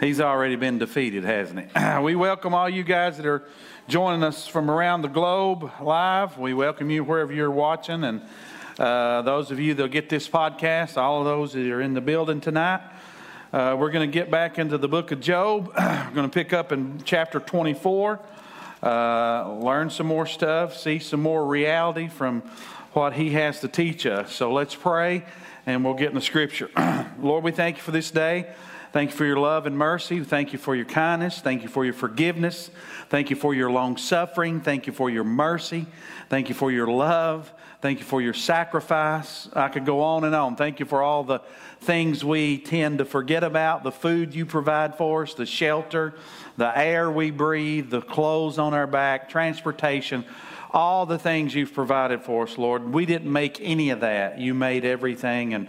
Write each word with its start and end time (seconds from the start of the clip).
He's 0.00 0.20
already 0.20 0.54
been 0.54 0.78
defeated, 0.78 1.24
hasn't 1.24 1.58
he? 1.58 1.98
we 2.02 2.14
welcome 2.14 2.54
all 2.54 2.68
you 2.68 2.84
guys 2.84 3.16
that 3.16 3.26
are 3.26 3.42
joining 3.88 4.22
us 4.22 4.46
from 4.46 4.70
around 4.70 5.02
the 5.02 5.08
globe 5.08 5.72
live. 5.82 6.38
We 6.38 6.54
welcome 6.54 6.88
you 6.88 7.02
wherever 7.02 7.32
you're 7.32 7.50
watching. 7.50 8.04
And 8.04 8.22
uh, 8.78 9.22
those 9.22 9.50
of 9.50 9.58
you 9.58 9.74
that'll 9.74 9.90
get 9.90 10.08
this 10.08 10.28
podcast, 10.28 10.96
all 10.96 11.18
of 11.18 11.24
those 11.24 11.52
that 11.54 11.68
are 11.68 11.80
in 11.80 11.94
the 11.94 12.00
building 12.00 12.40
tonight, 12.40 12.80
uh, 13.52 13.74
we're 13.76 13.90
going 13.90 14.08
to 14.08 14.12
get 14.12 14.30
back 14.30 14.56
into 14.56 14.78
the 14.78 14.86
book 14.86 15.10
of 15.10 15.20
Job. 15.20 15.72
we're 15.76 16.10
going 16.14 16.30
to 16.30 16.32
pick 16.32 16.52
up 16.52 16.70
in 16.70 17.00
chapter 17.04 17.40
24, 17.40 18.20
uh, 18.84 19.52
learn 19.54 19.90
some 19.90 20.06
more 20.06 20.26
stuff, 20.26 20.76
see 20.76 21.00
some 21.00 21.20
more 21.20 21.44
reality 21.44 22.06
from 22.06 22.42
what 22.92 23.14
he 23.14 23.30
has 23.30 23.58
to 23.62 23.68
teach 23.68 24.06
us. 24.06 24.32
So 24.32 24.52
let's 24.52 24.76
pray 24.76 25.24
and 25.66 25.84
we'll 25.84 25.94
get 25.94 26.10
in 26.10 26.14
the 26.14 26.20
scripture. 26.20 26.70
Lord, 27.20 27.42
we 27.42 27.50
thank 27.50 27.78
you 27.78 27.82
for 27.82 27.90
this 27.90 28.12
day. 28.12 28.46
Thank 28.92 29.10
you 29.10 29.16
for 29.16 29.26
your 29.26 29.38
love 29.38 29.66
and 29.66 29.76
mercy. 29.76 30.24
Thank 30.24 30.52
you 30.52 30.58
for 30.58 30.74
your 30.74 30.86
kindness. 30.86 31.40
Thank 31.40 31.62
you 31.62 31.68
for 31.68 31.84
your 31.84 31.94
forgiveness. 31.94 32.70
Thank 33.10 33.30
you 33.30 33.36
for 33.36 33.54
your 33.54 33.70
long 33.70 33.96
suffering. 33.96 34.60
Thank 34.60 34.86
you 34.86 34.92
for 34.92 35.10
your 35.10 35.24
mercy. 35.24 35.86
Thank 36.28 36.48
you 36.48 36.54
for 36.54 36.72
your 36.72 36.86
love. 36.86 37.52
Thank 37.80 38.00
you 38.00 38.04
for 38.04 38.20
your 38.20 38.34
sacrifice. 38.34 39.48
I 39.52 39.68
could 39.68 39.86
go 39.86 40.00
on 40.00 40.24
and 40.24 40.34
on. 40.34 40.56
Thank 40.56 40.80
you 40.80 40.86
for 40.86 41.02
all 41.02 41.22
the 41.22 41.40
things 41.80 42.24
we 42.24 42.58
tend 42.58 42.98
to 42.98 43.04
forget 43.04 43.44
about 43.44 43.84
the 43.84 43.92
food 43.92 44.34
you 44.34 44.44
provide 44.46 44.96
for 44.96 45.22
us, 45.22 45.34
the 45.34 45.46
shelter, 45.46 46.14
the 46.56 46.76
air 46.76 47.10
we 47.10 47.30
breathe, 47.30 47.90
the 47.90 48.00
clothes 48.00 48.58
on 48.58 48.74
our 48.74 48.88
back, 48.88 49.28
transportation, 49.28 50.24
all 50.72 51.06
the 51.06 51.18
things 51.18 51.54
you've 51.54 51.72
provided 51.72 52.22
for 52.22 52.44
us, 52.44 52.58
Lord. 52.58 52.92
We 52.92 53.06
didn't 53.06 53.32
make 53.32 53.60
any 53.60 53.90
of 53.90 54.00
that. 54.00 54.38
You 54.40 54.54
made 54.54 54.84
everything. 54.84 55.54
And 55.54 55.68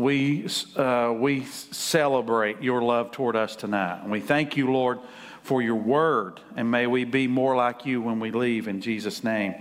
we, 0.00 0.48
uh, 0.76 1.14
we 1.16 1.44
celebrate 1.44 2.62
your 2.62 2.82
love 2.82 3.12
toward 3.12 3.36
us 3.36 3.54
tonight. 3.54 4.00
And 4.02 4.10
we 4.10 4.20
thank 4.20 4.56
you, 4.56 4.72
Lord, 4.72 4.98
for 5.42 5.62
your 5.62 5.76
word. 5.76 6.40
And 6.56 6.70
may 6.70 6.86
we 6.86 7.04
be 7.04 7.26
more 7.26 7.54
like 7.54 7.84
you 7.86 8.00
when 8.00 8.20
we 8.20 8.30
leave 8.30 8.66
in 8.66 8.80
Jesus' 8.80 9.22
name. 9.22 9.54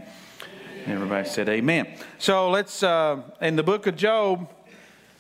Everybody 0.86 1.28
said 1.28 1.50
amen. 1.50 1.88
So 2.18 2.50
let's, 2.50 2.82
uh, 2.84 3.22
in 3.42 3.56
the 3.56 3.64
book 3.64 3.86
of 3.86 3.96
Job, 3.96 4.50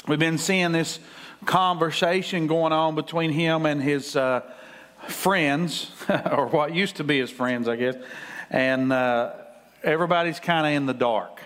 we've 0.07 0.19
been 0.19 0.37
seeing 0.37 0.71
this 0.71 0.99
conversation 1.45 2.47
going 2.47 2.73
on 2.73 2.95
between 2.95 3.31
him 3.31 3.65
and 3.65 3.81
his 3.81 4.15
uh, 4.15 4.41
friends, 5.07 5.91
or 6.31 6.47
what 6.47 6.73
used 6.73 6.95
to 6.95 7.03
be 7.03 7.19
his 7.19 7.29
friends, 7.29 7.67
I 7.67 7.75
guess. 7.75 7.95
And 8.49 8.91
uh, 8.91 9.33
everybody's 9.83 10.39
kind 10.39 10.65
of 10.65 10.73
in 10.73 10.85
the 10.85 10.93
dark. 10.93 11.38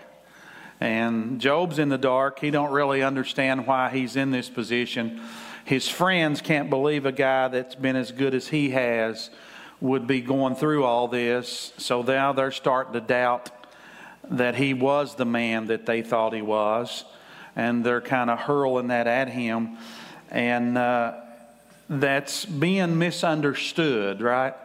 And 0.83 1.39
Job's 1.39 1.79
in 1.79 1.87
the 1.87 1.97
dark. 1.97 2.39
He 2.39 2.51
don't 2.51 2.73
really 2.73 3.03
understand 3.03 3.65
why 3.65 3.89
he's 3.89 4.17
in 4.17 4.31
this 4.31 4.49
position. 4.49 5.21
His 5.63 5.87
friends 5.87 6.41
can't 6.41 6.69
believe 6.69 7.05
a 7.05 7.13
guy 7.13 7.47
that's 7.47 7.73
been 7.73 7.95
as 7.95 8.11
good 8.11 8.35
as 8.35 8.49
he 8.49 8.71
has 8.71 9.29
would 9.79 10.07
be 10.07 10.19
going 10.19 10.55
through 10.55 10.83
all 10.83 11.07
this. 11.07 11.71
So 11.77 12.01
now 12.01 12.33
they're 12.33 12.51
starting 12.51 12.91
to 12.91 12.99
doubt 12.99 13.49
that 14.29 14.55
he 14.55 14.73
was 14.73 15.15
the 15.15 15.23
man 15.23 15.67
that 15.67 15.85
they 15.85 16.01
thought 16.01 16.33
he 16.33 16.41
was. 16.41 17.05
And 17.55 17.85
they're 17.85 18.01
kind 18.01 18.29
of 18.29 18.39
hurling 18.39 18.87
that 18.87 19.07
at 19.07 19.29
him. 19.29 19.77
And 20.31 20.77
uh, 20.77 21.13
that's 21.87 22.43
being 22.43 22.97
misunderstood, 22.97 24.19
right? 24.19 24.55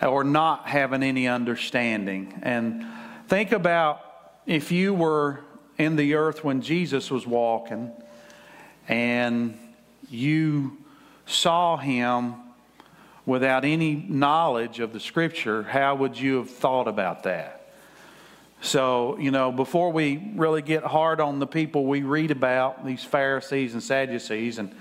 Or 0.00 0.22
not 0.22 0.68
having 0.68 1.02
any 1.02 1.26
understanding. 1.26 2.38
And 2.44 2.86
think 3.26 3.50
about 3.50 4.13
if 4.46 4.70
you 4.70 4.94
were 4.94 5.40
in 5.78 5.96
the 5.96 6.14
earth 6.14 6.44
when 6.44 6.60
Jesus 6.60 7.10
was 7.10 7.26
walking 7.26 7.92
and 8.88 9.58
you 10.10 10.76
saw 11.26 11.76
him 11.76 12.34
without 13.26 13.64
any 13.64 13.94
knowledge 13.94 14.80
of 14.80 14.92
the 14.92 15.00
scripture, 15.00 15.62
how 15.62 15.94
would 15.94 16.18
you 16.18 16.36
have 16.36 16.50
thought 16.50 16.86
about 16.86 17.22
that? 17.22 17.72
So, 18.60 19.18
you 19.18 19.30
know, 19.30 19.52
before 19.52 19.92
we 19.92 20.32
really 20.36 20.62
get 20.62 20.84
hard 20.84 21.20
on 21.20 21.38
the 21.38 21.46
people 21.46 21.84
we 21.84 22.02
read 22.02 22.30
about, 22.30 22.84
these 22.84 23.04
Pharisees 23.04 23.74
and 23.74 23.82
Sadducees, 23.82 24.58
and 24.58 24.74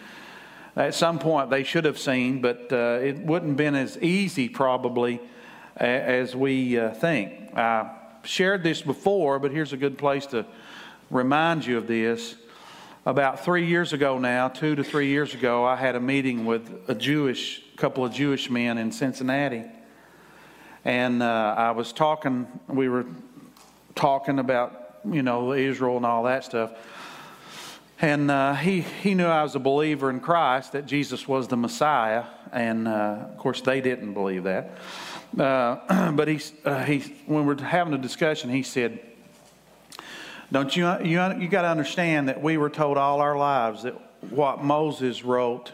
at 0.75 0.93
some 0.93 1.19
point 1.19 1.49
they 1.49 1.63
should 1.63 1.85
have 1.85 1.99
seen, 1.99 2.41
but 2.41 2.71
uh, 2.71 2.99
it 3.01 3.17
wouldn't 3.19 3.51
have 3.51 3.57
been 3.57 3.75
as 3.75 3.97
easy 3.99 4.49
probably 4.49 5.19
as 5.75 6.35
we 6.35 6.77
uh, 6.77 6.91
think. 6.93 7.57
Uh, 7.57 7.89
shared 8.23 8.63
this 8.63 8.81
before, 8.81 9.39
but 9.39 9.51
here's 9.51 9.73
a 9.73 9.77
good 9.77 9.97
place 9.97 10.25
to 10.27 10.45
remind 11.09 11.65
you 11.65 11.77
of 11.77 11.87
this. 11.87 12.35
About 13.05 13.43
three 13.43 13.65
years 13.65 13.91
ago 13.91 14.17
now, 14.17 14.47
two 14.47 14.75
to 14.75 14.83
three 14.83 15.07
years 15.07 15.33
ago, 15.33 15.65
I 15.65 15.75
had 15.75 15.95
a 15.95 15.99
meeting 15.99 16.45
with 16.45 16.85
a 16.87 16.95
Jewish 16.95 17.61
couple 17.75 18.05
of 18.05 18.13
Jewish 18.13 18.49
men 18.49 18.77
in 18.77 18.91
Cincinnati, 18.91 19.65
and 20.85 21.21
uh, 21.21 21.55
I 21.57 21.71
was 21.71 21.91
talking. 21.91 22.47
We 22.67 22.87
were 22.87 23.05
talking 23.95 24.39
about 24.39 24.99
you 25.05 25.21
know 25.21 25.51
Israel 25.53 25.97
and 25.97 26.05
all 26.05 26.23
that 26.23 26.45
stuff. 26.45 26.71
And 28.03 28.29
uh, 28.29 28.55
he, 28.55 28.81
he 28.81 29.13
knew 29.13 29.25
I 29.25 29.43
was 29.43 29.55
a 29.55 29.59
believer 29.59 30.09
in 30.09 30.19
Christ, 30.19 30.73
that 30.73 30.85
Jesus 30.85 31.25
was 31.25 31.47
the 31.47 31.55
Messiah. 31.55 32.25
And 32.51 32.85
uh, 32.85 33.27
of 33.29 33.37
course, 33.37 33.61
they 33.61 33.79
didn't 33.79 34.13
believe 34.13 34.43
that. 34.43 34.77
Uh, 35.37 36.11
but 36.11 36.27
he, 36.27 36.39
uh, 36.65 36.83
he, 36.83 36.99
when 37.25 37.45
we're 37.45 37.61
having 37.61 37.93
a 37.93 37.97
discussion, 37.97 38.49
he 38.49 38.63
said, 38.63 38.99
"Don't 40.51 40.75
you 40.75 40.87
you 41.03 41.21
you 41.39 41.47
got 41.47 41.63
to 41.63 41.69
understand 41.69 42.29
that 42.29 42.41
we 42.41 42.57
were 42.57 42.69
told 42.69 42.97
all 42.97 43.19
our 43.19 43.37
lives 43.37 43.83
that 43.83 43.95
what 44.29 44.63
Moses 44.63 45.23
wrote 45.23 45.71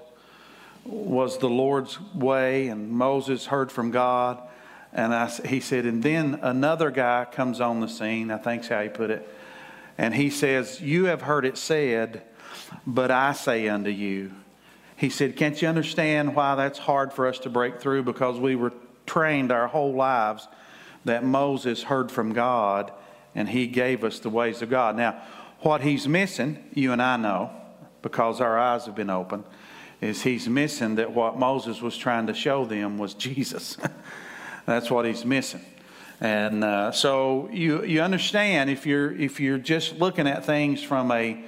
was 0.85 1.37
the 1.39 1.49
Lord's 1.49 1.99
way, 2.13 2.69
and 2.69 2.89
Moses 2.89 3.47
heard 3.47 3.71
from 3.71 3.91
God." 3.91 4.41
And 4.91 5.13
I, 5.13 5.27
he 5.27 5.59
said, 5.59 5.85
and 5.85 6.01
then 6.01 6.39
another 6.41 6.89
guy 6.89 7.27
comes 7.31 7.61
on 7.61 7.79
the 7.79 7.87
scene. 7.87 8.31
I 8.31 8.37
think's 8.37 8.69
how 8.69 8.81
he 8.81 8.89
put 8.89 9.11
it, 9.11 9.27
and 9.97 10.15
he 10.15 10.29
says, 10.29 10.79
"You 10.79 11.05
have 11.05 11.23
heard 11.23 11.45
it 11.45 11.57
said, 11.57 12.23
but 12.87 13.11
I 13.11 13.33
say 13.33 13.67
unto 13.67 13.89
you." 13.89 14.31
He 14.95 15.09
said, 15.09 15.35
"Can't 15.35 15.61
you 15.61 15.67
understand 15.67 16.33
why 16.33 16.55
that's 16.55 16.79
hard 16.79 17.11
for 17.11 17.27
us 17.27 17.39
to 17.39 17.49
break 17.49 17.81
through? 17.81 18.03
Because 18.03 18.39
we 18.39 18.55
were 18.55 18.71
trained 19.09 19.51
our 19.51 19.67
whole 19.67 19.93
lives 19.93 20.47
that 21.03 21.23
Moses 21.23 21.83
heard 21.83 22.11
from 22.11 22.33
God 22.33 22.91
and 23.33 23.49
he 23.49 23.65
gave 23.65 24.03
us 24.03 24.19
the 24.19 24.29
ways 24.29 24.61
of 24.61 24.69
God. 24.69 24.95
Now, 24.95 25.21
what 25.61 25.81
he's 25.81 26.07
missing, 26.07 26.63
you 26.73 26.91
and 26.91 27.01
I 27.01 27.17
know, 27.17 27.49
because 28.01 28.39
our 28.39 28.57
eyes 28.57 28.85
have 28.85 28.95
been 28.95 29.09
opened, 29.09 29.45
is 29.99 30.21
he's 30.21 30.47
missing 30.47 30.95
that 30.95 31.11
what 31.11 31.37
Moses 31.37 31.81
was 31.81 31.97
trying 31.97 32.27
to 32.27 32.33
show 32.33 32.65
them 32.65 32.97
was 32.97 33.13
Jesus. 33.13 33.77
That's 34.65 34.91
what 34.91 35.05
he's 35.05 35.25
missing. 35.25 35.65
And 36.21 36.63
uh, 36.63 36.91
so 36.91 37.49
you, 37.51 37.83
you 37.83 38.01
understand 38.01 38.69
if 38.69 38.85
you're, 38.85 39.11
if 39.11 39.39
you're 39.39 39.57
just 39.57 39.97
looking 39.99 40.27
at 40.27 40.45
things 40.45 40.83
from 40.83 41.11
a 41.11 41.43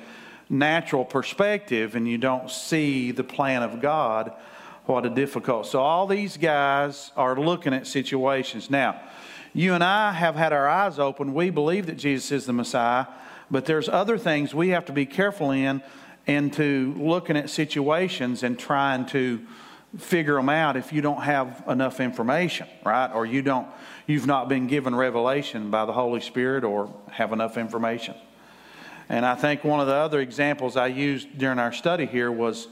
natural 0.50 1.06
perspective 1.06 1.96
and 1.96 2.08
you 2.08 2.18
don't 2.18 2.50
see 2.50 3.12
the 3.12 3.24
plan 3.24 3.64
of 3.64 3.82
God, 3.82 4.34
what 4.92 5.06
a 5.06 5.10
difficult. 5.10 5.66
So 5.66 5.80
all 5.80 6.06
these 6.06 6.38
guys 6.38 7.12
are 7.16 7.40
looking 7.40 7.74
at 7.74 7.88
situations. 7.88 8.70
Now, 8.70 9.02
you 9.54 9.74
and 9.74 9.84
I 9.84 10.12
have 10.12 10.36
had 10.36 10.54
our 10.54 10.68
eyes 10.68 11.00
open. 11.00 11.34
We 11.34 11.50
believe 11.50 11.86
that 11.88 11.98
Jesus 11.98 12.32
is 12.32 12.46
the 12.46 12.54
Messiah, 12.54 13.06
but 13.50 13.66
there's 13.66 13.90
other 13.90 14.18
things 14.18 14.54
we 14.54 14.70
have 14.70 14.86
to 14.86 14.94
be 14.94 15.06
careful 15.06 15.52
in 15.52 15.82
into 16.28 16.94
looking 16.98 17.36
at 17.36 17.50
situations 17.50 18.44
and 18.44 18.58
trying 18.58 19.06
to 19.08 19.42
figure 19.98 20.36
them 20.36 20.50
out 20.50 20.78
if 20.78 20.94
you 20.94 21.02
don't 21.02 21.24
have 21.24 21.64
enough 21.68 22.00
information, 22.00 22.68
right? 22.86 23.12
Or 23.14 23.26
you 23.26 23.42
don't 23.42 23.68
you've 24.08 24.28
not 24.28 24.50
been 24.50 24.68
given 24.68 24.96
revelation 24.96 25.72
by 25.72 25.86
the 25.86 25.94
Holy 25.94 26.22
Spirit 26.22 26.64
or 26.64 26.94
have 27.12 27.34
enough 27.34 27.58
information. 27.58 28.16
And 29.10 29.26
I 29.26 29.36
think 29.36 29.64
one 29.64 29.80
of 29.80 29.88
the 29.88 29.96
other 29.96 30.22
examples 30.22 30.78
I 30.78 30.88
used 30.88 31.38
during 31.38 31.60
our 31.60 31.74
study 31.74 32.06
here 32.06 32.32
was 32.32 32.68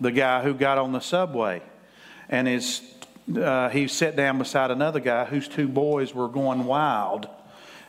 the 0.00 0.12
guy 0.12 0.42
who 0.42 0.54
got 0.54 0.78
on 0.78 0.92
the 0.92 1.00
subway. 1.00 1.62
And 2.28 2.48
is 2.48 2.82
uh, 3.36 3.68
he 3.68 3.88
sat 3.88 4.16
down 4.16 4.38
beside 4.38 4.70
another 4.70 5.00
guy 5.00 5.24
whose 5.24 5.48
two 5.48 5.68
boys 5.68 6.14
were 6.14 6.28
going 6.28 6.64
wild 6.64 7.28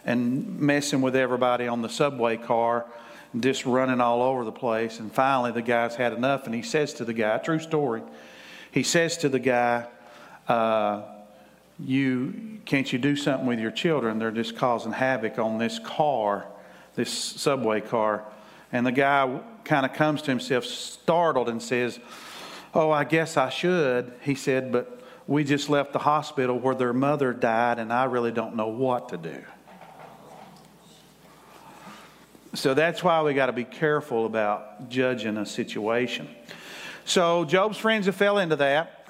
and 0.05 0.59
messing 0.59 1.01
with 1.01 1.15
everybody 1.15 1.67
on 1.67 1.81
the 1.81 1.89
subway 1.89 2.37
car 2.37 2.85
just 3.39 3.65
running 3.65 4.01
all 4.01 4.21
over 4.21 4.43
the 4.43 4.51
place. 4.51 4.99
And 4.99 5.11
finally 5.11 5.51
the 5.51 5.61
guy's 5.61 5.95
had 5.95 6.13
enough 6.13 6.45
and 6.45 6.55
he 6.55 6.63
says 6.63 6.93
to 6.95 7.05
the 7.05 7.13
guy 7.13 7.37
true 7.37 7.59
story 7.59 8.01
he 8.71 8.83
says 8.83 9.17
to 9.17 9.29
the 9.29 9.39
guy 9.39 9.87
uh, 10.47 11.03
you 11.79 12.59
can't 12.65 12.91
you 12.91 12.99
do 12.99 13.15
something 13.15 13.47
with 13.47 13.59
your 13.59 13.71
children? 13.71 14.19
They're 14.19 14.31
just 14.31 14.55
causing 14.55 14.91
havoc 14.91 15.39
on 15.39 15.57
this 15.57 15.79
car 15.79 16.45
this 16.95 17.11
subway 17.11 17.81
car. 17.81 18.25
And 18.71 18.85
the 18.85 18.91
guy 18.91 19.39
kind 19.63 19.85
of 19.85 19.93
comes 19.93 20.21
to 20.23 20.31
himself 20.31 20.65
startled 20.65 21.49
and 21.49 21.61
says, 21.61 21.99
Oh, 22.73 22.89
I 22.89 23.03
guess 23.03 23.35
I 23.37 23.49
should. 23.49 24.13
He 24.21 24.35
said, 24.35 24.71
But 24.71 25.01
we 25.27 25.43
just 25.43 25.69
left 25.69 25.93
the 25.93 25.99
hospital 25.99 26.57
where 26.57 26.75
their 26.75 26.93
mother 26.93 27.33
died, 27.33 27.79
and 27.79 27.91
I 27.91 28.05
really 28.05 28.31
don't 28.31 28.55
know 28.55 28.67
what 28.67 29.09
to 29.09 29.17
do. 29.17 29.43
So 32.53 32.73
that's 32.73 33.01
why 33.01 33.21
we 33.21 33.33
got 33.33 33.45
to 33.45 33.53
be 33.53 33.63
careful 33.63 34.25
about 34.25 34.89
judging 34.89 35.37
a 35.37 35.45
situation. 35.45 36.27
So 37.05 37.45
Job's 37.45 37.77
friends 37.77 38.07
have 38.07 38.15
fell 38.15 38.39
into 38.39 38.57
that. 38.57 39.07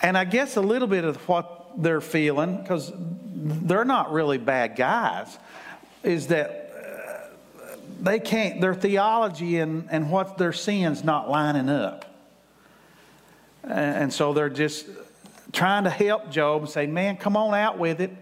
And 0.00 0.16
I 0.16 0.24
guess 0.24 0.56
a 0.56 0.60
little 0.60 0.86
bit 0.86 1.04
of 1.04 1.16
what 1.28 1.70
they're 1.76 2.00
feeling, 2.00 2.62
because 2.62 2.92
they're 2.94 3.84
not 3.84 4.12
really 4.12 4.38
bad 4.38 4.76
guys, 4.76 5.36
is 6.04 6.28
that 6.28 6.67
they 7.98 8.20
can't, 8.20 8.60
their 8.60 8.74
theology 8.74 9.58
and, 9.58 9.88
and 9.90 10.10
what 10.10 10.38
their 10.38 10.52
sin's 10.52 11.04
not 11.04 11.28
lining 11.28 11.68
up. 11.68 12.04
And 13.64 14.12
so 14.12 14.32
they're 14.32 14.48
just 14.48 14.86
trying 15.52 15.84
to 15.84 15.90
help 15.90 16.30
Job 16.30 16.62
and 16.62 16.70
say, 16.70 16.86
man, 16.86 17.16
come 17.16 17.36
on 17.36 17.54
out 17.54 17.78
with 17.78 18.00
it. 18.00 18.12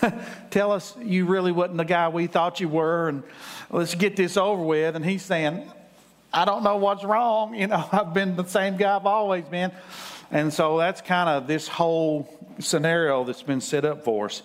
Tell 0.50 0.72
us 0.72 0.94
you 1.02 1.26
really 1.26 1.52
wasn't 1.52 1.78
the 1.78 1.84
guy 1.84 2.08
we 2.08 2.26
thought 2.26 2.60
you 2.60 2.68
were, 2.68 3.08
and 3.08 3.22
let's 3.70 3.94
get 3.94 4.16
this 4.16 4.36
over 4.36 4.62
with. 4.62 4.96
And 4.96 5.04
he's 5.04 5.22
saying, 5.22 5.70
I 6.32 6.44
don't 6.44 6.62
know 6.62 6.76
what's 6.76 7.04
wrong. 7.04 7.54
You 7.54 7.66
know, 7.66 7.88
I've 7.92 8.12
been 8.12 8.36
the 8.36 8.44
same 8.44 8.76
guy 8.76 8.96
I've 8.96 9.06
always 9.06 9.44
been. 9.44 9.72
And 10.30 10.52
so 10.52 10.78
that's 10.78 11.00
kind 11.00 11.28
of 11.28 11.46
this 11.46 11.68
whole 11.68 12.28
scenario 12.58 13.24
that's 13.24 13.42
been 13.42 13.60
set 13.60 13.84
up 13.84 14.04
for 14.04 14.26
us. 14.26 14.42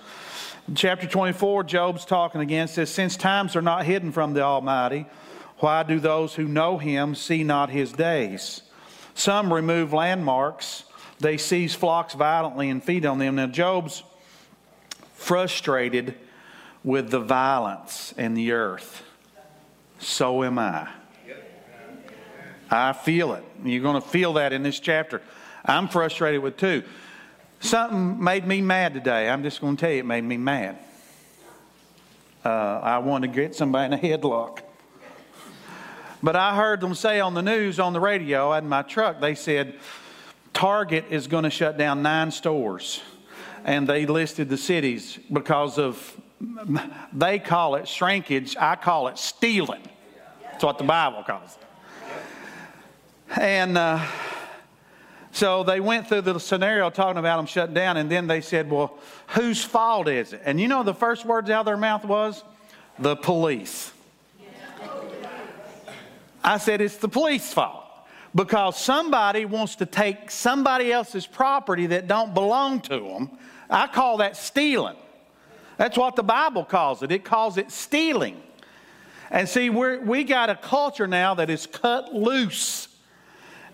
Chapter 0.76 1.08
24, 1.08 1.64
Job's 1.64 2.06
talking 2.06 2.40
again, 2.40 2.68
says, 2.68 2.90
Since 2.90 3.18
times 3.18 3.56
are 3.56 3.62
not 3.62 3.86
hidden 3.86 4.12
from 4.12 4.34
the 4.34 4.42
Almighty, 4.42 5.06
why 5.58 5.84
do 5.84 6.00
those 6.00 6.36
who 6.36 6.46
know 6.46 6.78
him 6.78 7.16
see 7.16 7.44
not 7.44 7.70
his 7.70 7.92
days? 7.92 8.62
Some 9.16 9.52
remove 9.52 9.92
landmarks, 9.92 10.86
they 11.20 11.38
seize 11.38 11.76
flocks 11.76 12.14
violently 12.14 12.70
and 12.70 12.84
feed 12.84 13.06
on 13.06 13.20
them. 13.20 13.36
Now, 13.36 13.48
Job's 13.48 14.04
frustrated 15.16 16.16
with 16.84 17.10
the 17.12 17.20
violence 17.20 18.14
in 18.18 18.34
the 18.34 18.54
earth. 18.54 19.04
So 20.00 20.44
am 20.44 20.58
I. 20.58 20.88
I 22.70 22.94
feel 22.94 23.34
it. 23.34 23.44
You're 23.64 23.84
going 23.84 24.02
to 24.02 24.08
feel 24.08 24.34
that 24.34 24.54
in 24.54 24.64
this 24.64 24.80
chapter. 24.80 25.22
I'm 25.66 25.90
frustrated 25.90 26.42
with 26.42 26.58
too. 26.58 26.84
Something 27.62 28.22
made 28.22 28.48
me 28.48 28.60
mad 28.60 28.96
today. 28.96 29.30
I'm 29.30 29.44
just 29.44 29.62
going 29.62 29.78
to 29.78 29.80
tell 29.80 29.92
you, 29.92 30.00
it 30.00 30.06
made 30.06 30.24
me 30.24 30.36
mad. 30.36 30.80
Uh, 32.44 32.50
I 32.50 32.98
wanted 32.98 33.28
to 33.28 33.34
get 33.34 33.54
somebody 33.54 33.94
in 33.94 33.94
a 33.94 34.02
headlock. 34.02 34.62
But 36.24 36.36
I 36.36 36.56
heard 36.56 36.82
them 36.82 36.96
say 36.96 37.20
on 37.20 37.36
the 37.36 37.44
news, 37.44 37.80
on 37.80 37.94
the 37.94 38.00
radio, 38.00 38.52
in 38.54 38.68
my 38.68 38.82
truck, 38.82 39.22
they 39.22 39.36
said 39.36 39.76
Target 40.54 41.06
is 41.12 41.28
going 41.28 41.44
to 41.44 41.52
shut 41.52 41.78
down 41.78 42.02
nine 42.02 42.32
stores. 42.32 43.00
And 43.64 43.88
they 43.88 44.08
listed 44.08 44.50
the 44.50 44.58
cities 44.58 45.20
because 45.32 45.78
of, 45.78 46.20
they 47.14 47.38
call 47.38 47.76
it 47.76 47.88
shrinkage, 47.88 48.58
I 48.60 48.76
call 48.76 49.08
it 49.08 49.20
stealing. 49.20 49.88
That's 50.52 50.64
what 50.64 50.80
the 50.80 50.84
Bible 50.84 51.24
calls 51.24 51.58
it. 51.62 53.40
And, 53.40 53.78
uh, 53.78 54.04
so 55.32 55.64
they 55.64 55.80
went 55.80 56.08
through 56.08 56.22
the 56.22 56.40
scenario 56.40 56.90
talking 56.90 57.18
about 57.18 57.38
them 57.38 57.46
shutting 57.46 57.74
down, 57.74 57.98
and 57.98 58.12
then 58.12 58.28
they 58.28 58.42
said, 58.42 58.70
Well, 58.70 58.98
whose 59.28 59.64
fault 59.64 60.08
is 60.08 60.34
it? 60.34 60.42
And 60.44 60.60
you 60.60 60.68
know 60.68 60.84
the 60.84 60.94
first 60.94 61.26
words 61.26 61.50
out 61.50 61.62
of 61.62 61.66
their 61.66 61.78
mouth 61.78 62.04
was? 62.04 62.44
The 63.00 63.16
police. 63.16 63.92
I 66.44 66.58
said, 66.58 66.82
It's 66.82 66.98
the 66.98 67.08
police 67.08 67.54
fault 67.54 67.86
because 68.36 68.78
somebody 68.78 69.46
wants 69.46 69.76
to 69.78 69.86
take 69.86 70.30
somebody 70.32 70.92
else's 70.92 71.26
property 71.26 71.88
that 71.88 72.08
don't 72.08 72.34
belong 72.34 72.82
to 72.82 73.00
them. 73.00 73.30
I 73.70 73.88
call 73.88 74.18
that 74.18 74.36
stealing. 74.36 74.98
That's 75.78 75.98
what 75.98 76.16
the 76.16 76.24
Bible 76.24 76.66
calls 76.66 77.04
it. 77.04 77.12
It 77.12 77.24
calls 77.24 77.58
it 77.58 77.72
stealing. 77.72 78.42
And 79.30 79.48
see, 79.48 79.70
we 79.70 79.98
we 79.98 80.24
got 80.26 80.50
a 80.50 80.56
culture 80.56 81.08
now 81.08 81.36
that 81.36 81.50
is 81.50 81.66
cut 81.66 82.14
loose 82.14 82.90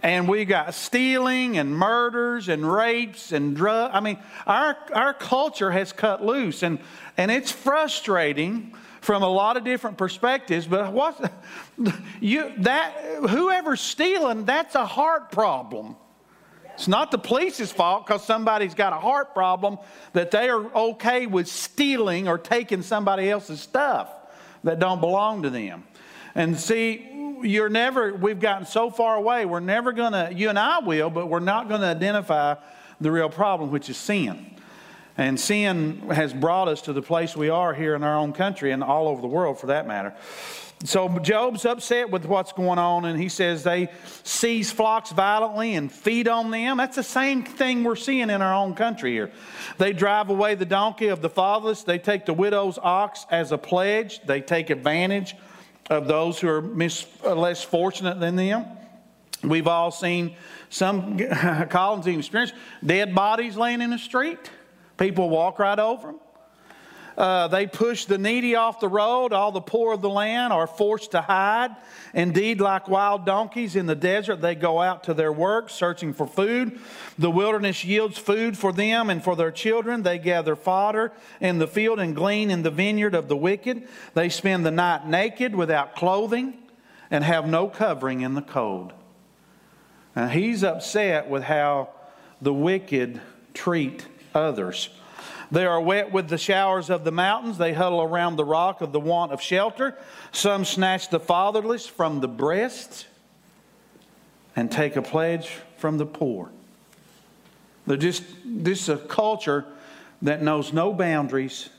and 0.03 0.27
we 0.27 0.45
got 0.45 0.73
stealing 0.73 1.57
and 1.57 1.75
murders 1.75 2.49
and 2.49 2.71
rapes 2.71 3.31
and 3.31 3.55
drug. 3.55 3.91
I 3.93 3.99
mean, 3.99 4.19
our 4.45 4.77
our 4.93 5.13
culture 5.13 5.71
has 5.71 5.91
cut 5.91 6.23
loose, 6.23 6.63
and 6.63 6.79
and 7.17 7.31
it's 7.31 7.51
frustrating 7.51 8.73
from 9.01 9.23
a 9.23 9.29
lot 9.29 9.57
of 9.57 9.63
different 9.63 9.97
perspectives. 9.97 10.67
But 10.67 10.93
what 10.93 11.31
you 12.19 12.53
that 12.59 12.93
whoever's 13.29 13.81
stealing, 13.81 14.45
that's 14.45 14.75
a 14.75 14.85
heart 14.85 15.31
problem. 15.31 15.95
It's 16.73 16.87
not 16.87 17.09
the 17.09 17.17
police's 17.17 17.71
fault 17.71 18.05
because 18.05 18.23
somebody's 18.23 18.75
got 18.75 18.93
a 18.93 18.97
heart 18.97 19.33
problem 19.33 19.79
that 20.13 20.29
they 20.29 20.47
are 20.47 20.63
okay 20.75 21.25
with 21.25 21.47
stealing 21.47 22.27
or 22.27 22.37
taking 22.37 22.83
somebody 22.83 23.31
else's 23.31 23.59
stuff 23.59 24.11
that 24.63 24.77
don't 24.77 24.99
belong 24.99 25.41
to 25.41 25.49
them. 25.49 25.85
And 26.37 26.55
see, 26.55 27.03
you're 27.41 27.67
never, 27.67 28.13
we've 28.13 28.39
gotten 28.39 28.67
so 28.67 28.91
far 28.91 29.15
away, 29.15 29.45
we're 29.45 29.59
never 29.59 29.91
going 29.91 30.13
to, 30.13 30.31
you 30.31 30.49
and 30.49 30.59
I 30.59 30.77
will, 30.77 31.09
but 31.09 31.25
we're 31.25 31.39
not 31.39 31.67
going 31.67 31.81
to 31.81 31.87
identify 31.87 32.55
the 33.01 33.11
real 33.11 33.27
problem, 33.27 33.71
which 33.71 33.89
is 33.89 33.97
sin. 33.97 34.53
And 35.17 35.39
sin 35.39 36.11
has 36.11 36.35
brought 36.35 36.67
us 36.67 36.83
to 36.83 36.93
the 36.93 37.01
place 37.01 37.35
we 37.35 37.49
are 37.49 37.73
here 37.73 37.95
in 37.95 38.03
our 38.03 38.15
own 38.15 38.33
country 38.33 38.71
and 38.71 38.83
all 38.83 39.07
over 39.07 39.19
the 39.19 39.27
world 39.27 39.59
for 39.59 39.67
that 39.67 39.87
matter. 39.87 40.13
So 40.83 41.09
Job's 41.17 41.65
upset 41.65 42.11
with 42.11 42.25
what's 42.25 42.53
going 42.53 42.77
on, 42.77 43.05
and 43.05 43.19
he 43.19 43.29
says 43.29 43.63
they 43.63 43.89
seize 44.23 44.71
flocks 44.71 45.11
violently 45.11 45.73
and 45.73 45.91
feed 45.91 46.27
on 46.27 46.51
them. 46.51 46.77
That's 46.77 46.97
the 46.97 47.01
same 47.01 47.41
thing 47.45 47.83
we're 47.83 47.95
seeing 47.95 48.29
in 48.29 48.43
our 48.43 48.53
own 48.53 48.75
country 48.75 49.11
here. 49.11 49.31
They 49.79 49.91
drive 49.91 50.29
away 50.29 50.53
the 50.53 50.67
donkey 50.67 51.07
of 51.07 51.23
the 51.23 51.31
fatherless, 51.31 51.81
they 51.81 51.97
take 51.97 52.27
the 52.27 52.33
widow's 52.35 52.77
ox 52.77 53.25
as 53.31 53.51
a 53.51 53.57
pledge, 53.57 54.21
they 54.27 54.39
take 54.39 54.69
advantage 54.69 55.35
of 55.89 56.07
those 56.07 56.39
who 56.39 56.49
are 56.49 56.61
mis- 56.61 57.05
uh, 57.23 57.35
less 57.35 57.63
fortunate 57.63 58.19
than 58.19 58.35
them. 58.35 58.65
We've 59.43 59.67
all 59.67 59.91
seen 59.91 60.35
some, 60.69 61.17
Colin's 61.69 62.07
even 62.07 62.19
experienced, 62.19 62.55
dead 62.85 63.13
bodies 63.13 63.55
laying 63.55 63.81
in 63.81 63.91
the 63.91 63.99
street. 63.99 64.51
People 64.97 65.29
walk 65.29 65.59
right 65.59 65.79
over 65.79 66.07
them. 66.07 66.19
Uh, 67.17 67.47
they 67.47 67.65
push 67.65 68.05
the 68.05 68.19
needy 68.19 68.53
off 68.53 68.79
the 68.79 68.87
road. 68.87 69.33
All 69.33 69.51
the 69.51 69.59
poor 69.59 69.93
of 69.93 70.01
the 70.01 70.09
land 70.09 70.53
are 70.53 70.67
forced 70.67 71.11
to 71.11 71.21
hide. 71.21 71.75
Indeed, 72.13 72.61
like 72.61 72.87
wild 72.87 73.25
donkeys 73.25 73.75
in 73.75 73.87
the 73.87 73.95
desert, 73.95 74.39
they 74.39 74.53
go 74.53 74.79
out 74.79 75.05
to 75.05 75.15
their 75.15 75.31
work 75.33 75.71
searching 75.71 76.13
for 76.13 76.27
food. 76.27 76.79
The 77.17 77.31
wilderness 77.31 77.83
yields 77.83 78.19
food 78.19 78.55
for 78.55 78.71
them 78.71 79.09
and 79.09 79.23
for 79.23 79.35
their 79.35 79.49
children. 79.49 80.03
They 80.03 80.19
gather 80.19 80.55
fodder 80.55 81.11
in 81.41 81.57
the 81.57 81.65
field 81.65 81.99
and 81.99 82.15
glean 82.15 82.51
in 82.51 82.61
the 82.61 82.69
vineyard 82.69 83.15
of 83.15 83.29
the 83.29 83.37
wicked. 83.37 83.87
They 84.13 84.29
spend 84.29 84.63
the 84.63 84.71
night 84.71 85.07
naked 85.07 85.55
without 85.55 85.95
clothing 85.95 86.53
and 87.09 87.23
have 87.23 87.47
no 87.47 87.67
covering 87.67 88.21
in 88.21 88.35
the 88.35 88.43
cold. 88.43 88.93
Now, 90.15 90.27
he's 90.27 90.63
upset 90.63 91.29
with 91.29 91.43
how 91.43 91.89
the 92.41 92.53
wicked 92.53 93.21
treat 93.55 94.05
others. 94.35 94.89
They 95.51 95.65
are 95.65 95.79
wet 95.79 96.11
with 96.11 96.27
the 96.27 96.37
showers 96.37 96.89
of 96.89 97.03
the 97.03 97.11
mountains. 97.11 97.57
They 97.57 97.73
huddle 97.73 98.01
around 98.01 98.35
the 98.35 98.45
rock 98.45 98.81
of 98.81 98.91
the 98.91 98.99
want 98.99 99.31
of 99.31 99.41
shelter. 99.41 99.97
Some 100.31 100.65
snatch 100.65 101.09
the 101.09 101.19
fatherless 101.19 101.87
from 101.87 102.19
the 102.19 102.27
breast 102.27 103.07
and 104.55 104.71
take 104.71 104.95
a 104.95 105.01
pledge 105.01 105.49
from 105.77 105.97
the 105.97 106.05
poor. 106.05 106.51
They're 107.85 107.95
just, 107.95 108.23
this 108.43 108.81
is 108.81 108.89
a 108.89 108.97
culture 108.97 109.65
that 110.21 110.41
knows 110.41 110.73
no 110.73 110.93
boundaries, 110.93 111.69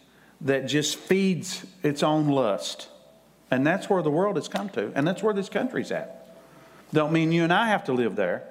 that 0.40 0.66
just 0.66 0.96
feeds 0.96 1.66
its 1.82 2.02
own 2.02 2.28
lust. 2.28 2.88
And 3.50 3.66
that's 3.66 3.90
where 3.90 4.02
the 4.02 4.10
world 4.10 4.36
has 4.36 4.48
come 4.48 4.68
to, 4.70 4.92
and 4.94 5.06
that's 5.06 5.22
where 5.22 5.34
this 5.34 5.48
country's 5.48 5.90
at. 5.90 6.36
Don't 6.92 7.12
mean 7.12 7.32
you 7.32 7.44
and 7.44 7.52
I 7.52 7.68
have 7.68 7.84
to 7.84 7.92
live 7.92 8.16
there. 8.16 8.44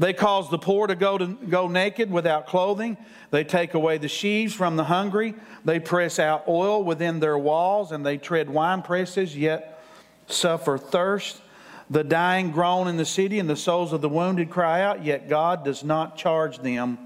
They 0.00 0.14
cause 0.14 0.48
the 0.48 0.58
poor 0.58 0.86
to 0.86 0.94
go, 0.94 1.18
to 1.18 1.26
go 1.26 1.68
naked 1.68 2.10
without 2.10 2.46
clothing. 2.46 2.96
They 3.30 3.44
take 3.44 3.74
away 3.74 3.98
the 3.98 4.08
sheaves 4.08 4.54
from 4.54 4.76
the 4.76 4.84
hungry. 4.84 5.34
They 5.66 5.78
press 5.78 6.18
out 6.18 6.48
oil 6.48 6.82
within 6.82 7.20
their 7.20 7.36
walls, 7.36 7.92
and 7.92 8.04
they 8.04 8.16
tread 8.16 8.48
wine 8.48 8.80
presses, 8.80 9.36
yet 9.36 9.84
suffer 10.26 10.78
thirst. 10.78 11.42
The 11.90 12.02
dying 12.02 12.50
groan 12.50 12.88
in 12.88 12.96
the 12.96 13.04
city, 13.04 13.38
and 13.38 13.50
the 13.50 13.56
souls 13.56 13.92
of 13.92 14.00
the 14.00 14.08
wounded 14.08 14.48
cry 14.48 14.80
out, 14.80 15.04
yet 15.04 15.28
God 15.28 15.66
does 15.66 15.84
not 15.84 16.16
charge 16.16 16.60
them 16.60 16.96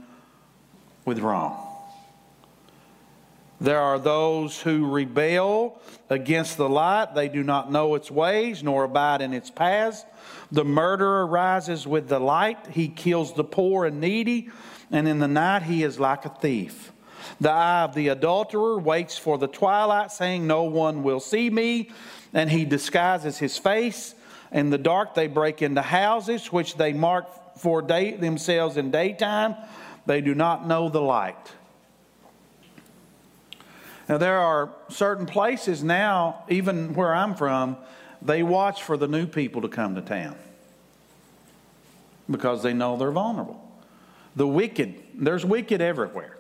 with 1.05 1.19
wrong. 1.19 1.61
There 3.61 3.81
are 3.81 3.99
those 3.99 4.61
who 4.61 4.89
rebel 4.89 5.81
against 6.11 6.57
the 6.57 6.69
light. 6.69 7.17
They 7.17 7.29
do 7.29 7.43
not 7.43 7.73
know 7.73 7.97
its 7.97 8.09
ways, 8.09 8.63
nor 8.63 8.85
abide 8.85 9.21
in 9.21 9.35
its 9.35 9.51
paths. 9.51 10.05
The 10.55 10.65
murderer 10.65 11.27
rises 11.27 11.85
with 11.85 12.09
the 12.09 12.21
light. 12.21 12.69
He 12.71 12.87
kills 12.87 13.35
the 13.35 13.43
poor 13.43 13.87
and 13.87 14.01
needy, 14.01 14.51
and 14.93 15.09
in 15.09 15.19
the 15.19 15.27
night 15.27 15.65
he 15.65 15.83
is 15.83 15.99
like 15.99 16.25
a 16.25 16.29
thief. 16.29 16.93
The 17.41 17.51
eye 17.51 17.83
of 17.83 17.97
the 17.97 18.07
adulterer 18.07 18.79
waits 18.79 19.19
for 19.19 19.37
the 19.37 19.49
twilight, 19.49 20.13
saying, 20.13 20.47
No 20.47 20.63
one 20.63 21.03
will 21.03 21.19
see 21.19 21.51
me. 21.51 21.91
And 22.33 22.49
he 22.49 22.65
disguises 22.65 23.37
his 23.37 23.59
face. 23.59 24.15
In 24.53 24.71
the 24.71 24.79
dark, 24.79 25.17
they 25.17 25.27
break 25.27 25.61
into 25.61 25.83
houses, 25.83 26.53
which 26.53 26.77
they 26.77 26.93
mark 26.93 27.59
for 27.59 27.83
day, 27.83 28.13
themselves 28.13 28.77
in 28.77 28.93
daytime. 28.93 29.57
They 30.07 30.21
do 30.21 30.37
not 30.37 30.69
know 30.69 30.89
the 30.89 31.03
light. 31.03 31.53
Now, 34.09 34.19
there 34.19 34.39
are 34.39 34.71
certain 34.89 35.27
places 35.27 35.83
now, 35.83 36.45
even 36.49 36.95
where 36.95 37.13
I'm 37.13 37.35
from, 37.35 37.77
they 38.25 38.43
watch 38.43 38.83
for 38.83 38.97
the 38.97 39.09
new 39.09 39.27
people 39.27 39.63
to 39.63 39.69
come 39.69 39.95
to 39.95 40.01
town. 40.01 40.37
because 42.31 42.63
they 42.63 42.73
know 42.73 42.97
they're 42.97 43.11
vulnerable. 43.11 43.61
The 44.37 44.47
wicked, 44.47 44.95
there's 45.15 45.45
wicked 45.45 45.81
everywhere. 45.81 46.37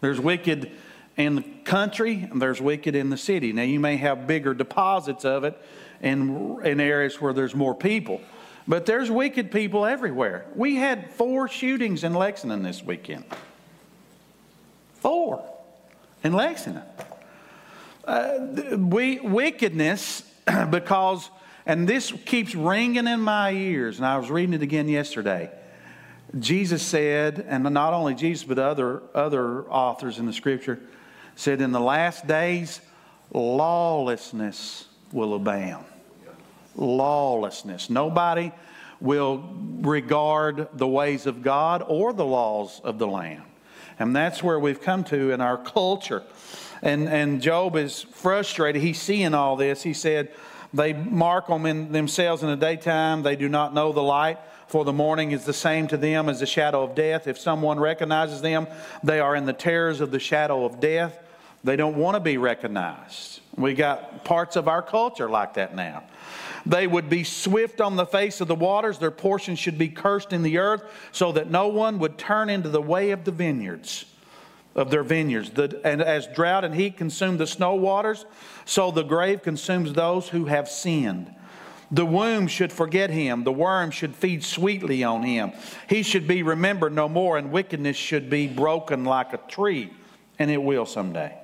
There's 0.00 0.20
wicked 0.20 0.72
in 1.16 1.36
the 1.36 1.42
country, 1.64 2.28
and 2.30 2.40
there's 2.40 2.60
wicked 2.60 2.94
in 2.94 3.10
the 3.10 3.16
city. 3.16 3.52
Now, 3.52 3.62
you 3.62 3.80
may 3.80 3.96
have 3.96 4.26
bigger 4.26 4.54
deposits 4.54 5.24
of 5.24 5.44
it 5.44 5.56
in, 6.00 6.58
in 6.64 6.80
areas 6.80 7.20
where 7.20 7.32
there's 7.32 7.54
more 7.54 7.74
people, 7.74 8.20
but 8.66 8.86
there's 8.86 9.10
wicked 9.10 9.50
people 9.50 9.86
everywhere. 9.86 10.46
We 10.54 10.76
had 10.76 11.10
four 11.12 11.48
shootings 11.48 12.04
in 12.04 12.14
Lexington 12.14 12.62
this 12.62 12.82
weekend. 12.82 13.24
Four 14.94 15.44
in 16.22 16.32
Lexington. 16.32 16.82
Uh, 18.04 18.76
we, 18.76 19.20
wickedness, 19.20 20.22
because, 20.70 21.30
and 21.66 21.88
this 21.88 22.12
keeps 22.24 22.54
ringing 22.54 23.06
in 23.06 23.20
my 23.20 23.52
ears, 23.52 23.98
and 23.98 24.06
I 24.06 24.18
was 24.18 24.30
reading 24.30 24.54
it 24.54 24.62
again 24.62 24.88
yesterday. 24.88 25.50
Jesus 26.38 26.82
said, 26.82 27.44
and 27.48 27.64
not 27.64 27.94
only 27.94 28.14
Jesus, 28.14 28.44
but 28.44 28.58
other, 28.58 29.02
other 29.14 29.62
authors 29.64 30.18
in 30.18 30.26
the 30.26 30.32
scripture, 30.32 30.78
said, 31.36 31.60
In 31.60 31.72
the 31.72 31.80
last 31.80 32.26
days, 32.26 32.80
lawlessness 33.32 34.86
will 35.12 35.34
abound. 35.34 35.86
Lawlessness. 36.76 37.88
Nobody 37.88 38.52
will 39.00 39.48
regard 39.80 40.68
the 40.74 40.86
ways 40.86 41.26
of 41.26 41.42
God 41.42 41.82
or 41.86 42.12
the 42.12 42.24
laws 42.24 42.80
of 42.84 42.98
the 42.98 43.06
land. 43.06 43.42
And 43.98 44.14
that's 44.14 44.42
where 44.42 44.58
we've 44.58 44.80
come 44.80 45.04
to 45.04 45.30
in 45.30 45.40
our 45.40 45.56
culture. 45.56 46.22
And, 46.82 47.08
and 47.08 47.40
Job 47.42 47.76
is 47.76 48.02
frustrated. 48.02 48.82
He's 48.82 49.00
seeing 49.00 49.34
all 49.34 49.56
this. 49.56 49.82
He 49.82 49.94
said, 49.94 50.30
They 50.72 50.92
mark 50.92 51.48
them 51.48 51.66
in 51.66 51.92
themselves 51.92 52.42
in 52.42 52.48
the 52.48 52.56
daytime, 52.56 53.22
they 53.22 53.36
do 53.36 53.48
not 53.48 53.74
know 53.74 53.92
the 53.92 54.02
light 54.02 54.38
for 54.68 54.84
the 54.84 54.92
morning 54.92 55.32
is 55.32 55.44
the 55.44 55.52
same 55.52 55.88
to 55.88 55.96
them 55.96 56.28
as 56.28 56.40
the 56.40 56.46
shadow 56.46 56.84
of 56.84 56.94
death. 56.94 57.26
If 57.26 57.38
someone 57.38 57.80
recognizes 57.80 58.42
them, 58.42 58.68
they 59.02 59.18
are 59.18 59.34
in 59.34 59.46
the 59.46 59.52
terrors 59.54 60.00
of 60.00 60.10
the 60.10 60.20
shadow 60.20 60.66
of 60.66 60.78
death. 60.78 61.18
They 61.64 61.74
don't 61.74 61.96
want 61.96 62.16
to 62.16 62.20
be 62.20 62.36
recognized. 62.36 63.40
We 63.56 63.74
got 63.74 64.24
parts 64.24 64.56
of 64.56 64.68
our 64.68 64.82
culture 64.82 65.28
like 65.28 65.54
that 65.54 65.74
now. 65.74 66.04
They 66.66 66.86
would 66.86 67.08
be 67.08 67.24
swift 67.24 67.80
on 67.80 67.96
the 67.96 68.04
face 68.04 68.40
of 68.42 68.48
the 68.48 68.54
waters. 68.54 68.98
Their 68.98 69.10
portion 69.10 69.56
should 69.56 69.78
be 69.78 69.88
cursed 69.88 70.34
in 70.34 70.42
the 70.42 70.58
earth, 70.58 70.84
so 71.12 71.32
that 71.32 71.50
no 71.50 71.68
one 71.68 71.98
would 71.98 72.18
turn 72.18 72.50
into 72.50 72.68
the 72.68 72.82
way 72.82 73.10
of 73.10 73.24
the 73.24 73.30
vineyards, 73.30 74.04
of 74.78 74.90
their 74.90 75.02
vineyards. 75.02 75.50
The, 75.50 75.80
and 75.84 76.00
as 76.00 76.26
drought 76.28 76.64
and 76.64 76.74
heat 76.74 76.96
consume 76.96 77.36
the 77.36 77.46
snow 77.46 77.74
waters, 77.74 78.24
so 78.64 78.90
the 78.90 79.02
grave 79.02 79.42
consumes 79.42 79.92
those 79.92 80.28
who 80.28 80.46
have 80.46 80.68
sinned. 80.68 81.34
The 81.90 82.06
womb 82.06 82.46
should 82.46 82.72
forget 82.72 83.10
him. 83.10 83.44
The 83.44 83.52
worm 83.52 83.90
should 83.90 84.14
feed 84.14 84.44
sweetly 84.44 85.02
on 85.02 85.22
him. 85.22 85.52
He 85.88 86.02
should 86.02 86.28
be 86.28 86.42
remembered 86.42 86.92
no 86.92 87.08
more, 87.08 87.38
and 87.38 87.50
wickedness 87.50 87.96
should 87.96 88.30
be 88.30 88.46
broken 88.46 89.04
like 89.04 89.32
a 89.32 89.38
tree. 89.38 89.90
And 90.38 90.50
it 90.50 90.62
will 90.62 90.86
someday. 90.86 91.36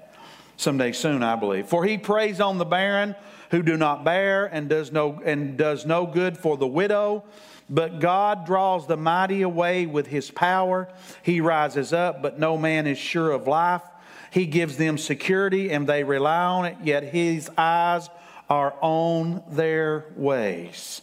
Someday 0.57 0.93
soon, 0.93 1.23
I 1.23 1.37
believe. 1.37 1.67
For 1.67 1.85
he 1.85 1.99
preys 1.99 2.41
on 2.41 2.59
the 2.59 2.65
barren 2.65 3.17
who 3.51 3.63
do 3.63 3.77
not 3.77 4.05
bear, 4.05 4.47
and 4.47 4.69
does 4.69 4.91
no, 4.93 5.21
and 5.25 5.57
does 5.57 5.87
no 5.87 6.07
good 6.07 6.37
for 6.37 6.57
the 6.57 6.67
widow. 6.67 7.25
But 7.71 8.01
God 8.01 8.47
draws 8.47 8.87
the 8.87 8.97
mighty 8.97 9.43
away 9.43 9.87
with 9.87 10.07
his 10.07 10.31
power. 10.31 10.89
He 11.23 11.41
rises 11.41 11.93
up, 11.93 12.23
but 12.23 12.39
no 12.39 12.59
man 12.59 12.87
is 12.87 12.99
sure 12.99 13.31
of 13.31 13.47
life. 13.47 13.83
He 14.31 14.47
gives 14.47 14.77
them 14.77 14.99
security, 14.99 15.71
and 15.71 15.87
they 15.87 16.05
rely 16.05 16.45
on 16.45 16.65
it, 16.67 16.77
yet 16.83 17.05
his 17.05 17.49
eyes 17.57 18.11
are 18.51 18.75
on 18.81 19.43
their 19.51 20.07
ways. 20.17 21.01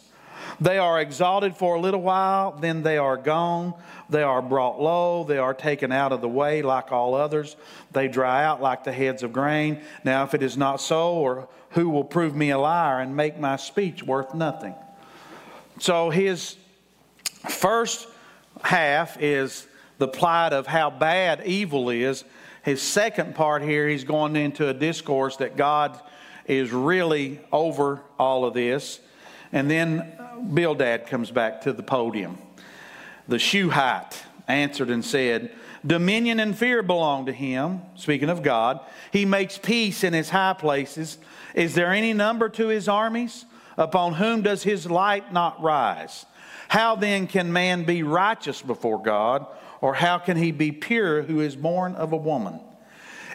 They 0.60 0.78
are 0.78 1.00
exalted 1.00 1.56
for 1.56 1.76
a 1.76 1.80
little 1.80 2.02
while, 2.02 2.52
then 2.52 2.82
they 2.82 2.98
are 2.98 3.16
gone. 3.16 3.74
They 4.12 4.22
are 4.22 4.42
brought 4.42 4.80
low. 4.80 5.24
They 5.24 5.38
are 5.38 5.54
taken 5.54 5.90
out 5.90 6.12
of 6.12 6.20
the 6.20 6.28
way 6.28 6.62
like 6.62 6.92
all 6.92 7.14
others. 7.14 7.56
They 7.90 8.08
dry 8.08 8.44
out 8.44 8.62
like 8.62 8.84
the 8.84 8.92
heads 8.92 9.22
of 9.22 9.32
grain. 9.32 9.80
Now, 10.04 10.24
if 10.24 10.34
it 10.34 10.42
is 10.42 10.56
not 10.56 10.80
so, 10.80 11.14
or 11.14 11.48
who 11.70 11.88
will 11.88 12.04
prove 12.04 12.36
me 12.36 12.50
a 12.50 12.58
liar 12.58 13.00
and 13.00 13.16
make 13.16 13.38
my 13.38 13.56
speech 13.56 14.02
worth 14.02 14.34
nothing? 14.34 14.74
So, 15.78 16.10
his 16.10 16.56
first 17.48 18.06
half 18.62 19.20
is 19.20 19.66
the 19.98 20.08
plight 20.08 20.52
of 20.52 20.66
how 20.66 20.90
bad 20.90 21.42
evil 21.46 21.90
is. 21.90 22.24
His 22.62 22.80
second 22.82 23.34
part 23.34 23.62
here, 23.62 23.88
he's 23.88 24.04
going 24.04 24.36
into 24.36 24.68
a 24.68 24.74
discourse 24.74 25.36
that 25.38 25.56
God 25.56 25.98
is 26.46 26.70
really 26.72 27.40
over 27.50 28.02
all 28.18 28.44
of 28.44 28.54
this. 28.54 29.00
And 29.52 29.70
then 29.70 30.12
Bildad 30.52 31.06
comes 31.06 31.30
back 31.30 31.62
to 31.62 31.72
the 31.72 31.82
podium. 31.82 32.38
The 33.28 33.38
Shuhite 33.38 34.22
answered 34.48 34.90
and 34.90 35.04
said, 35.04 35.52
Dominion 35.84 36.38
and 36.38 36.56
fear 36.56 36.82
belong 36.82 37.26
to 37.26 37.32
him. 37.32 37.82
Speaking 37.96 38.30
of 38.30 38.42
God, 38.42 38.80
he 39.10 39.24
makes 39.24 39.58
peace 39.58 40.04
in 40.04 40.12
his 40.12 40.30
high 40.30 40.54
places. 40.54 41.18
Is 41.54 41.74
there 41.74 41.92
any 41.92 42.12
number 42.12 42.48
to 42.50 42.68
his 42.68 42.88
armies? 42.88 43.44
Upon 43.76 44.14
whom 44.14 44.42
does 44.42 44.62
his 44.62 44.88
light 44.88 45.32
not 45.32 45.60
rise? 45.62 46.26
How 46.68 46.94
then 46.94 47.26
can 47.26 47.52
man 47.52 47.84
be 47.84 48.02
righteous 48.02 48.62
before 48.62 49.02
God? 49.02 49.46
Or 49.80 49.94
how 49.94 50.18
can 50.18 50.36
he 50.36 50.52
be 50.52 50.70
pure 50.70 51.22
who 51.22 51.40
is 51.40 51.56
born 51.56 51.96
of 51.96 52.12
a 52.12 52.16
woman? 52.16 52.60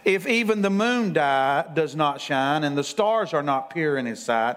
If 0.05 0.25
even 0.25 0.61
the 0.61 0.69
moon 0.69 1.11
die, 1.11 1.65
does 1.73 1.95
not 1.95 2.21
shine 2.21 2.63
and 2.63 2.77
the 2.77 2.83
stars 2.83 3.33
are 3.33 3.43
not 3.43 3.71
pure 3.71 3.97
in 3.97 4.05
his 4.05 4.23
sight, 4.23 4.55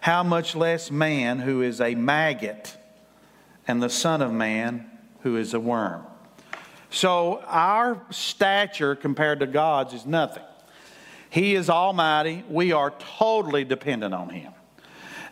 how 0.00 0.22
much 0.22 0.54
less 0.54 0.90
man 0.90 1.40
who 1.40 1.62
is 1.62 1.80
a 1.80 1.96
maggot 1.96 2.76
and 3.66 3.82
the 3.82 3.90
Son 3.90 4.22
of 4.22 4.32
Man 4.32 4.90
who 5.22 5.36
is 5.36 5.54
a 5.54 5.60
worm? 5.60 6.04
So 6.90 7.42
our 7.46 8.02
stature 8.10 8.94
compared 8.94 9.40
to 9.40 9.46
God's 9.46 9.94
is 9.94 10.06
nothing. 10.06 10.42
He 11.30 11.54
is 11.54 11.70
almighty. 11.70 12.44
We 12.48 12.72
are 12.72 12.92
totally 13.18 13.64
dependent 13.64 14.12
on 14.12 14.28
him. 14.28 14.52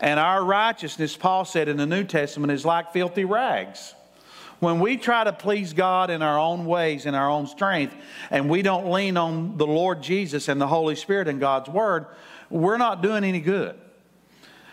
And 0.00 0.18
our 0.18 0.42
righteousness, 0.42 1.14
Paul 1.14 1.44
said 1.44 1.68
in 1.68 1.76
the 1.76 1.84
New 1.86 2.04
Testament, 2.04 2.52
is 2.52 2.64
like 2.64 2.94
filthy 2.94 3.26
rags. 3.26 3.94
When 4.60 4.80
we 4.80 4.96
try 4.96 5.24
to 5.24 5.32
please 5.32 5.74
God 5.74 6.10
in 6.10 6.22
our 6.22 6.38
own 6.38 6.64
ways, 6.64 7.04
in 7.04 7.14
our 7.14 7.30
own 7.30 7.46
strength, 7.46 7.94
and 8.30 8.48
we 8.48 8.62
don't 8.62 8.90
lean 8.90 9.18
on 9.18 9.58
the 9.58 9.66
Lord 9.66 10.02
Jesus 10.02 10.48
and 10.48 10.58
the 10.60 10.66
Holy 10.66 10.96
Spirit 10.96 11.28
and 11.28 11.40
God's 11.40 11.68
Word, 11.68 12.06
we're 12.48 12.78
not 12.78 13.02
doing 13.02 13.24
any 13.24 13.40
good. 13.40 13.78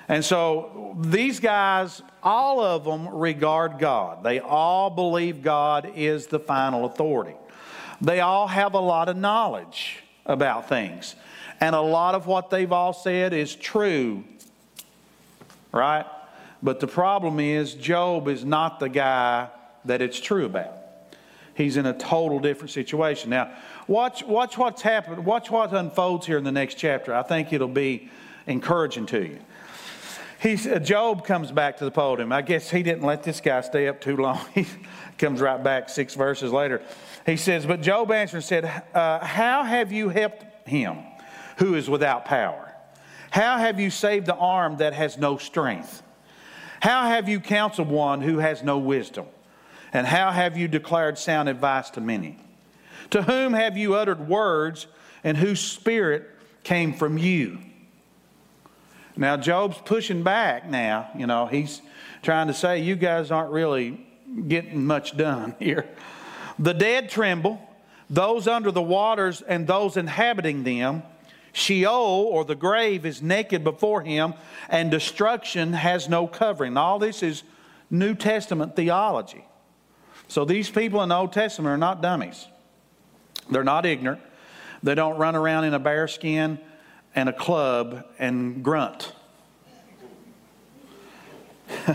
And 0.09 0.23
so 0.23 0.95
these 0.99 1.39
guys, 1.39 2.01
all 2.23 2.61
of 2.61 2.85
them 2.85 3.09
regard 3.09 3.77
God. 3.77 4.23
They 4.23 4.39
all 4.39 4.89
believe 4.89 5.41
God 5.41 5.91
is 5.95 6.27
the 6.27 6.39
final 6.39 6.85
authority. 6.85 7.35
They 7.99 8.21
all 8.21 8.47
have 8.47 8.73
a 8.73 8.79
lot 8.79 9.09
of 9.09 9.17
knowledge 9.17 10.03
about 10.25 10.69
things. 10.69 11.15
And 11.59 11.75
a 11.75 11.81
lot 11.81 12.15
of 12.15 12.27
what 12.27 12.49
they've 12.49 12.71
all 12.71 12.93
said 12.93 13.33
is 13.33 13.55
true, 13.55 14.23
right? 15.71 16.05
But 16.61 16.79
the 16.79 16.87
problem 16.87 17.39
is, 17.39 17.73
Job 17.73 18.27
is 18.27 18.45
not 18.45 18.79
the 18.79 18.89
guy 18.89 19.49
that 19.85 20.01
it's 20.01 20.19
true 20.19 20.45
about. 20.45 20.73
He's 21.55 21.75
in 21.75 21.87
a 21.87 21.97
total 21.97 22.39
different 22.39 22.69
situation. 22.69 23.31
Now, 23.31 23.51
watch, 23.87 24.23
watch 24.23 24.57
what's 24.57 24.83
happened. 24.83 25.25
Watch 25.25 25.49
what 25.49 25.73
unfolds 25.73 26.27
here 26.27 26.37
in 26.37 26.43
the 26.43 26.51
next 26.51 26.75
chapter. 26.75 27.13
I 27.15 27.23
think 27.23 27.51
it'll 27.51 27.67
be 27.67 28.11
encouraging 28.45 29.07
to 29.07 29.23
you. 29.23 29.39
He's, 30.47 30.65
uh, 30.65 30.79
Job 30.79 31.25
comes 31.25 31.51
back 31.51 31.75
to 31.77 31.85
the 31.85 31.91
podium. 31.91 32.31
I 32.31 32.41
guess 32.41 32.69
he 32.69 32.81
didn't 32.81 33.03
let 33.03 33.21
this 33.21 33.41
guy 33.41 33.59
stay 33.59 33.89
up 33.89 33.99
too 33.99 34.15
long. 34.15 34.39
He 34.55 34.65
comes 35.17 35.41
right 35.41 35.61
back 35.61 35.89
six 35.89 36.13
verses 36.13 36.53
later. 36.53 36.81
He 37.25 37.37
says, 37.37 37.65
But 37.65 37.81
Job 37.81 38.11
answered 38.11 38.37
and 38.37 38.45
said, 38.45 38.83
uh, 38.93 39.19
How 39.25 39.63
have 39.63 39.91
you 39.91 40.09
helped 40.09 40.45
him 40.69 40.99
who 41.57 41.73
is 41.75 41.89
without 41.89 42.23
power? 42.23 42.73
How 43.31 43.57
have 43.57 43.79
you 43.79 43.89
saved 43.89 44.27
the 44.27 44.35
arm 44.35 44.77
that 44.77 44.93
has 44.93 45.17
no 45.17 45.37
strength? 45.37 46.01
How 46.79 47.07
have 47.07 47.27
you 47.27 47.41
counseled 47.41 47.89
one 47.89 48.21
who 48.21 48.37
has 48.37 48.63
no 48.63 48.77
wisdom? 48.77 49.25
And 49.91 50.07
how 50.07 50.31
have 50.31 50.55
you 50.55 50.69
declared 50.69 51.17
sound 51.17 51.49
advice 51.49 51.89
to 51.91 52.01
many? 52.01 52.37
To 53.09 53.23
whom 53.23 53.53
have 53.53 53.75
you 53.75 53.95
uttered 53.95 54.29
words, 54.29 54.87
and 55.23 55.35
whose 55.35 55.59
spirit 55.59 56.29
came 56.63 56.93
from 56.93 57.17
you? 57.17 57.57
Now, 59.17 59.35
Job's 59.35 59.77
pushing 59.83 60.21
back 60.21 60.69
now. 60.69 61.09
You 61.17 61.25
know, 61.25 61.47
he's 61.47 61.81
trying 62.21 62.47
to 62.47 62.53
say, 62.53 62.79
You 62.79 62.95
guys 62.95 63.31
aren't 63.31 63.51
really 63.51 64.05
getting 64.47 64.85
much 64.85 65.17
done 65.17 65.55
here. 65.59 65.87
The 66.59 66.73
dead 66.73 67.09
tremble, 67.09 67.59
those 68.09 68.47
under 68.47 68.71
the 68.71 68.81
waters 68.81 69.41
and 69.41 69.67
those 69.67 69.97
inhabiting 69.97 70.63
them. 70.63 71.03
Sheol, 71.53 72.29
or 72.31 72.45
the 72.45 72.55
grave, 72.55 73.03
is 73.03 73.23
naked 73.23 73.63
before 73.63 74.01
him, 74.03 74.35
and 74.69 74.91
destruction 74.91 75.73
has 75.73 76.07
no 76.07 76.27
covering. 76.27 76.77
All 76.77 76.99
this 76.99 77.23
is 77.23 77.41
New 77.89 78.13
Testament 78.13 78.75
theology. 78.75 79.43
So 80.27 80.45
these 80.45 80.69
people 80.69 81.01
in 81.01 81.09
the 81.09 81.15
Old 81.15 81.33
Testament 81.33 81.73
are 81.73 81.77
not 81.77 82.01
dummies. 82.01 82.47
They're 83.49 83.63
not 83.63 83.87
ignorant. 83.87 84.21
They 84.83 84.93
don't 84.93 85.17
run 85.17 85.35
around 85.35 85.63
in 85.63 85.73
a 85.73 85.79
bearskin 85.79 86.59
and 87.17 87.27
a 87.27 87.33
club 87.33 88.05
and 88.19 88.63
grunt. 88.63 89.11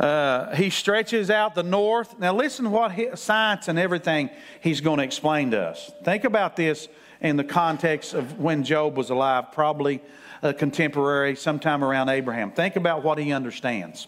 uh, 0.00 0.56
he 0.56 0.70
stretches 0.70 1.28
out 1.28 1.54
the 1.54 1.62
north. 1.62 2.18
Now, 2.18 2.34
listen 2.34 2.70
what 2.70 2.92
he, 2.92 3.08
science 3.16 3.68
and 3.68 3.78
everything 3.78 4.30
he's 4.62 4.80
going 4.80 4.96
to 4.96 5.04
explain 5.04 5.50
to 5.50 5.60
us. 5.60 5.92
Think 6.04 6.24
about 6.24 6.56
this 6.56 6.88
in 7.20 7.36
the 7.36 7.44
context 7.44 8.14
of 8.14 8.38
when 8.38 8.64
Job 8.64 8.96
was 8.96 9.10
alive, 9.10 9.52
probably 9.52 10.00
a 10.40 10.54
contemporary, 10.54 11.36
sometime 11.36 11.84
around 11.84 12.08
Abraham. 12.08 12.52
Think 12.52 12.76
about 12.76 13.04
what 13.04 13.18
he 13.18 13.30
understands. 13.30 14.06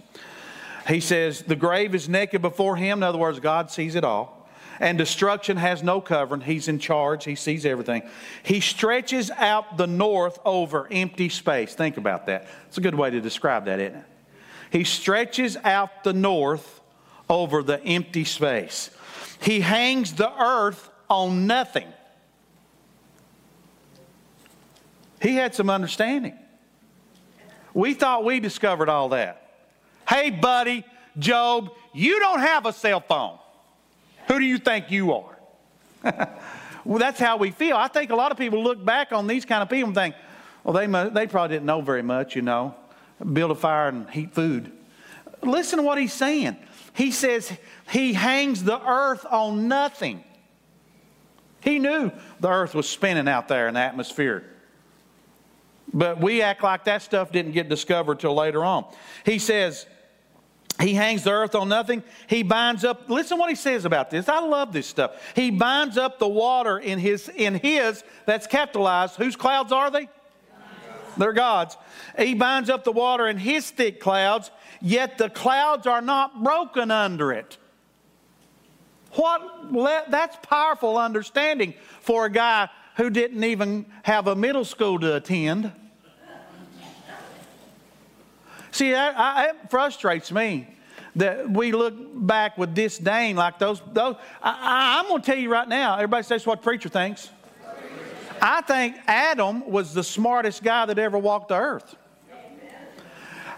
He 0.89 1.01
says, 1.01 1.43
The 1.43 1.57
grave 1.57 1.95
is 1.95 2.09
naked 2.09 2.41
before 2.41 2.77
him. 2.77 3.01
In 3.01 3.03
other 3.03 3.19
words, 3.19 3.39
God 3.39 3.71
sees 3.71 3.97
it 3.97 4.05
all. 4.05 4.38
And 4.81 4.97
destruction 4.97 5.57
has 5.57 5.83
no 5.83 6.01
covering. 6.01 6.41
He's 6.41 6.69
in 6.69 6.79
charge, 6.79 7.25
he 7.25 7.35
sees 7.35 7.67
everything. 7.67 8.03
He 8.43 8.61
stretches 8.61 9.31
out 9.31 9.77
the 9.77 9.87
north 9.87 10.39
over 10.45 10.89
empty 10.91 11.29
space. 11.29 11.75
Think 11.75 11.97
about 11.97 12.27
that. 12.27 12.47
It's 12.69 12.79
a 12.79 12.81
good 12.81 12.95
way 12.95 13.11
to 13.11 13.21
describe 13.21 13.65
that, 13.65 13.81
isn't 13.81 13.99
it? 13.99 14.05
He 14.71 14.85
stretches 14.85 15.57
out 15.57 16.05
the 16.05 16.13
north 16.13 16.81
over 17.29 17.63
the 17.63 17.83
empty 17.85 18.25
space. 18.25 18.91
He 19.41 19.61
hangs 19.61 20.15
the 20.15 20.31
earth 20.41 20.91
on 21.09 21.47
nothing. 21.47 21.89
He 25.21 25.35
had 25.35 25.55
some 25.55 25.71
understanding. 25.71 26.39
We 27.75 27.95
thought 27.95 28.25
we 28.25 28.41
discovered 28.41 28.89
all 28.89 29.11
that. 29.11 29.43
Hey, 30.09 30.31
buddy, 30.31 30.85
Job, 31.19 31.73
you 31.93 32.19
don't 32.21 32.41
have 32.41 32.67
a 32.67 32.73
cell 32.73 33.01
phone. 33.01 33.39
Who 34.39 34.43
do 34.43 34.47
you 34.47 34.59
think 34.59 34.93
you 34.93 35.13
are? 35.15 35.37
well, 36.85 37.01
that's 37.01 37.19
how 37.19 37.39
we 37.39 37.51
feel. 37.51 37.77
I 37.77 37.89
think 37.89 38.11
a 38.11 38.15
lot 38.15 38.31
of 38.31 38.39
people 38.39 38.63
look 38.63 38.85
back 38.85 39.11
on 39.11 39.27
these 39.27 39.45
kind 39.45 39.65
of 39.65 39.69
people 39.69 39.89
and 39.89 39.97
think, 39.97 40.15
well, 40.63 40.75
they, 40.75 40.87
they 41.11 41.27
probably 41.27 41.57
didn't 41.57 41.67
know 41.67 41.81
very 41.81 42.05
much, 42.05 42.37
you 42.37 42.43
know, 42.43 42.77
build 43.33 43.51
a 43.51 43.57
fire 43.57 43.89
and 43.89 44.09
heat 44.09 44.33
food. 44.33 44.71
Listen 45.43 45.79
to 45.79 45.83
what 45.83 45.99
he's 45.99 46.13
saying. 46.13 46.57
He 46.95 47.11
says 47.11 47.53
he 47.91 48.13
hangs 48.13 48.63
the 48.63 48.81
earth 48.89 49.27
on 49.29 49.67
nothing. 49.67 50.23
He 51.61 51.81
knew 51.81 52.13
the 52.39 52.49
earth 52.49 52.77
was 52.77 52.89
spinning 52.89 53.27
out 53.27 53.49
there 53.49 53.67
in 53.67 53.75
the 53.75 53.81
atmosphere. 53.81 54.45
But 55.93 56.21
we 56.21 56.43
act 56.43 56.63
like 56.63 56.85
that 56.85 57.03
stuff 57.03 57.33
didn't 57.33 57.53
get 57.53 57.69
discovered 57.69 58.21
till 58.21 58.37
later 58.37 58.65
on. 58.65 58.85
He 59.25 59.41
says, 59.41 59.87
he 60.81 60.95
hangs 60.95 61.25
the 61.25 61.33
earth 61.33 61.55
on 61.55 61.69
nothing. 61.69 62.05
He 62.29 62.43
binds 62.43 62.85
up. 62.85 63.11
Listen 63.11 63.39
what 63.39 63.51
he 63.51 63.57
says 63.57 63.85
about 63.85 64.11
this. 64.11 64.29
I 64.29 64.39
love 64.41 64.73
this 64.73 64.87
stuff. 64.87 65.21
He 65.35 65.51
binds 65.51 65.99
up 65.99 66.19
the 66.19 66.29
water 66.29 66.79
in 66.79 66.99
his 66.99 67.29
in 67.29 67.57
his 67.57 68.05
that's 68.27 68.47
capitalized. 68.47 69.17
Whose 69.17 69.35
clouds 69.35 69.73
are 69.73 69.91
they? 69.91 70.09
They're 71.17 71.33
God's. 71.33 71.77
He 72.17 72.35
binds 72.35 72.71
up 72.71 72.85
the 72.85 72.93
water 72.93 73.27
in 73.27 73.39
his 73.39 73.71
thick 73.71 73.99
clouds, 73.99 74.53
yet 74.81 75.19
the 75.19 75.29
clouds 75.29 75.87
are 75.89 76.01
not 76.01 76.45
broken 76.45 76.93
under 76.93 77.33
it. 77.33 77.59
What 79.13 80.11
that's 80.11 80.37
powerful 80.43 80.97
understanding 80.97 81.75
for 82.01 82.27
a 82.27 82.31
guy 82.31 82.69
who 82.97 83.11
didn't 83.11 83.43
even 83.43 83.87
have 84.05 84.29
a 84.29 84.37
middle 84.37 84.65
school 84.65 85.01
to 85.01 85.17
attend. 85.17 85.73
See, 88.79 88.93
that, 88.93 89.19
I, 89.19 89.49
it 89.49 89.57
frustrates 89.71 90.31
me 90.31 90.69
that 91.17 91.51
we 91.51 91.73
look 91.73 91.95
back 92.15 92.57
with 92.57 92.77
disdain 92.77 93.35
like 93.35 93.59
those. 93.59 93.83
those 93.93 94.15
I, 94.41 95.01
am 95.01 95.09
going 95.09 95.21
to 95.21 95.27
tell 95.27 95.37
you 95.37 95.51
right 95.51 95.67
now, 95.67 95.97
everybody 95.97 96.23
says 96.23 96.47
what 96.47 96.63
preacher 96.63 96.89
thinks. 96.89 97.29
I 98.41 98.61
think 98.61 98.95
Adam 99.09 99.69
was 99.69 99.95
the 99.95 100.05
smartest 100.05 100.63
guy 100.63 100.87
that 100.87 100.97
ever 100.97 101.19
walked 101.19 101.49
the 101.49 101.57
earth. 101.57 101.97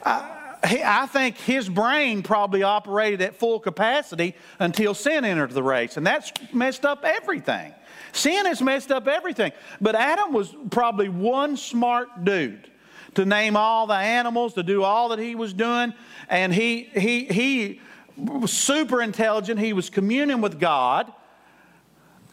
I, 0.07 0.39
I 0.62 1.07
think 1.09 1.37
his 1.37 1.69
brain 1.69 2.23
probably 2.23 2.62
operated 2.62 3.21
at 3.21 3.37
full 3.37 3.61
capacity 3.61 4.35
until 4.59 4.95
sin 4.95 5.26
entered 5.26 5.50
the 5.50 5.63
race, 5.63 5.99
and 5.99 6.06
that's 6.06 6.33
messed 6.50 6.87
up 6.87 7.04
everything. 7.04 7.75
Sin 8.13 8.47
has 8.47 8.63
messed 8.63 8.91
up 8.91 9.06
everything. 9.06 9.52
But 9.83 9.97
Adam 9.97 10.33
was 10.33 10.56
probably 10.71 11.11
one 11.11 11.59
smart 11.59 12.25
dude 12.25 12.71
to 13.14 13.25
name 13.25 13.56
all 13.56 13.86
the 13.86 13.94
animals, 13.94 14.54
to 14.54 14.62
do 14.62 14.82
all 14.82 15.08
that 15.10 15.18
he 15.18 15.34
was 15.34 15.52
doing. 15.52 15.92
And 16.28 16.54
he, 16.54 16.84
he, 16.94 17.25
he 17.25 17.80
was 18.16 18.52
super 18.52 19.02
intelligent. 19.02 19.60
He 19.60 19.73
was 19.73 19.90
communing 19.90 20.40
with 20.40 20.60
God. 20.60 21.12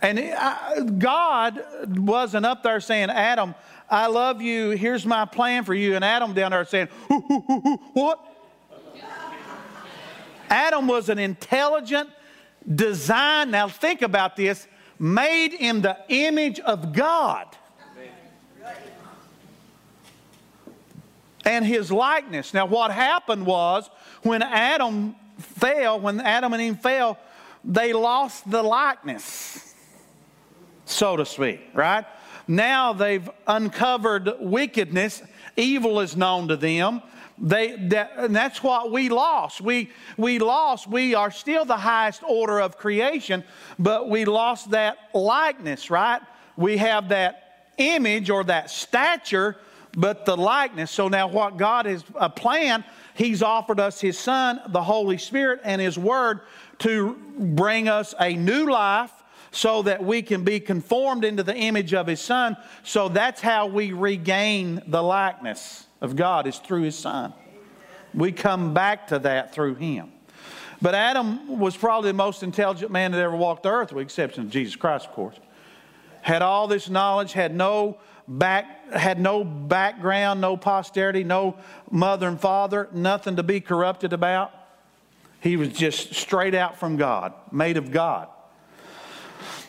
And 0.02 0.20
uh, 0.20 0.82
God 0.84 1.64
wasn't 1.98 2.46
up 2.46 2.62
there 2.62 2.80
saying, 2.80 3.10
Adam, 3.10 3.56
I 3.90 4.08
love 4.08 4.42
you. 4.42 4.72
Here's 4.72 5.06
my 5.06 5.26
plan 5.26 5.64
for 5.64 5.74
you. 5.74 5.96
And 5.96 6.06
Adam 6.06 6.34
down 6.34 6.52
there 6.52 6.66
saying, 6.66 6.88
What? 7.94 8.24
Adam 10.50 10.88
was 10.88 11.10
an 11.10 11.20
intelligent 11.20 12.10
design. 12.76 13.52
Now, 13.52 13.68
think 13.68 14.02
about 14.02 14.36
this 14.36 14.68
made 15.00 15.54
in 15.54 15.82
the 15.82 15.98
image 16.10 16.60
of 16.60 16.94
God. 16.94 17.48
And 21.48 21.66
his 21.66 21.92
likeness. 21.92 22.54
Now, 22.54 22.66
what 22.66 22.92
happened 22.92 23.46
was 23.46 23.90
when 24.22 24.42
Adam 24.42 25.16
fell, 25.40 26.00
when 26.00 26.20
Adam 26.20 26.52
and 26.54 26.62
Eve 26.62 26.80
fell, 26.80 27.18
they 27.64 27.94
lost 27.94 28.50
the 28.50 28.62
likeness, 28.62 29.74
so 30.86 31.16
to 31.16 31.26
speak, 31.26 31.62
right? 31.74 32.06
Now 32.48 32.94
they've 32.94 33.30
uncovered 33.46 34.30
wickedness, 34.40 35.22
evil 35.56 36.00
is 36.00 36.16
known 36.16 36.48
to 36.50 36.58
them. 36.58 37.02
They, 37.40 37.76
that, 37.90 38.14
and 38.18 38.36
that's 38.36 38.64
what 38.64 38.92
we 38.92 39.10
lost. 39.10 39.62
We, 39.62 39.92
we 40.18 40.40
lost, 40.40 40.88
we 40.88 41.14
are 41.14 41.30
still 41.30 41.66
the 41.66 41.78
highest 41.78 42.24
order 42.28 42.60
of 42.60 42.78
creation, 42.78 43.44
but 43.78 44.10
we 44.10 44.26
lost 44.26 44.72
that 44.72 44.98
likeness, 45.14 45.92
right? 45.92 46.22
We 46.56 46.78
have 46.78 47.10
that 47.10 47.72
image 47.78 48.30
or 48.30 48.44
that 48.46 48.72
stature, 48.72 49.58
but 49.98 50.26
the 50.26 50.38
likeness. 50.38 50.92
So 50.92 51.10
now, 51.10 51.28
what 51.28 51.58
God 51.58 51.88
has 51.88 52.06
a 52.16 52.30
plan, 52.30 52.86
He's 53.16 53.44
offered 53.44 53.80
us 53.80 54.00
His 54.00 54.18
Son, 54.18 54.62
the 54.70 54.84
Holy 54.84 55.18
Spirit, 55.18 55.60
and 55.66 55.82
His 55.82 55.98
Word 55.98 56.42
to 56.80 57.20
bring 57.38 57.90
us 57.90 58.14
a 58.20 58.34
new 58.36 58.70
life 58.70 59.12
so 59.52 59.82
that 59.82 60.04
we 60.04 60.22
can 60.22 60.44
be 60.44 60.60
conformed 60.60 61.26
into 61.26 61.42
the 61.42 61.56
image 61.56 61.94
of 61.94 62.08
His 62.08 62.22
Son. 62.22 62.56
So 62.84 63.10
that's 63.10 63.42
how 63.42 63.66
we 63.66 63.92
regain 63.92 64.84
the 64.88 65.02
likeness 65.02 65.88
of 66.02 66.16
God 66.16 66.48
is 66.48 66.60
through 66.60 66.84
his 66.84 66.96
son. 66.96 67.34
We 68.14 68.32
come 68.32 68.74
back 68.74 69.08
to 69.08 69.20
that 69.20 69.54
through 69.54 69.76
him. 69.76 70.12
But 70.82 70.96
Adam 70.96 71.60
was 71.60 71.76
probably 71.76 72.12
the 72.12 72.18
most 72.18 72.44
intelligent 72.44 72.92
man 72.92 73.12
that 73.12 73.20
ever 73.20 73.36
walked 73.36 73.64
the 73.64 73.72
earth, 73.72 73.92
with 73.92 73.98
the 73.98 74.06
exception 74.06 74.44
of 74.44 74.50
Jesus 74.52 74.76
Christ, 74.76 75.08
of 75.08 75.14
course. 75.14 75.36
Had 76.22 76.42
all 76.42 76.68
this 76.68 76.90
knowledge, 76.90 77.34
had 77.34 77.56
no 77.56 77.98
back, 78.28 78.92
had 78.92 79.20
no 79.20 79.44
background, 79.44 80.42
no 80.42 80.58
posterity, 80.58 81.24
no 81.24 81.58
mother 81.90 82.28
and 82.28 82.40
father, 82.40 82.90
nothing 82.92 83.36
to 83.38 83.44
be 83.44 83.62
corrupted 83.62 84.14
about. 84.14 84.52
He 85.40 85.56
was 85.56 85.70
just 85.70 86.14
straight 86.14 86.56
out 86.56 86.78
from 86.78 86.98
God, 86.98 87.34
made 87.52 87.78
of 87.78 87.92
God. 87.92 88.28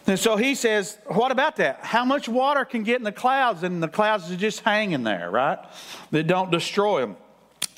And 0.06 0.18
so 0.18 0.36
he 0.36 0.54
says, 0.54 0.98
What 1.06 1.30
about 1.30 1.56
that? 1.56 1.80
How 1.82 2.04
much 2.04 2.28
water 2.28 2.64
can 2.64 2.82
get 2.82 2.96
in 2.96 3.04
the 3.04 3.12
clouds? 3.12 3.62
And 3.62 3.82
the 3.82 3.88
clouds 3.88 4.30
are 4.32 4.36
just 4.36 4.60
hanging 4.60 5.04
there, 5.04 5.30
right? 5.30 5.58
That 6.10 6.26
don't 6.26 6.50
destroy 6.50 7.02
them. 7.02 7.16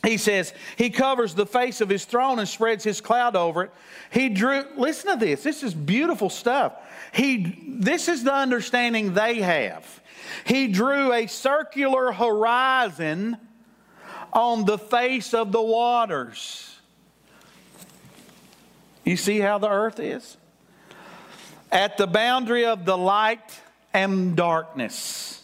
He 0.05 0.17
says, 0.17 0.55
He 0.77 0.91
covers 0.91 1.35
the 1.35 1.45
face 1.45 1.81
of 1.81 1.89
his 1.89 2.05
throne 2.05 2.39
and 2.39 2.49
spreads 2.49 2.85
his 2.85 3.01
cloud 3.01 3.35
over 3.35 3.65
it. 3.65 3.73
He 4.13 4.29
drew, 4.29 4.65
listen 4.77 5.11
to 5.11 5.17
this. 5.17 5.43
This 5.43 5.65
is 5.65 5.75
beautiful 5.75 6.31
stuff. 6.31 6.75
He, 7.13 7.59
this 7.67 8.09
is 8.09 8.23
the 8.23 8.33
understanding 8.33 9.13
they 9.13 9.41
have. 9.41 10.00
He 10.45 10.69
drew 10.69 11.13
a 11.13 11.27
circular 11.27 12.13
horizon 12.13 13.37
on 14.33 14.65
the 14.65 14.79
face 14.79 15.35
of 15.35 15.53
the 15.53 15.63
waters. 15.63 16.79
You 19.05 19.17
see 19.17 19.41
how 19.41 19.59
the 19.59 19.69
earth 19.69 19.99
is? 19.99 20.37
at 21.73 21.97
the 21.97 22.07
boundary 22.07 22.65
of 22.65 22.85
the 22.85 22.97
light 22.97 23.61
and 23.93 24.37
darkness. 24.37 25.43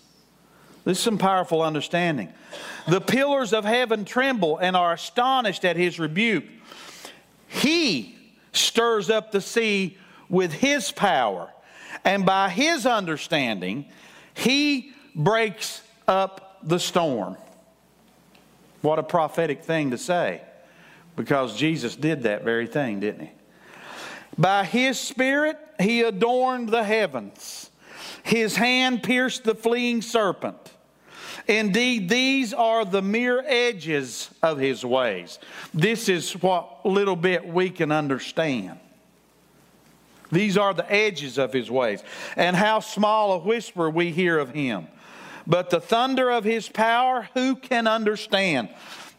This 0.85 0.99
is 0.99 1.05
some 1.05 1.19
powerful 1.19 1.63
understanding. 1.63 2.33
The 2.89 3.01
pillars 3.01 3.53
of 3.53 3.65
heaven 3.65 4.05
tremble 4.05 4.59
and 4.59 4.77
are 4.77 4.93
astonished 4.93 5.65
at 5.65 5.77
his 5.77 5.99
rebuke. 5.99 6.45
He 7.49 8.17
stirs 8.53 9.11
up 9.11 9.33
the 9.33 9.41
sea 9.41 9.99
with 10.29 10.53
his 10.53 10.93
power, 10.93 11.53
and 12.05 12.27
by 12.27 12.49
his 12.49 12.87
understanding, 12.87 13.87
he 14.37 14.93
breaks 15.15 15.83
up 16.07 16.59
the 16.63 16.79
storm. 16.79 17.37
What 18.83 18.99
a 18.99 19.03
prophetic 19.03 19.65
thing 19.65 19.91
to 19.91 19.99
say, 19.99 20.43
because 21.17 21.57
Jesus 21.57 21.97
did 21.97 22.23
that 22.25 22.45
very 22.45 22.67
thing, 22.67 23.01
didn't 23.01 23.23
he? 23.23 23.31
By 24.39 24.65
his 24.65 25.01
Spirit, 25.01 25.59
he 25.81 26.03
adorned 26.03 26.69
the 26.69 26.85
heavens. 26.85 27.71
His 28.23 28.57
hand 28.57 29.03
pierced 29.03 29.45
the 29.45 29.55
fleeing 29.55 30.03
serpent. 30.03 30.73
Indeed, 31.49 32.09
these 32.09 32.53
are 32.53 32.85
the 32.85 33.03
mere 33.03 33.43
edges 33.47 34.31
of 34.43 34.59
his 34.59 34.85
ways. 34.85 35.39
This 35.73 36.09
is 36.09 36.33
what 36.43 36.85
little 36.85 37.17
bit 37.17 37.47
we 37.47 37.71
can 37.71 37.93
understand. 37.93 38.79
These 40.33 40.59
are 40.59 40.75
the 40.75 40.91
edges 40.93 41.39
of 41.39 41.53
his 41.53 41.71
ways. 41.71 42.03
And 42.37 42.57
how 42.57 42.81
small 42.81 43.33
a 43.33 43.39
whisper 43.39 43.89
we 43.89 44.11
hear 44.11 44.39
of 44.39 44.51
him. 44.51 44.89
But 45.47 45.71
the 45.71 45.81
thunder 45.81 46.31
of 46.31 46.45
his 46.45 46.69
power, 46.69 47.29
who 47.35 47.57
can 47.57 47.87
understand? 47.87 48.69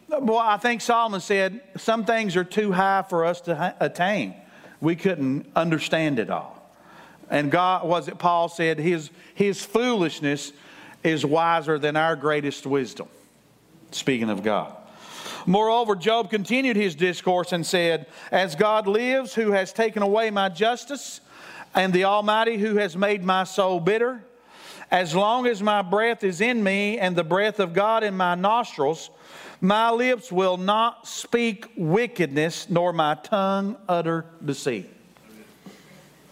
Well, 0.08 0.38
I 0.38 0.56
think 0.58 0.80
Solomon 0.80 1.20
said 1.20 1.60
some 1.76 2.04
things 2.04 2.36
are 2.36 2.44
too 2.44 2.72
high 2.72 3.04
for 3.08 3.24
us 3.24 3.40
to 3.42 3.74
attain. 3.80 4.34
We 4.80 4.96
couldn't 4.96 5.46
understand 5.56 6.18
it 6.18 6.30
all. 6.30 6.54
And 7.30 7.50
God, 7.50 7.86
was 7.86 8.08
it 8.08 8.18
Paul 8.18 8.48
said, 8.48 8.78
his, 8.78 9.10
his 9.34 9.62
foolishness 9.62 10.52
is 11.04 11.24
wiser 11.24 11.78
than 11.78 11.96
our 11.96 12.16
greatest 12.16 12.66
wisdom. 12.66 13.08
Speaking 13.90 14.30
of 14.30 14.42
God. 14.42 14.77
Moreover, 15.46 15.94
Job 15.94 16.30
continued 16.30 16.76
his 16.76 16.94
discourse 16.94 17.52
and 17.52 17.66
said, 17.66 18.06
As 18.30 18.54
God 18.54 18.86
lives, 18.86 19.34
who 19.34 19.52
has 19.52 19.72
taken 19.72 20.02
away 20.02 20.30
my 20.30 20.48
justice, 20.48 21.20
and 21.74 21.92
the 21.92 22.04
Almighty 22.04 22.56
who 22.56 22.76
has 22.76 22.96
made 22.96 23.24
my 23.24 23.44
soul 23.44 23.80
bitter, 23.80 24.24
as 24.90 25.14
long 25.14 25.46
as 25.46 25.62
my 25.62 25.82
breath 25.82 26.24
is 26.24 26.40
in 26.40 26.62
me 26.62 26.98
and 26.98 27.14
the 27.14 27.24
breath 27.24 27.60
of 27.60 27.74
God 27.74 28.02
in 28.02 28.16
my 28.16 28.34
nostrils, 28.34 29.10
my 29.60 29.90
lips 29.90 30.32
will 30.32 30.56
not 30.56 31.06
speak 31.06 31.66
wickedness, 31.76 32.70
nor 32.70 32.92
my 32.92 33.14
tongue 33.16 33.76
utter 33.88 34.24
deceit. 34.44 34.88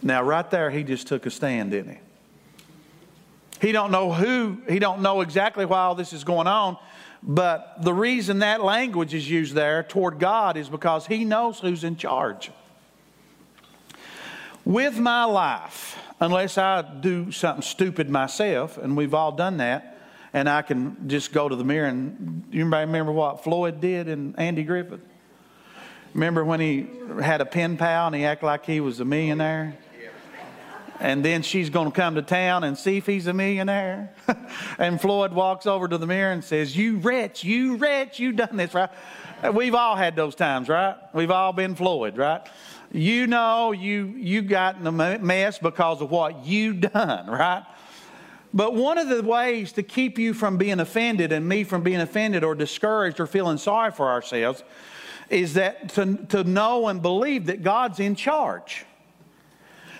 Now, 0.01 0.23
right 0.23 0.49
there, 0.49 0.69
he 0.69 0.83
just 0.83 1.07
took 1.07 1.25
a 1.25 1.31
stand, 1.31 1.71
didn't 1.71 1.93
he? 1.93 3.67
He 3.67 3.71
don't 3.71 3.91
know 3.91 4.13
who, 4.13 4.61
he 4.69 4.79
don't 4.79 5.01
know 5.01 5.21
exactly 5.21 5.65
why 5.65 5.79
all 5.79 5.95
this 5.95 6.13
is 6.13 6.23
going 6.23 6.47
on, 6.47 6.77
but 7.23 7.81
the 7.81 7.93
reason 7.93 8.39
that 8.39 8.63
language 8.63 9.13
is 9.13 9.29
used 9.29 9.53
there 9.53 9.83
toward 9.83 10.19
God 10.19 10.57
is 10.57 10.69
because 10.69 11.07
he 11.07 11.25
knows 11.25 11.59
who's 11.59 11.83
in 11.83 11.97
charge. 11.97 12.51
With 14.63 14.97
my 14.99 15.23
life, 15.23 15.97
unless 16.19 16.57
I 16.57 16.81
do 16.81 17.31
something 17.31 17.61
stupid 17.61 18.09
myself, 18.09 18.77
and 18.77 18.97
we've 18.97 19.13
all 19.13 19.31
done 19.31 19.57
that, 19.57 19.97
and 20.33 20.49
I 20.49 20.61
can 20.61 21.07
just 21.07 21.31
go 21.31 21.47
to 21.47 21.55
the 21.55 21.63
mirror 21.63 21.87
and 21.87 22.43
you 22.51 22.65
remember 22.65 23.11
what 23.11 23.43
Floyd 23.43 23.81
did 23.81 24.07
and 24.07 24.37
Andy 24.37 24.63
Griffith? 24.63 25.01
Remember 26.13 26.43
when 26.43 26.59
he 26.59 26.87
had 27.21 27.41
a 27.41 27.45
pen 27.45 27.77
pal 27.77 28.07
and 28.07 28.15
he 28.15 28.25
acted 28.25 28.45
like 28.45 28.65
he 28.65 28.79
was 28.79 28.99
a 28.99 29.05
millionaire? 29.05 29.77
And 30.99 31.23
then 31.23 31.43
she's 31.43 31.69
going 31.69 31.91
to 31.91 31.95
come 31.95 32.15
to 32.15 32.21
town 32.21 32.63
and 32.63 32.77
see 32.77 32.97
if 32.97 33.05
he's 33.05 33.27
a 33.27 33.33
millionaire. 33.33 34.13
and 34.79 34.99
Floyd 34.99 35.31
walks 35.31 35.65
over 35.65 35.87
to 35.87 35.97
the 35.97 36.07
mirror 36.07 36.31
and 36.31 36.43
says, 36.43 36.75
You 36.75 36.97
wretch, 36.97 37.43
you 37.43 37.75
wretch, 37.75 38.19
you 38.19 38.31
done 38.31 38.57
this, 38.57 38.73
right? 38.73 38.89
We've 39.53 39.75
all 39.75 39.95
had 39.95 40.15
those 40.15 40.33
times, 40.33 40.67
right? 40.69 40.95
We've 41.13 41.29
all 41.29 41.53
been 41.53 41.75
Floyd, 41.75 42.17
right? 42.17 42.41
You 42.91 43.27
know 43.27 43.73
you 43.73 44.13
you 44.17 44.41
got 44.41 44.77
in 44.77 44.87
a 44.87 44.91
mess 44.91 45.59
because 45.59 46.01
of 46.01 46.09
what 46.09 46.45
you 46.45 46.73
done, 46.73 47.27
right? 47.27 47.63
But 48.53 48.73
one 48.73 48.97
of 48.97 49.09
the 49.09 49.21
ways 49.21 49.73
to 49.73 49.83
keep 49.83 50.17
you 50.17 50.33
from 50.33 50.57
being 50.57 50.79
offended 50.79 51.31
and 51.31 51.47
me 51.47 51.63
from 51.63 51.83
being 51.83 51.99
offended 51.99 52.43
or 52.43 52.55
discouraged 52.55 53.19
or 53.19 53.27
feeling 53.27 53.57
sorry 53.57 53.91
for 53.91 54.07
ourselves 54.07 54.63
is 55.29 55.55
that 55.55 55.89
to, 55.89 56.15
to 56.29 56.43
know 56.43 56.87
and 56.87 57.01
believe 57.01 57.47
that 57.47 57.61
God's 57.61 57.99
in 57.99 58.15
charge. 58.15 58.85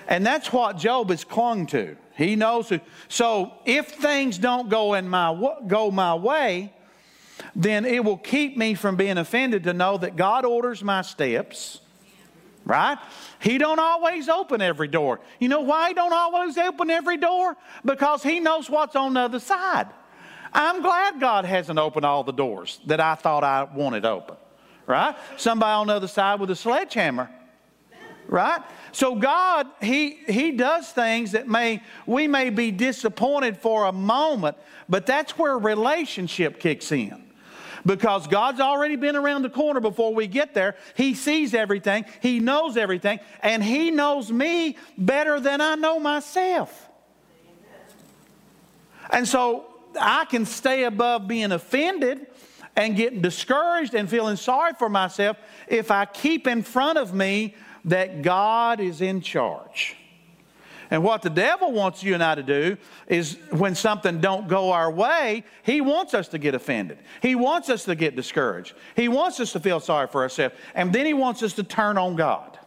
And 0.07 0.25
that's 0.25 0.51
what 0.53 0.77
Job 0.77 1.09
has 1.09 1.23
clung 1.23 1.67
to. 1.67 1.97
He 2.15 2.35
knows. 2.35 2.71
So 3.09 3.53
if 3.65 3.89
things 3.89 4.37
don't 4.37 4.69
go 4.69 4.95
in 4.95 5.07
my 5.07 5.55
go 5.67 5.91
my 5.91 6.15
way, 6.15 6.73
then 7.55 7.85
it 7.85 8.03
will 8.03 8.17
keep 8.17 8.57
me 8.57 8.73
from 8.73 8.95
being 8.95 9.17
offended 9.17 9.65
to 9.65 9.73
know 9.73 9.97
that 9.97 10.15
God 10.15 10.45
orders 10.45 10.83
my 10.83 11.01
steps. 11.01 11.81
Right? 12.65 12.97
He 13.39 13.57
don't 13.57 13.79
always 13.79 14.27
open 14.27 14.61
every 14.61 14.89
door. 14.89 15.21
You 15.39 15.47
know 15.47 15.61
why 15.61 15.89
he 15.89 15.93
don't 15.93 16.11
always 16.11 16.57
open 16.57 16.89
every 16.89 17.15
door? 17.15 17.55
Because 17.85 18.23
he 18.23 18.41
knows 18.41 18.69
what's 18.69 18.95
on 18.95 19.13
the 19.13 19.21
other 19.21 19.39
side. 19.39 19.87
I'm 20.51 20.81
glad 20.81 21.19
God 21.19 21.45
hasn't 21.45 21.79
opened 21.79 22.05
all 22.05 22.23
the 22.23 22.33
doors 22.33 22.79
that 22.87 22.99
I 22.99 23.15
thought 23.15 23.43
I 23.43 23.63
wanted 23.63 24.05
open. 24.05 24.35
Right? 24.85 25.15
Somebody 25.37 25.71
on 25.71 25.87
the 25.87 25.93
other 25.93 26.07
side 26.07 26.39
with 26.39 26.49
a 26.49 26.55
sledgehammer. 26.55 27.29
Right? 28.27 28.61
So 28.91 29.15
God, 29.15 29.67
He 29.81 30.19
He 30.27 30.51
does 30.51 30.89
things 30.89 31.33
that 31.33 31.47
may 31.47 31.81
we 32.05 32.27
may 32.27 32.49
be 32.49 32.71
disappointed 32.71 33.57
for 33.57 33.85
a 33.85 33.91
moment, 33.91 34.57
but 34.87 35.05
that's 35.05 35.37
where 35.37 35.57
relationship 35.57 36.59
kicks 36.59 36.91
in 36.91 37.27
because 37.85 38.27
God's 38.27 38.59
already 38.59 38.97
been 38.97 39.15
around 39.15 39.43
the 39.43 39.49
corner 39.49 39.79
before 39.79 40.13
we 40.13 40.27
get 40.27 40.53
there. 40.53 40.75
He 40.95 41.15
sees 41.15 41.53
everything, 41.53 42.05
He 42.21 42.39
knows 42.39 42.77
everything, 42.77 43.19
and 43.41 43.63
He 43.63 43.89
knows 43.91 44.31
me 44.31 44.77
better 44.97 45.39
than 45.39 45.61
I 45.61 45.75
know 45.75 45.99
myself. 45.99 46.89
And 49.09 49.27
so 49.27 49.65
I 49.99 50.25
can 50.25 50.45
stay 50.45 50.83
above 50.83 51.27
being 51.27 51.51
offended 51.51 52.27
and 52.75 52.95
getting 52.95 53.21
discouraged 53.21 53.95
and 53.95 54.09
feeling 54.09 54.35
sorry 54.35 54.73
for 54.77 54.89
myself 54.89 55.37
if 55.67 55.89
I 55.89 56.05
keep 56.05 56.45
in 56.45 56.61
front 56.61 56.97
of 56.97 57.13
me 57.13 57.55
that 57.87 58.21
God 58.21 58.79
is 58.79 59.01
in 59.01 59.21
charge. 59.21 59.95
And 60.89 61.03
what 61.03 61.21
the 61.21 61.29
devil 61.29 61.71
wants 61.71 62.01
you 62.01 62.13
and 62.13 62.23
I 62.23 62.35
to 62.35 62.43
do 62.43 62.77
is 63.07 63.37
when 63.51 63.75
something 63.75 64.21
don't 64.21 64.47
go 64.47 64.71
our 64.71 64.89
way, 64.89 65.43
he 65.63 65.81
wants 65.81 66.13
us 66.13 66.29
to 66.29 66.37
get 66.37 66.55
offended. 66.55 66.99
He 67.21 67.35
wants 67.35 67.69
us 67.69 67.83
to 67.85 67.95
get 67.95 68.15
discouraged. 68.15 68.73
He 68.95 69.09
wants 69.09 69.39
us 69.39 69.51
to 69.53 69.59
feel 69.59 69.79
sorry 69.79 70.07
for 70.07 70.21
ourselves. 70.21 70.55
And 70.75 70.93
then 70.93 71.05
he 71.05 71.13
wants 71.13 71.43
us 71.43 71.53
to 71.53 71.63
turn 71.63 71.97
on 71.97 72.15
God 72.15 72.57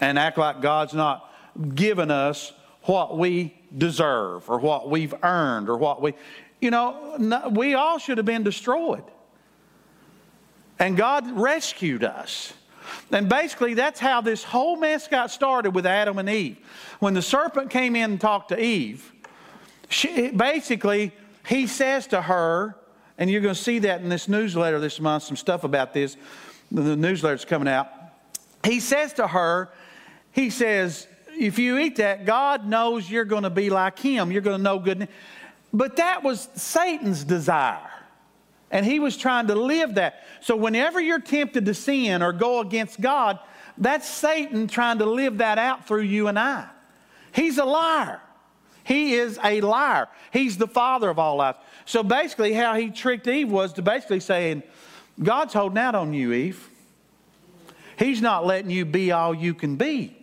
and 0.00 0.18
act 0.18 0.36
like 0.36 0.60
God's 0.60 0.92
not 0.92 1.32
given 1.74 2.10
us 2.10 2.52
what 2.82 3.16
we 3.16 3.54
deserve 3.76 4.48
or 4.50 4.58
what 4.58 4.90
we've 4.90 5.14
earned 5.22 5.68
or 5.68 5.76
what 5.76 6.02
we, 6.02 6.14
you 6.60 6.70
know, 6.70 7.16
we 7.50 7.74
all 7.74 7.98
should 7.98 8.18
have 8.18 8.26
been 8.26 8.42
destroyed. 8.42 9.04
And 10.78 10.96
God 10.96 11.30
rescued 11.32 12.04
us. 12.04 12.52
And 13.10 13.28
basically, 13.28 13.74
that's 13.74 14.00
how 14.00 14.20
this 14.20 14.44
whole 14.44 14.76
mess 14.76 15.08
got 15.08 15.30
started 15.30 15.70
with 15.70 15.86
Adam 15.86 16.18
and 16.18 16.28
Eve. 16.28 16.58
When 17.00 17.14
the 17.14 17.22
serpent 17.22 17.70
came 17.70 17.96
in 17.96 18.12
and 18.12 18.20
talked 18.20 18.50
to 18.50 18.60
Eve, 18.60 19.12
she, 19.88 20.30
basically, 20.30 21.12
he 21.46 21.66
says 21.66 22.06
to 22.08 22.20
her, 22.22 22.76
and 23.16 23.30
you're 23.30 23.40
going 23.40 23.54
to 23.54 23.60
see 23.60 23.80
that 23.80 24.00
in 24.00 24.08
this 24.08 24.28
newsletter 24.28 24.78
this 24.78 25.00
month, 25.00 25.24
some 25.24 25.36
stuff 25.36 25.64
about 25.64 25.92
this. 25.92 26.16
The 26.70 26.96
newsletter's 26.96 27.44
coming 27.44 27.68
out. 27.68 27.88
He 28.64 28.80
says 28.80 29.14
to 29.14 29.26
her, 29.26 29.70
he 30.32 30.50
says, 30.50 31.06
if 31.38 31.58
you 31.58 31.78
eat 31.78 31.96
that, 31.96 32.26
God 32.26 32.66
knows 32.66 33.10
you're 33.10 33.24
going 33.24 33.44
to 33.44 33.50
be 33.50 33.70
like 33.70 33.98
him. 33.98 34.30
You're 34.30 34.42
going 34.42 34.58
to 34.58 34.62
know 34.62 34.78
good. 34.78 35.08
But 35.72 35.96
that 35.96 36.22
was 36.22 36.48
Satan's 36.54 37.24
desire. 37.24 37.90
And 38.70 38.84
he 38.84 39.00
was 39.00 39.16
trying 39.16 39.46
to 39.46 39.54
live 39.54 39.94
that. 39.94 40.24
So 40.40 40.56
whenever 40.56 41.00
you're 41.00 41.20
tempted 41.20 41.64
to 41.66 41.74
sin 41.74 42.22
or 42.22 42.32
go 42.32 42.60
against 42.60 43.00
God, 43.00 43.38
that's 43.78 44.08
Satan 44.08 44.66
trying 44.66 44.98
to 44.98 45.06
live 45.06 45.38
that 45.38 45.58
out 45.58 45.86
through 45.86 46.02
you 46.02 46.28
and 46.28 46.38
I. 46.38 46.68
He's 47.32 47.58
a 47.58 47.64
liar. 47.64 48.20
He 48.84 49.14
is 49.14 49.38
a 49.42 49.60
liar. 49.60 50.08
He's 50.32 50.56
the 50.56 50.66
father 50.66 51.08
of 51.10 51.18
all 51.18 51.36
lies. 51.36 51.54
So 51.84 52.02
basically, 52.02 52.52
how 52.52 52.74
he 52.74 52.90
tricked 52.90 53.26
Eve 53.26 53.50
was 53.50 53.72
to 53.74 53.82
basically 53.82 54.20
saying, 54.20 54.62
God's 55.22 55.54
holding 55.54 55.78
out 55.78 55.94
on 55.94 56.14
you, 56.14 56.32
Eve. 56.32 56.68
He's 57.98 58.22
not 58.22 58.46
letting 58.46 58.70
you 58.70 58.84
be 58.84 59.12
all 59.12 59.34
you 59.34 59.54
can 59.54 59.76
be. 59.76 60.16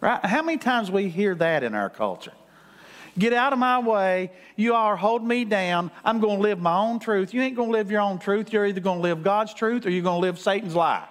Right? 0.00 0.24
How 0.24 0.42
many 0.42 0.58
times 0.58 0.90
we 0.90 1.08
hear 1.08 1.34
that 1.36 1.62
in 1.62 1.74
our 1.74 1.88
culture? 1.88 2.32
Get 3.18 3.32
out 3.32 3.52
of 3.52 3.58
my 3.58 3.78
way. 3.78 4.32
You 4.56 4.74
are 4.74 4.96
holding 4.96 5.28
me 5.28 5.44
down. 5.44 5.90
I'm 6.04 6.18
going 6.20 6.38
to 6.38 6.42
live 6.42 6.60
my 6.60 6.76
own 6.76 6.98
truth. 6.98 7.34
You 7.34 7.42
ain't 7.42 7.56
going 7.56 7.68
to 7.68 7.72
live 7.72 7.90
your 7.90 8.00
own 8.00 8.18
truth. 8.18 8.52
You're 8.52 8.66
either 8.66 8.80
going 8.80 8.98
to 8.98 9.02
live 9.02 9.22
God's 9.22 9.52
truth 9.52 9.84
or 9.84 9.90
you're 9.90 10.02
going 10.02 10.20
to 10.20 10.26
live 10.26 10.38
Satan's 10.38 10.74
lie. 10.74 11.06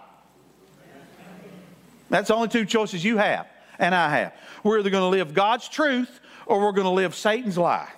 That's 2.09 2.27
the 2.27 2.35
only 2.35 2.47
two 2.47 2.65
choices 2.65 3.03
you 3.03 3.17
have 3.17 3.47
and 3.79 3.95
I 3.95 4.09
have. 4.17 4.33
We're 4.63 4.79
either 4.79 4.89
going 4.89 5.03
to 5.03 5.07
live 5.07 5.33
God's 5.33 5.67
truth 5.69 6.19
or 6.45 6.59
we're 6.61 6.71
going 6.71 6.85
to 6.85 6.91
live 6.91 7.15
Satan's 7.15 7.57
lie. 7.57 7.89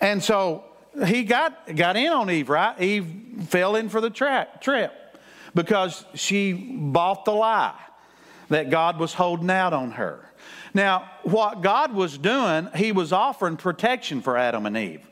And 0.00 0.22
so 0.22 0.64
he 1.06 1.24
got, 1.24 1.74
got 1.74 1.96
in 1.96 2.12
on 2.12 2.30
Eve, 2.30 2.48
right? 2.48 2.80
Eve 2.80 3.46
fell 3.48 3.76
in 3.76 3.88
for 3.88 4.00
the 4.00 4.10
trap, 4.10 4.60
trip 4.60 4.92
because 5.54 6.04
she 6.14 6.52
bought 6.52 7.24
the 7.24 7.32
lie 7.32 7.78
that 8.48 8.70
God 8.70 8.98
was 8.98 9.14
holding 9.14 9.50
out 9.50 9.72
on 9.72 9.92
her. 9.92 10.28
Now, 10.74 11.10
what 11.22 11.60
God 11.60 11.92
was 11.92 12.16
doing, 12.16 12.68
He 12.74 12.92
was 12.92 13.12
offering 13.12 13.56
protection 13.56 14.22
for 14.22 14.36
Adam 14.36 14.66
and 14.66 14.76
Eve. 14.76 15.06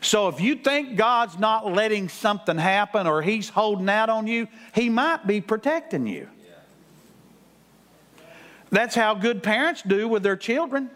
So 0.00 0.28
if 0.28 0.40
you 0.40 0.56
think 0.56 0.96
God's 0.96 1.38
not 1.38 1.72
letting 1.72 2.08
something 2.08 2.58
happen 2.58 3.06
or 3.06 3.22
He's 3.22 3.48
holding 3.48 3.88
out 3.88 4.10
on 4.10 4.26
you, 4.26 4.48
He 4.74 4.88
might 4.88 5.26
be 5.26 5.40
protecting 5.40 6.06
you. 6.06 6.28
That's 8.70 8.94
how 8.94 9.14
good 9.14 9.42
parents 9.42 9.82
do 9.82 10.08
with 10.08 10.22
their 10.22 10.36
children. 10.36 10.90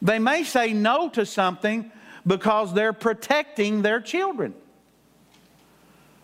They 0.00 0.18
may 0.18 0.44
say 0.44 0.72
no 0.72 1.08
to 1.10 1.26
something, 1.26 1.90
Because 2.26 2.72
they're 2.72 2.94
protecting 2.94 3.82
their 3.82 4.00
children. 4.00 4.54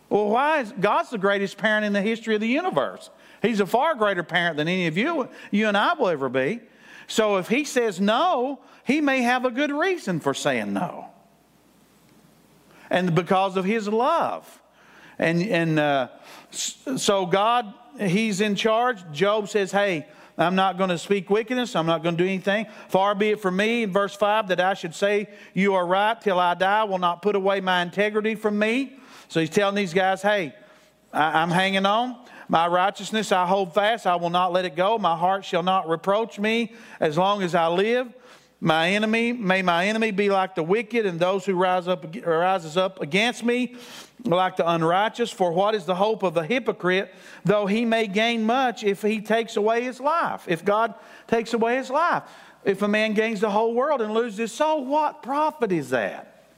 Well, 0.09 0.29
why 0.31 0.61
is 0.61 0.73
God's 0.73 1.11
the 1.11 1.19
greatest 1.19 1.57
parent 1.57 1.85
in 1.85 1.93
the 1.93 2.03
history 2.03 2.35
of 2.35 2.41
the 2.41 2.49
universe? 2.49 3.11
He's 3.43 3.61
a 3.61 3.67
far 3.67 3.95
greater 3.95 4.23
parent 4.23 4.57
than 4.57 4.67
any 4.67 4.87
of 4.87 4.97
you, 4.99 5.29
you 5.51 5.69
and 5.69 5.77
I 5.77 5.95
will 5.95 6.09
ever 6.09 6.29
be. 6.29 6.61
So 7.11 7.39
if 7.39 7.49
he 7.49 7.65
says 7.65 8.01
no, 8.01 8.61
he 8.85 9.01
may 9.01 9.23
have 9.23 9.45
a 9.45 9.51
good 9.51 9.73
reason 9.73 10.21
for 10.21 10.33
saying 10.33 10.73
no. 10.73 11.09
And 12.89 13.17
because 13.17 13.57
of 13.57 13.65
his 13.65 13.89
love. 13.89 14.63
And, 15.19 15.43
and 15.43 15.79
uh, 15.81 16.09
so 16.53 17.27
God, 17.27 17.75
he's 17.99 18.41
in 18.41 18.55
charge. 18.55 19.03
Job 19.11 19.49
says, 19.49 19.73
hey, 19.73 20.07
I'm 20.39 20.55
not 20.55 20.79
going 20.79 20.91
to 20.91 20.99
speak 20.99 21.31
wickedness. 21.31 21.75
I'm 21.75 21.85
not 21.85 22.05
going 22.05 22.17
to 22.17 22.23
do 22.23 22.29
anything. 22.29 22.67
Far 22.89 23.17
be 23.17 23.31
it 23.31 23.41
from 23.41 23.57
me, 23.57 23.83
in 23.83 23.93
verse 23.93 24.15
5, 24.15 24.47
that 24.47 24.61
I 24.61 24.75
should 24.75 24.95
say, 24.95 25.29
You 25.53 25.75
are 25.75 25.85
right 25.85 26.19
till 26.19 26.39
I 26.39 26.55
die, 26.55 26.85
will 26.85 26.99
not 26.99 27.23
put 27.23 27.35
away 27.35 27.61
my 27.61 27.83
integrity 27.83 28.37
from 28.37 28.57
me. 28.57 28.95
So 29.29 29.41
he's 29.41 29.51
telling 29.51 29.75
these 29.75 29.93
guys, 29.93 30.23
Hey, 30.23 30.55
I'm 31.13 31.51
hanging 31.51 31.87
on. 31.87 32.25
My 32.51 32.67
righteousness 32.67 33.31
I 33.31 33.47
hold 33.47 33.75
fast. 33.75 34.09
I 34.09 34.17
will 34.17 34.29
not 34.29 34.53
let 34.53 34.65
it 34.65 34.75
go. 34.75 34.99
My 34.99 35.17
heart 35.17 35.45
shall 35.45 35.63
not 35.63 35.89
reproach 35.89 36.37
me 36.37 36.73
as 36.99 37.17
long 37.17 37.45
as 37.45 37.55
I 37.55 37.69
live. 37.69 38.13
My 38.61 38.91
enemy, 38.91 39.33
may 39.33 39.63
my 39.63 39.87
enemy 39.87 40.11
be 40.11 40.31
like 40.31 40.57
the 40.57 40.65
wicked, 40.65 41.07
and 41.07 41.21
those 41.21 41.47
who 41.47 41.55
rise 41.55 41.87
up 41.87 42.05
rises 42.27 42.77
up 42.77 43.01
against 43.01 43.45
me, 43.45 43.77
like 44.25 44.57
the 44.57 44.69
unrighteous. 44.69 45.31
For 45.31 45.53
what 45.53 45.77
is 45.77 45.85
the 45.85 45.95
hope 45.95 46.25
of 46.25 46.35
the 46.35 46.43
hypocrite, 46.43 47.15
though 47.45 47.67
he 47.67 47.85
may 47.85 48.09
gain 48.09 48.43
much 48.43 48.83
if 48.83 49.01
he 49.01 49.21
takes 49.21 49.57
away 49.57 49.85
his 49.85 50.01
life? 50.01 50.47
If 50.49 50.65
God 50.65 50.95
takes 51.29 51.55
away 51.55 51.77
his 51.77 51.89
life, 51.89 52.25
if 52.65 52.83
a 52.83 52.89
man 52.89 53.15
gains 53.15 53.41
the 53.41 53.51
whole 53.51 53.75
world 53.75 54.03
and 54.03 54.13
loses 54.13 54.39
his 54.39 54.53
soul, 54.53 54.85
what 54.85 55.23
profit 55.23 55.71
is 55.71 55.91
that? 55.91 56.49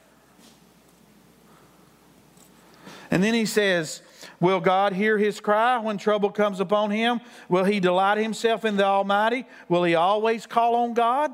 And 3.11 3.23
then 3.23 3.35
he 3.35 3.45
says, 3.45 4.01
Will 4.43 4.59
God 4.59 4.91
hear 4.91 5.17
his 5.17 5.39
cry 5.39 5.77
when 5.77 5.97
trouble 5.97 6.29
comes 6.29 6.59
upon 6.59 6.91
him? 6.91 7.21
Will 7.47 7.63
he 7.63 7.79
delight 7.79 8.17
himself 8.17 8.65
in 8.65 8.75
the 8.75 8.83
Almighty? 8.83 9.45
Will 9.69 9.85
he 9.85 9.95
always 9.95 10.45
call 10.45 10.75
on 10.75 10.93
God? 10.93 11.33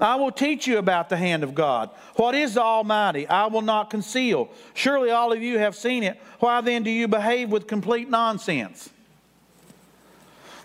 I 0.00 0.16
will 0.16 0.32
teach 0.32 0.66
you 0.66 0.78
about 0.78 1.08
the 1.08 1.16
hand 1.16 1.44
of 1.44 1.54
God. 1.54 1.90
What 2.16 2.34
is 2.34 2.54
the 2.54 2.62
Almighty? 2.62 3.28
I 3.28 3.46
will 3.46 3.62
not 3.62 3.88
conceal. 3.88 4.50
Surely 4.74 5.12
all 5.12 5.32
of 5.32 5.40
you 5.40 5.58
have 5.58 5.76
seen 5.76 6.02
it. 6.02 6.20
Why 6.40 6.60
then 6.60 6.82
do 6.82 6.90
you 6.90 7.06
behave 7.06 7.52
with 7.52 7.68
complete 7.68 8.10
nonsense? 8.10 8.90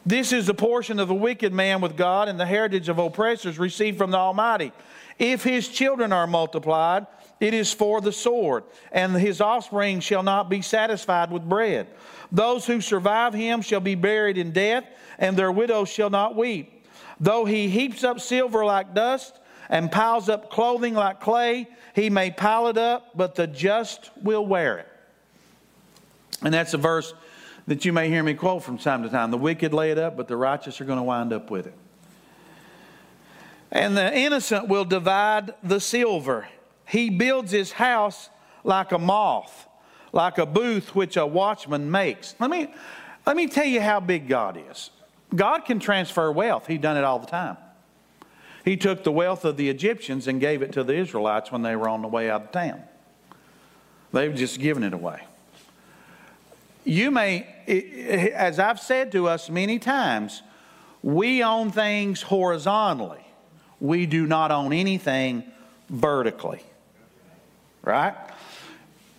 This 0.04 0.34
is 0.34 0.48
the 0.48 0.56
portion 0.56 1.00
of 1.00 1.08
the 1.08 1.14
wicked 1.14 1.54
man 1.54 1.82
with 1.82 1.96
God 1.96 2.30
and 2.30 2.40
the 2.40 2.48
heritage 2.48 2.90
of 2.90 2.98
oppressors 2.98 3.60
received 3.60 4.00
from 4.00 4.10
the 4.10 4.18
Almighty. 4.18 4.72
If 5.20 5.44
his 5.44 5.68
children 5.68 6.12
are 6.12 6.26
multiplied, 6.26 7.06
it 7.40 7.54
is 7.54 7.74
for 7.74 8.02
the 8.02 8.12
sword, 8.12 8.64
and 8.92 9.16
his 9.16 9.42
offspring 9.42 10.00
shall 10.00 10.24
not 10.24 10.50
be 10.50 10.62
satisfied 10.62 11.32
with 11.32 11.48
bread. 11.48 11.88
Those 12.32 12.66
who 12.66 12.82
survive 12.82 13.34
him 13.34 13.62
shall 13.62 13.80
be 13.80 13.96
buried 13.96 14.38
in 14.38 14.52
death, 14.52 14.86
and 15.18 15.38
their 15.38 15.52
widows 15.52 15.90
shall 15.90 16.10
not 16.10 16.36
weep. 16.36 16.86
Though 17.20 17.46
he 17.46 17.70
heaps 17.70 18.04
up 18.04 18.20
silver 18.20 18.66
like 18.66 18.94
dust 18.94 19.40
and 19.70 19.92
piles 19.92 20.30
up 20.30 20.50
clothing 20.50 20.94
like 20.94 21.20
clay, 21.20 21.68
he 21.94 22.10
may 22.10 22.32
pile 22.32 22.68
it 22.68 22.78
up, 22.78 23.12
but 23.16 23.36
the 23.36 23.48
just 23.48 24.12
will 24.22 24.46
wear 24.46 24.80
it. 24.80 24.88
And 26.42 26.54
that's 26.54 26.74
a 26.74 26.78
verse 26.78 27.14
that 27.68 27.86
you 27.86 27.94
may 27.94 28.10
hear 28.10 28.22
me 28.22 28.34
quote 28.34 28.64
from 28.64 28.78
time 28.78 29.04
to 29.04 29.10
time. 29.10 29.32
The 29.32 29.38
wicked 29.38 29.74
lay 29.74 29.92
it 29.92 29.98
up, 29.98 30.18
but 30.18 30.28
the 30.28 30.38
righteous 30.38 30.80
are 30.82 30.86
going 30.86 30.98
to 31.00 31.04
wind 31.04 31.34
up 31.34 31.50
with 31.50 31.68
it. 31.68 31.74
And 33.72 33.98
the 33.98 34.16
innocent 34.16 34.68
will 34.68 34.86
divide 34.86 35.54
the 35.64 35.80
silver. 35.80 36.48
He 36.88 37.10
builds 37.10 37.52
his 37.52 37.74
house 37.74 38.30
like 38.64 38.92
a 38.92 38.98
moth, 38.98 39.68
like 40.12 40.38
a 40.38 40.46
booth 40.46 40.96
which 40.96 41.18
a 41.18 41.26
watchman 41.26 41.90
makes. 41.90 42.36
Let 42.40 42.50
me, 42.50 42.74
let 43.26 43.36
me 43.36 43.48
tell 43.48 43.66
you 43.66 43.82
how 43.82 44.00
big 44.00 44.28
God 44.28 44.62
is. 44.72 44.90
God 45.34 45.66
can 45.66 45.80
transfer 45.80 46.32
wealth, 46.32 46.68
He's 46.68 46.80
done 46.80 46.98
it 46.98 47.04
all 47.04 47.20
the 47.20 47.28
time. 47.28 47.58
He 48.64 48.78
took 48.78 49.04
the 49.04 49.12
wealth 49.12 49.46
of 49.46 49.58
the 49.58 49.70
Egyptians 49.70 50.28
and 50.28 50.42
gave 50.42 50.64
it 50.64 50.72
to 50.74 50.84
the 50.84 50.96
Israelites 50.96 51.52
when 51.52 51.62
they 51.62 51.76
were 51.76 51.88
on 51.88 52.02
the 52.02 52.08
way 52.08 52.32
out 52.32 52.42
of 52.42 52.52
town. 52.52 52.82
They've 54.12 54.34
just 54.34 54.60
given 54.60 54.84
it 54.84 54.94
away. 54.94 55.22
You 56.84 57.12
may, 57.12 57.48
as 58.34 58.58
I've 58.60 58.80
said 58.80 59.12
to 59.12 59.28
us 59.28 59.50
many 59.50 59.78
times, 59.78 60.42
we 61.04 61.44
own 61.44 61.72
things 61.72 62.24
horizontally. 62.24 63.26
We 63.80 64.06
do 64.08 64.26
not 64.26 64.52
own 64.52 64.74
anything 64.74 65.44
vertically 65.90 66.64
right? 67.86 68.16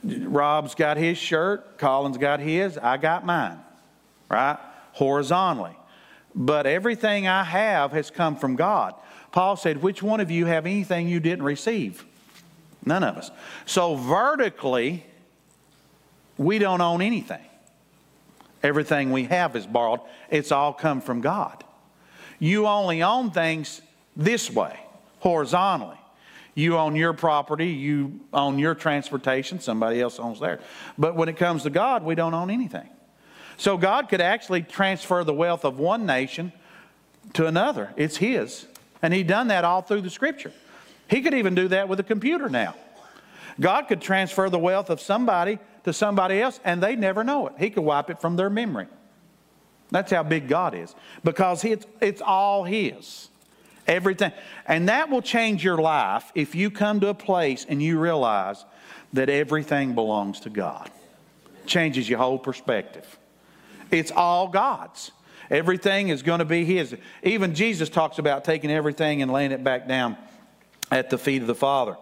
Rob's 0.05 0.74
got 0.74 0.98
his 0.98 1.16
shirt, 1.16 1.79
Colin's 1.79 2.18
got 2.18 2.40
his, 2.40 2.76
I 2.76 2.98
got 2.98 3.24
mine, 3.24 3.59
right? 4.29 4.59
Horizontally. 4.92 5.76
But 6.35 6.66
everything 6.66 7.26
I 7.26 7.44
have 7.44 7.92
has 7.92 8.11
come 8.11 8.37
from 8.37 8.57
God. 8.57 8.94
Paul 9.33 9.57
said, 9.57 9.83
Which 9.83 10.02
one 10.02 10.20
of 10.20 10.31
you 10.31 10.44
have 10.46 10.66
anything 10.66 11.09
you 11.09 11.18
didn't 11.18 11.44
receive? 11.44 12.05
None 12.85 13.02
of 13.02 13.16
us. 13.16 13.31
So 13.64 13.96
vertically, 13.96 15.05
we 16.37 16.59
don't 16.59 16.81
own 16.81 17.00
anything. 17.00 17.40
Everything 18.62 19.12
we 19.12 19.24
have 19.24 19.57
is 19.57 19.66
borrowed, 19.66 20.00
it's 20.31 20.52
all 20.52 20.72
come 20.72 21.00
from 21.00 21.20
God. 21.20 21.64
You 22.38 22.66
only 22.66 23.02
own 23.02 23.31
things 23.31 23.81
this 24.16 24.50
way, 24.50 24.79
horizontally. 25.20 25.98
You 26.57 26.79
own 26.79 26.97
your 26.97 27.12
property, 27.12 27.69
you 27.69 28.19
own 28.33 28.59
your 28.59 28.75
transportation, 28.75 29.61
somebody 29.61 30.01
else 30.01 30.19
owns 30.19 30.40
theirs. 30.40 30.62
But 30.97 31.14
when 31.14 31.29
it 31.29 31.37
comes 31.37 31.64
to 31.64 31.71
God, 31.71 32.03
we 32.03 32.14
don't 32.14 32.33
own 32.33 32.51
anything. 32.51 32.88
So 33.59 33.77
God 33.77 34.09
could 34.09 34.23
actually 34.23 34.62
transfer 34.62 35.23
the 35.23 35.35
wealth 35.35 35.66
of 35.66 35.79
one 35.79 36.07
nation 36.07 36.55
to 37.35 37.47
another. 37.47 37.92
It's 37.97 38.16
His. 38.16 38.66
And 39.03 39.12
He 39.12 39.23
done 39.23 39.49
that 39.49 39.66
all 39.66 39.83
through 39.83 40.01
the 40.01 40.09
Scripture. 40.09 40.51
He 41.11 41.21
could 41.21 41.35
even 41.35 41.55
do 41.55 41.69
that 41.69 41.90
with 41.90 42.01
a 42.01 42.03
computer 42.03 42.49
now. 42.49 42.75
God 43.61 43.83
could 43.83 44.01
transfer 44.01 44.49
the 44.49 44.59
wealth 44.59 44.88
of 44.88 44.99
somebody 44.99 45.59
to 45.85 45.92
somebody 45.92 46.40
else 46.40 46.59
and 46.64 46.83
they 46.83 46.97
never 46.97 47.23
know 47.23 47.49
it. 47.49 47.53
He 47.59 47.69
could 47.69 47.85
wipe 47.85 48.09
it 48.09 48.19
from 48.19 48.37
their 48.37 48.49
memory. 48.49 48.87
That's 49.90 50.11
how 50.11 50.23
big 50.23 50.49
God 50.49 50.75
is 50.75 50.95
because 51.23 51.62
it's, 51.66 51.87
it's 52.01 52.23
all 52.23 52.64
His. 52.64 53.29
Everything. 53.87 54.33
And 54.66 54.88
that 54.88 55.11
will 55.11 55.22
change 55.22 55.64
your 55.64 55.79
life 55.79 56.31
if 56.35 56.55
you 56.55 56.70
come 56.70 57.01
to 57.01 57.09
a 57.09 57.14
place 57.14 57.64
and 57.68 57.83
you 57.83 57.99
realize 57.99 58.64
that 59.12 59.29
everything 59.29 59.94
belongs 59.94 60.40
to 60.40 60.51
God. 60.51 60.90
Changes 61.66 62.09
your 62.09 62.18
whole 62.18 62.38
perspective. 62.38 63.18
It's 63.90 64.11
all 64.11 64.49
God's. 64.49 65.12
Everything 65.51 66.09
is 66.09 66.22
going 66.22 66.40
to 66.40 66.44
be 66.44 66.64
His. 66.64 66.96
Even 67.22 67.55
Jesus 67.55 67.88
talks 67.88 68.18
about 68.18 68.44
taking 68.44 68.70
everything 68.70 69.22
and 69.22 69.33
laying 69.33 69.53
it 69.53 69.62
back 69.62 69.87
down 69.87 70.16
at 70.90 71.11
the 71.11 71.18
feet 71.18 71.40
of 71.40 71.49
the 71.49 71.55
Father. 71.55 71.96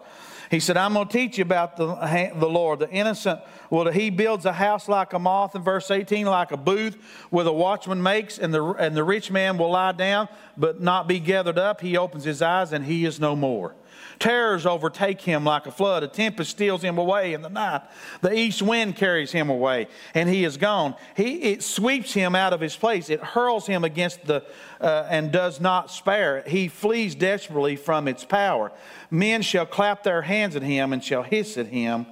He 0.51 0.59
said, 0.59 0.77
I'm 0.77 0.93
going 0.93 1.07
to 1.07 1.13
teach 1.13 1.37
you 1.37 1.43
about 1.43 1.77
the, 1.77 1.95
the 2.35 2.49
Lord. 2.49 2.79
The 2.79 2.89
innocent, 2.89 3.39
well, 3.69 3.91
he 3.91 4.09
builds 4.09 4.45
a 4.45 4.53
house 4.53 4.87
like 4.87 5.13
a 5.13 5.19
moth 5.19 5.55
in 5.55 5.61
verse 5.61 5.89
18, 5.89 6.25
like 6.25 6.51
a 6.51 6.57
booth 6.57 6.95
where 7.29 7.43
the 7.43 7.53
watchman 7.53 8.01
makes, 8.01 8.37
and 8.37 8.53
the, 8.53 8.63
and 8.63 8.95
the 8.95 9.03
rich 9.03 9.31
man 9.31 9.57
will 9.57 9.71
lie 9.71 9.91
down 9.91 10.27
but 10.57 10.81
not 10.81 11.07
be 11.07 11.19
gathered 11.19 11.57
up. 11.57 11.81
He 11.81 11.97
opens 11.97 12.23
his 12.23 12.41
eyes 12.41 12.73
and 12.73 12.85
he 12.85 13.05
is 13.05 13.19
no 13.19 13.35
more. 13.35 13.75
Terrors 14.19 14.65
overtake 14.65 15.21
him 15.21 15.43
like 15.43 15.65
a 15.67 15.71
flood. 15.71 16.03
A 16.03 16.07
tempest 16.07 16.51
steals 16.51 16.81
him 16.81 16.97
away 16.97 17.33
in 17.33 17.41
the 17.41 17.49
night. 17.49 17.81
The 18.21 18.33
east 18.33 18.61
wind 18.61 18.95
carries 18.95 19.31
him 19.31 19.49
away, 19.49 19.87
and 20.13 20.29
he 20.29 20.45
is 20.45 20.57
gone. 20.57 20.95
He, 21.15 21.35
it 21.51 21.63
sweeps 21.63 22.13
him 22.13 22.35
out 22.35 22.53
of 22.53 22.61
his 22.61 22.75
place. 22.75 23.09
It 23.09 23.19
hurls 23.19 23.67
him 23.67 23.83
against 23.83 24.25
the, 24.25 24.43
uh, 24.79 25.07
and 25.09 25.31
does 25.31 25.59
not 25.59 25.91
spare. 25.91 26.43
He 26.47 26.67
flees 26.67 27.15
desperately 27.15 27.75
from 27.75 28.07
its 28.07 28.23
power. 28.23 28.71
Men 29.11 29.41
shall 29.41 29.65
clap 29.65 30.03
their 30.03 30.21
hands 30.21 30.55
at 30.55 30.61
him 30.61 30.93
and 30.93 31.03
shall 31.03 31.23
hiss 31.23 31.57
at 31.57 31.67
him 31.67 32.05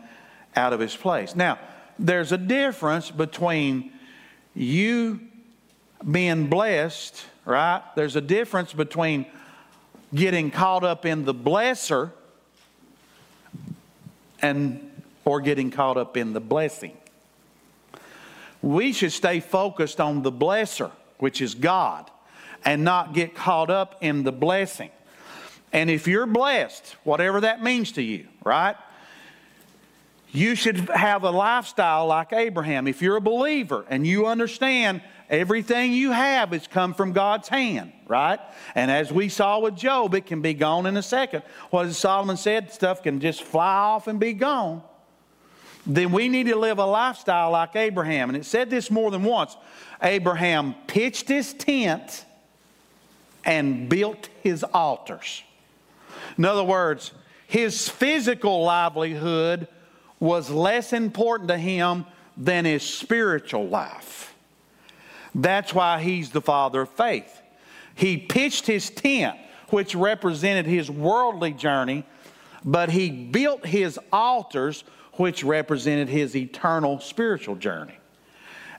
out 0.55 0.73
of 0.73 0.79
his 0.79 0.95
place. 0.95 1.35
Now, 1.35 1.59
there's 1.97 2.31
a 2.31 2.37
difference 2.37 3.11
between 3.11 3.91
you 4.53 5.19
being 6.09 6.47
blessed, 6.47 7.23
right? 7.45 7.81
There's 7.95 8.15
a 8.15 8.21
difference 8.21 8.73
between 8.73 9.25
getting 10.13 10.51
caught 10.51 10.83
up 10.83 11.05
in 11.05 11.25
the 11.25 11.33
blesser 11.33 12.11
and 14.41 14.89
or 15.25 15.41
getting 15.41 15.71
caught 15.71 15.97
up 15.97 16.17
in 16.17 16.33
the 16.33 16.41
blessing. 16.41 16.97
We 18.61 18.93
should 18.93 19.11
stay 19.11 19.39
focused 19.39 19.99
on 19.99 20.21
the 20.21 20.31
blesser, 20.31 20.91
which 21.17 21.41
is 21.41 21.55
God, 21.55 22.09
and 22.63 22.83
not 22.83 23.13
get 23.13 23.35
caught 23.35 23.69
up 23.69 23.97
in 24.01 24.23
the 24.23 24.31
blessing. 24.31 24.91
And 25.71 25.89
if 25.89 26.07
you're 26.07 26.25
blessed, 26.25 26.95
whatever 27.03 27.41
that 27.41 27.63
means 27.63 27.93
to 27.93 28.01
you, 28.01 28.27
right? 28.43 28.75
You 30.31 30.55
should 30.55 30.89
have 30.89 31.23
a 31.23 31.31
lifestyle 31.31 32.07
like 32.07 32.33
Abraham. 32.33 32.87
If 32.87 33.01
you're 33.01 33.17
a 33.17 33.21
believer 33.21 33.85
and 33.89 34.05
you 34.05 34.27
understand 34.27 35.01
everything 35.29 35.93
you 35.93 36.11
have 36.11 36.51
has 36.51 36.67
come 36.67 36.93
from 36.93 37.13
God's 37.13 37.47
hand, 37.47 37.91
right? 38.07 38.39
And 38.75 38.89
as 38.89 39.11
we 39.11 39.29
saw 39.29 39.59
with 39.59 39.75
Job, 39.75 40.13
it 40.15 40.25
can 40.25 40.41
be 40.41 40.53
gone 40.53 40.85
in 40.85 40.97
a 40.97 41.03
second. 41.03 41.43
What 41.69 41.91
Solomon 41.93 42.37
said, 42.37 42.71
stuff 42.71 43.03
can 43.03 43.19
just 43.19 43.43
fly 43.43 43.75
off 43.75 44.07
and 44.07 44.19
be 44.19 44.33
gone. 44.33 44.83
Then 45.85 46.11
we 46.11 46.29
need 46.29 46.47
to 46.47 46.55
live 46.55 46.77
a 46.79 46.85
lifestyle 46.85 47.51
like 47.51 47.75
Abraham. 47.75 48.29
And 48.29 48.37
it 48.37 48.45
said 48.45 48.69
this 48.69 48.89
more 48.89 49.11
than 49.11 49.23
once. 49.23 49.57
Abraham 50.01 50.75
pitched 50.87 51.27
his 51.27 51.53
tent 51.53 52.25
and 53.43 53.89
built 53.89 54.29
his 54.41 54.63
altars. 54.63 55.43
In 56.37 56.45
other 56.45 56.63
words, 56.63 57.11
his 57.47 57.89
physical 57.89 58.63
livelihood 58.63 59.67
was 60.19 60.49
less 60.49 60.93
important 60.93 61.49
to 61.49 61.57
him 61.57 62.05
than 62.37 62.65
his 62.65 62.83
spiritual 62.83 63.67
life. 63.67 64.32
That's 65.35 65.73
why 65.73 66.01
he's 66.01 66.31
the 66.31 66.41
father 66.41 66.81
of 66.81 66.89
faith. 66.89 67.41
He 67.95 68.17
pitched 68.17 68.67
his 68.67 68.89
tent, 68.89 69.37
which 69.69 69.95
represented 69.95 70.65
his 70.65 70.89
worldly 70.89 71.53
journey, 71.53 72.05
but 72.63 72.89
he 72.89 73.09
built 73.09 73.65
his 73.65 73.99
altars, 74.11 74.83
which 75.13 75.43
represented 75.43 76.09
his 76.09 76.35
eternal 76.35 76.99
spiritual 76.99 77.55
journey. 77.55 77.97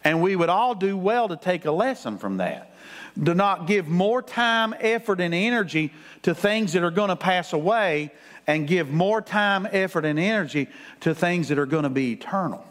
And 0.05 0.21
we 0.21 0.37
would 0.37 0.49
all 0.49 0.75
do 0.75 0.97
well 0.97 1.29
to 1.29 1.37
take 1.37 1.65
a 1.65 1.73
lesson 1.73 2.19
from 2.19 2.37
that. 2.39 2.75
Do 3.21 3.35
not 3.35 3.67
give 3.67 3.89
more 3.89 4.21
time, 4.21 4.75
effort, 4.81 5.21
and 5.21 5.35
energy 5.35 5.93
to 6.23 6.35
things 6.35 6.73
that 6.73 6.83
are 6.83 6.91
going 6.91 7.09
to 7.09 7.17
pass 7.17 7.53
away 7.53 8.13
and 8.47 8.67
give 8.67 8.91
more 8.91 9.23
time, 9.23 9.67
effort, 9.71 10.05
and 10.05 10.19
energy 10.19 10.69
to 11.01 11.15
things 11.15 11.49
that 11.49 11.59
are 11.59 11.67
going 11.67 11.85
to 11.85 11.91
be 11.91 12.13
eternal. 12.13 12.65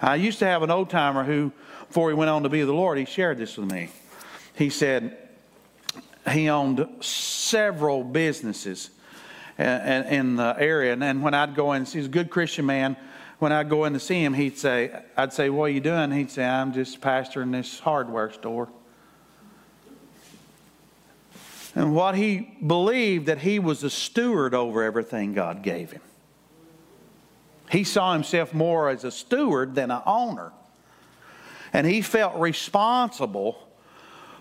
I 0.00 0.16
used 0.16 0.38
to 0.40 0.46
have 0.46 0.62
an 0.62 0.70
old 0.70 0.90
timer 0.90 1.24
who, 1.24 1.52
before 1.88 2.10
he 2.10 2.14
went 2.14 2.30
on 2.30 2.42
to 2.44 2.48
be 2.48 2.62
the 2.62 2.72
Lord, 2.72 2.98
he 2.98 3.04
shared 3.04 3.38
this 3.38 3.56
with 3.56 3.70
me. 3.70 3.88
He 4.54 4.70
said 4.70 5.16
he 6.30 6.48
owned 6.48 6.86
several 7.00 8.04
businesses 8.04 8.90
uh, 9.58 9.62
in 9.62 10.36
the 10.36 10.54
area. 10.58 10.96
And 10.98 11.22
when 11.22 11.34
I'd 11.34 11.54
go 11.54 11.72
in, 11.72 11.84
he's 11.84 12.06
a 12.06 12.10
good 12.10 12.30
Christian 12.30 12.66
man. 12.66 12.96
When 13.38 13.52
I'd 13.52 13.68
go 13.68 13.84
in 13.84 13.92
to 13.92 14.00
see 14.00 14.22
him, 14.22 14.34
he'd 14.34 14.58
say, 14.58 15.02
I'd 15.16 15.32
say, 15.32 15.48
What 15.48 15.64
are 15.64 15.68
you 15.68 15.80
doing? 15.80 16.10
He'd 16.10 16.30
say, 16.30 16.44
I'm 16.44 16.72
just 16.72 17.00
pastoring 17.00 17.52
this 17.52 17.78
hardware 17.78 18.32
store. 18.32 18.68
And 21.74 21.94
what 21.94 22.16
he 22.16 22.56
believed 22.66 23.26
that 23.26 23.38
he 23.38 23.60
was 23.60 23.84
a 23.84 23.90
steward 23.90 24.54
over 24.54 24.82
everything 24.82 25.34
God 25.34 25.62
gave 25.62 25.92
him. 25.92 26.02
He 27.70 27.84
saw 27.84 28.14
himself 28.14 28.52
more 28.52 28.88
as 28.88 29.04
a 29.04 29.10
steward 29.12 29.74
than 29.74 29.90
an 29.90 30.02
owner. 30.04 30.52
And 31.72 31.86
he 31.86 32.02
felt 32.02 32.36
responsible 32.36 33.58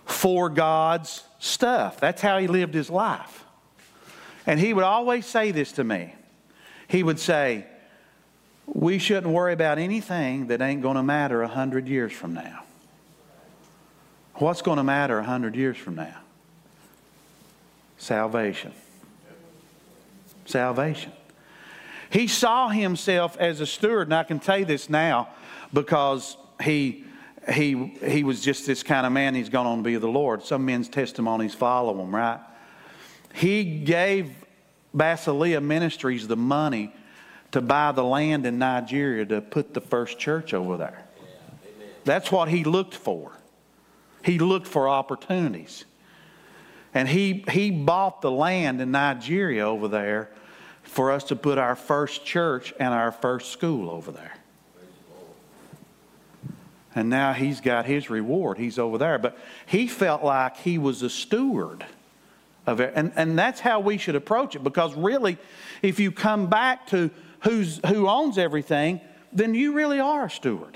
for 0.06 0.50
God's 0.50 1.24
stuff. 1.40 2.00
That's 2.00 2.22
how 2.22 2.38
he 2.38 2.48
lived 2.48 2.74
his 2.74 2.90
life. 2.90 3.44
And 4.46 4.60
he 4.60 4.74
would 4.74 4.84
always 4.84 5.26
say 5.26 5.52
this 5.52 5.74
to 5.74 5.84
me. 5.84 6.14
He 6.88 7.04
would 7.04 7.20
say, 7.20 7.66
We 8.66 8.98
shouldn't 8.98 9.34
worry 9.34 9.54
about 9.54 9.78
anything 9.78 10.48
that 10.48 10.62
ain't 10.62 10.82
going 10.82 10.96
to 10.96 11.04
matter 11.04 11.42
a 11.42 11.48
hundred 11.48 11.88
years 11.88 12.14
from 12.14 12.34
now. 12.34 12.64
What's 14.36 14.62
going 14.62 14.78
to 14.78 14.84
matter 14.84 15.20
a 15.20 15.24
hundred 15.24 15.56
years 15.56 15.78
from 15.78 15.96
now? 15.96 16.16
Salvation. 17.98 18.72
Salvation. 20.46 21.12
He 22.10 22.28
saw 22.28 22.70
himself 22.70 23.36
as 23.38 23.60
a 23.60 23.66
steward, 23.66 24.08
and 24.08 24.14
I 24.14 24.24
can 24.24 24.40
tell 24.40 24.60
you 24.60 24.66
this 24.66 24.90
now 24.90 25.30
because 25.74 26.38
he 26.64 27.04
he 27.50 27.94
he 28.06 28.24
was 28.24 28.42
just 28.42 28.66
this 28.66 28.84
kind 28.84 29.06
of 29.06 29.12
man. 29.12 29.36
He's 29.36 29.50
gone 29.50 29.66
on 29.66 29.78
to 29.78 29.84
be 29.84 29.96
the 29.98 30.08
Lord. 30.08 30.44
Some 30.44 30.66
men's 30.66 30.90
testimonies 30.90 31.54
follow 31.54 32.00
him, 32.02 32.14
right? 32.14 32.40
He 33.34 33.64
gave 33.64 34.32
Basileia 34.96 35.62
Ministries 35.62 36.28
the 36.28 36.38
money 36.38 36.94
to 37.52 37.62
buy 37.62 37.92
the 37.92 38.04
land 38.04 38.46
in 38.46 38.60
Nigeria 38.60 39.26
to 39.26 39.42
put 39.42 39.74
the 39.74 39.82
first 39.82 40.20
church 40.20 40.54
over 40.54 40.78
there. 40.78 41.06
That's 42.04 42.32
what 42.32 42.50
he 42.50 42.64
looked 42.64 42.96
for. 42.96 43.34
He 44.24 44.40
looked 44.40 44.68
for 44.68 44.88
opportunities. 44.88 45.86
And 46.94 47.08
he, 47.08 47.46
he 47.52 47.70
bought 47.70 48.22
the 48.22 48.32
land 48.32 48.82
in 48.82 48.92
Nigeria 48.92 49.68
over 49.68 49.88
there 49.88 50.30
for 50.84 51.12
us 51.12 51.26
to 51.26 51.36
put 51.36 51.58
our 51.58 51.76
first 51.76 52.26
church 52.26 52.74
and 52.80 52.94
our 52.94 53.12
first 53.12 53.52
school 53.52 53.90
over 53.90 54.12
there. 54.12 54.37
And 56.98 57.12
now 57.12 57.32
he's 57.32 57.62
got 57.62 57.86
his 57.86 58.10
reward. 58.10 58.58
He's 58.58 58.80
over 58.80 58.98
there. 58.98 59.20
But 59.20 59.38
he 59.68 59.88
felt 59.88 60.24
like 60.24 60.58
he 60.58 60.80
was 60.80 61.04
a 61.04 61.12
steward 61.12 61.86
of 62.66 62.80
it. 62.80 62.94
And, 62.96 63.14
and 63.16 63.38
that's 63.38 63.60
how 63.60 63.80
we 63.80 64.00
should 64.00 64.16
approach 64.16 64.56
it 64.56 64.64
because 64.64 64.96
really, 64.96 65.38
if 65.84 66.00
you 66.00 66.12
come 66.12 66.48
back 66.48 66.88
to 66.88 67.12
who's, 67.42 67.80
who 67.86 68.08
owns 68.08 68.40
everything, 68.40 69.00
then 69.32 69.54
you 69.54 69.74
really 69.74 70.00
are 70.00 70.26
a 70.26 70.30
steward. 70.30 70.76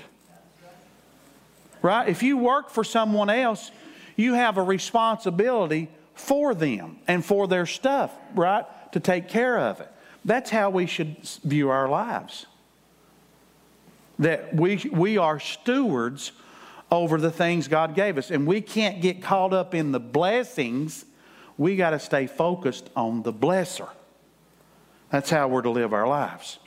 Right? 1.82 2.08
If 2.08 2.22
you 2.22 2.38
work 2.38 2.70
for 2.70 2.84
someone 2.84 3.28
else, 3.28 3.72
you 4.14 4.34
have 4.34 4.58
a 4.58 4.62
responsibility 4.62 5.88
for 6.14 6.54
them 6.54 6.98
and 7.08 7.24
for 7.24 7.48
their 7.48 7.66
stuff, 7.66 8.12
right? 8.36 8.64
To 8.92 9.00
take 9.00 9.28
care 9.28 9.58
of 9.58 9.80
it. 9.80 9.90
That's 10.24 10.50
how 10.50 10.70
we 10.70 10.86
should 10.86 11.16
view 11.42 11.70
our 11.70 11.88
lives. 11.88 12.46
That 14.22 14.54
we, 14.54 14.76
we 14.92 15.18
are 15.18 15.38
stewards 15.38 16.32
over 16.90 17.18
the 17.18 17.30
things 17.30 17.68
God 17.68 17.94
gave 17.94 18.18
us. 18.18 18.30
And 18.30 18.46
we 18.46 18.60
can't 18.60 19.00
get 19.00 19.22
caught 19.22 19.52
up 19.52 19.74
in 19.74 19.92
the 19.92 20.00
blessings. 20.00 21.04
We 21.56 21.76
got 21.76 21.90
to 21.90 21.98
stay 21.98 22.26
focused 22.26 22.90
on 22.96 23.22
the 23.22 23.32
blesser. 23.32 23.88
That's 25.10 25.30
how 25.30 25.48
we're 25.48 25.62
to 25.62 25.70
live 25.70 25.92
our 25.92 26.08
lives. 26.08 26.58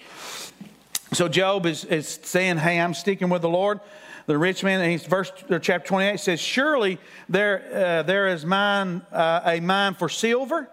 So 1.13 1.27
Job 1.27 1.65
is, 1.65 1.85
is 1.85 2.07
saying, 2.07 2.57
Hey, 2.57 2.79
I'm 2.79 2.93
sticking 2.93 3.29
with 3.29 3.41
the 3.41 3.49
Lord 3.49 3.79
the 4.25 4.37
rich 4.37 4.63
man, 4.63 4.89
he's 4.89 5.05
verse 5.05 5.31
or 5.49 5.59
chapter 5.59 5.87
28 5.87 6.19
says, 6.19 6.39
Surely 6.39 6.97
there, 7.29 7.63
uh, 7.71 8.03
there 8.03 8.27
is 8.27 8.45
mine, 8.45 9.01
uh, 9.11 9.41
a 9.45 9.59
mine 9.59 9.93
for 9.93 10.09
silver. 10.09 10.69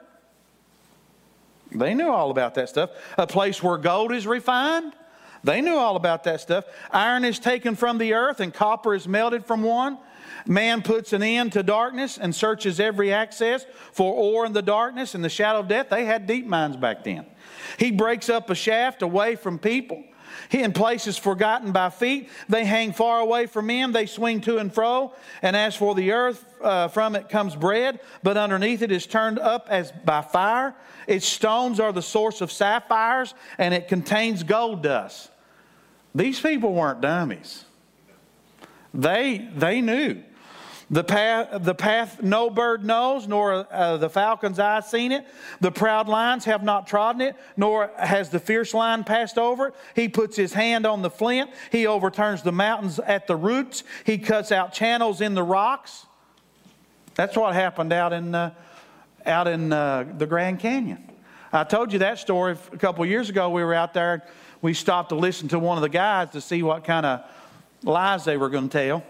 They 1.71 1.95
knew 1.95 2.09
all 2.09 2.31
about 2.31 2.55
that 2.55 2.68
stuff. 2.68 2.90
A 3.16 3.27
place 3.27 3.62
where 3.62 3.79
gold 3.79 4.12
is 4.12 4.27
refined. 4.27 4.92
They 5.44 5.61
knew 5.61 5.76
all 5.76 5.96
about 5.96 6.24
that 6.24 6.40
stuff. 6.40 6.64
Iron 6.90 7.24
is 7.24 7.38
taken 7.38 7.74
from 7.74 7.98
the 7.98 8.14
earth, 8.14 8.40
and 8.40 8.55
copper 8.55 8.94
is 8.94 9.09
melted 9.09 9.44
from 9.44 9.62
one. 9.62 9.98
Man 10.46 10.83
puts 10.83 11.12
an 11.12 11.22
end 11.22 11.52
to 11.52 11.62
darkness 11.62 12.18
and 12.18 12.35
searches 12.35 12.81
every 12.81 13.12
access 13.12 13.64
for 13.92 14.12
ore 14.12 14.46
in 14.46 14.52
the 14.52 14.62
darkness 14.62 15.14
and 15.14 15.22
the 15.22 15.28
shadow 15.28 15.61
of 15.61 15.68
death. 15.68 15.88
They 15.88 16.05
had 16.05 16.26
deep 16.26 16.46
mines 16.46 16.76
back 16.76 17.05
then. 17.05 17.26
He 17.78 17.90
breaks 17.90 18.28
up 18.28 18.50
a 18.50 18.55
shaft 18.55 19.02
away 19.02 19.37
from 19.37 19.59
people 19.59 20.02
He, 20.48 20.62
in 20.62 20.72
places 20.72 21.16
forgotten 21.18 21.72
by 21.72 21.90
feet. 21.90 22.28
They 22.48 22.64
hang 22.64 22.92
far 22.92 23.20
away 23.20 23.46
from 23.46 23.66
men. 23.66 23.92
They 23.92 24.07
swing 24.07 24.40
to 24.42 24.59
and 24.59 24.72
fro. 24.72 25.12
And 25.42 25.55
as 25.57 25.76
for 25.76 25.94
the 25.94 26.12
earth, 26.12 26.44
uh, 26.62 26.88
from 26.88 27.14
it 27.14 27.28
comes 27.28 27.55
bread, 27.55 28.00
but 28.22 28.37
underneath 28.37 28.83
it 28.83 28.90
is 28.92 29.07
turned 29.07 29.38
up 29.38 29.66
as 29.70 29.92
by 30.05 30.22
fire. 30.22 30.74
Its 31.07 31.26
stones 31.26 31.78
are 31.78 31.92
the 31.92 32.02
source 32.02 32.40
of 32.40 32.50
sapphires, 32.50 33.35
and 33.59 33.74
it 33.74 33.88
contains 33.88 34.42
gold 34.42 34.83
dust. 34.83 35.31
These 36.14 36.40
people 36.40 36.72
weren't 36.72 37.01
dummies. 37.01 37.64
They, 38.92 39.48
they 39.57 39.81
knew. 39.81 40.22
The 40.90 41.03
path, 41.03 41.62
the 41.62 41.75
path 41.75 42.22
no 42.22 42.51
bird 42.51 42.85
knows, 42.85 43.27
nor 43.27 43.66
uh, 43.72 43.96
the 43.96 44.11
falcon's 44.11 44.59
eye 44.59 44.81
seen 44.81 45.11
it. 45.11 45.27
The 45.62 45.72
proud 45.72 46.07
lions 46.07 46.44
have 46.44 46.62
not 46.62 46.87
trodden 46.87 47.22
it, 47.22 47.37
nor 47.57 47.90
has 47.98 48.29
the 48.29 48.38
fierce 48.38 48.75
lion 48.75 49.03
passed 49.03 49.38
over 49.38 49.68
it. 49.68 49.75
He 49.96 50.11
puts 50.11 50.37
his 50.37 50.53
hand 50.53 50.85
on 50.85 51.01
the 51.01 51.09
flint. 51.09 51.48
He 51.70 51.87
overturns 51.87 52.42
the 52.42 52.53
mountains 52.53 52.98
at 52.98 53.27
the 53.27 53.37
roots. 53.37 53.85
He 54.05 54.18
cuts 54.18 54.53
out 54.53 54.75
channels 54.75 55.22
in 55.22 55.33
the 55.33 55.42
rocks. 55.42 56.05
That's 57.14 57.38
what 57.38 57.55
happened 57.55 57.94
out 57.94 58.12
in, 58.12 58.35
uh, 58.35 58.53
out 59.25 59.48
in 59.48 59.72
uh, 59.72 60.12
the 60.18 60.26
Grand 60.26 60.61
Canyon. 60.61 61.11
I 61.55 61.64
told 61.64 61.95
you 61.95 62.01
that 62.01 62.18
story 62.18 62.57
a 62.70 62.76
couple 62.76 63.07
years 63.07 63.30
ago. 63.30 63.49
We 63.49 63.64
were 63.64 63.74
out 63.74 63.95
there. 63.95 64.26
We 64.63 64.75
stopped 64.75 65.09
to 65.09 65.17
listen 65.17 65.49
to 65.49 65.59
one 65.59 65.77
of 65.77 65.83
the 65.83 65.89
guys 65.89 66.31
to 66.31 66.41
see 66.41 66.63
what 66.63 66.85
kind 66.85 67.05
of 67.05 67.21
lies 67.83 68.25
they 68.25 68.37
were 68.37 68.49
going 68.49 68.69
to 68.69 69.03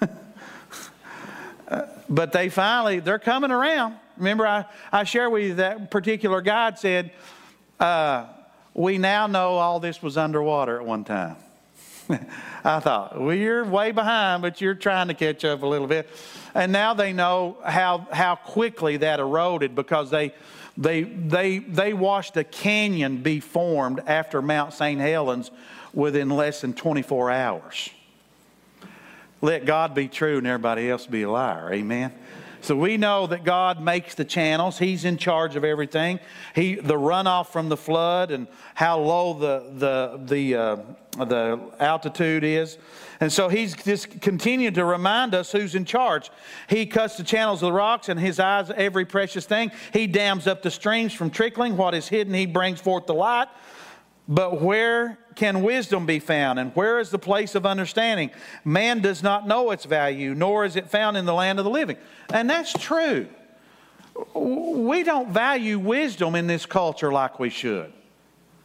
tell. 0.00 0.10
but 2.10 2.32
they 2.32 2.48
finally, 2.48 2.98
they're 2.98 3.20
coming 3.20 3.52
around. 3.52 3.94
Remember, 4.16 4.44
I, 4.44 4.64
I 4.90 5.04
shared 5.04 5.30
with 5.30 5.44
you 5.44 5.54
that 5.54 5.92
particular 5.92 6.40
guide 6.40 6.80
said, 6.80 7.12
uh, 7.78 8.26
We 8.74 8.98
now 8.98 9.28
know 9.28 9.54
all 9.54 9.78
this 9.78 10.02
was 10.02 10.16
underwater 10.16 10.80
at 10.80 10.84
one 10.84 11.04
time. 11.04 11.36
I 12.64 12.80
thought, 12.80 13.20
well, 13.20 13.36
you're 13.36 13.64
way 13.64 13.92
behind, 13.92 14.42
but 14.42 14.60
you're 14.60 14.74
trying 14.74 15.08
to 15.08 15.14
catch 15.14 15.44
up 15.44 15.62
a 15.62 15.66
little 15.66 15.86
bit. 15.86 16.08
And 16.54 16.72
now 16.72 16.94
they 16.94 17.12
know 17.12 17.58
how, 17.64 18.08
how 18.10 18.34
quickly 18.34 18.96
that 18.96 19.20
eroded 19.20 19.76
because 19.76 20.10
they, 20.10 20.34
they, 20.78 21.02
they, 21.02 21.58
they 21.58 21.92
watched 21.92 22.36
a 22.36 22.44
canyon 22.44 23.20
be 23.20 23.40
formed 23.40 24.00
after 24.06 24.40
Mount 24.40 24.72
St. 24.72 25.00
Helens 25.00 25.50
within 25.92 26.30
less 26.30 26.60
than 26.60 26.72
24 26.72 27.32
hours. 27.32 27.90
Let 29.40 29.66
God 29.66 29.92
be 29.92 30.06
true 30.06 30.38
and 30.38 30.46
everybody 30.46 30.88
else 30.88 31.04
be 31.04 31.22
a 31.22 31.30
liar. 31.30 31.72
Amen. 31.72 32.12
So 32.60 32.76
we 32.76 32.96
know 32.96 33.26
that 33.26 33.44
God 33.44 33.80
makes 33.80 34.14
the 34.14 34.24
channels. 34.24 34.78
He's 34.78 35.04
in 35.04 35.16
charge 35.16 35.56
of 35.56 35.64
everything. 35.64 36.20
He, 36.54 36.76
the 36.76 36.94
runoff 36.94 37.48
from 37.48 37.68
the 37.68 37.76
flood 37.76 38.30
and 38.30 38.46
how 38.74 39.00
low 39.00 39.34
the, 39.34 39.70
the, 39.74 40.20
the, 40.24 40.54
uh, 40.54 40.76
the 41.24 41.60
altitude 41.80 42.44
is. 42.44 42.78
And 43.20 43.32
so 43.32 43.48
he's 43.48 43.74
just 43.74 44.20
continued 44.20 44.74
to 44.76 44.84
remind 44.84 45.34
us 45.34 45.50
who's 45.50 45.74
in 45.74 45.84
charge. 45.84 46.30
He 46.68 46.86
cuts 46.86 47.16
the 47.16 47.24
channels 47.24 47.62
of 47.62 47.68
the 47.68 47.72
rocks 47.72 48.08
and 48.08 48.18
his 48.18 48.38
eyes 48.38 48.70
every 48.70 49.04
precious 49.04 49.44
thing. 49.44 49.72
He 49.92 50.06
dams 50.06 50.46
up 50.46 50.62
the 50.62 50.70
streams 50.70 51.12
from 51.12 51.30
trickling. 51.30 51.76
What 51.76 51.94
is 51.94 52.06
hidden, 52.06 52.32
he 52.34 52.46
brings 52.46 52.80
forth 52.80 53.06
the 53.06 53.14
light. 53.14 53.48
But 54.28 54.60
where 54.60 55.18
can 55.34 55.62
wisdom 55.62 56.04
be 56.04 56.18
found? 56.18 56.58
And 56.58 56.70
where 56.76 57.00
is 57.00 57.10
the 57.10 57.18
place 57.18 57.54
of 57.54 57.64
understanding? 57.64 58.30
Man 58.64 59.00
does 59.00 59.22
not 59.22 59.48
know 59.48 59.70
its 59.70 59.86
value, 59.86 60.34
nor 60.34 60.64
is 60.64 60.76
it 60.76 60.90
found 60.90 61.16
in 61.16 61.24
the 61.24 61.34
land 61.34 61.58
of 61.58 61.64
the 61.64 61.70
living. 61.70 61.96
And 62.32 62.48
that's 62.48 62.72
true. 62.72 63.26
We 64.34 65.02
don't 65.02 65.30
value 65.30 65.78
wisdom 65.78 66.34
in 66.34 66.46
this 66.46 66.66
culture 66.66 67.10
like 67.10 67.38
we 67.38 67.50
should. 67.50 67.92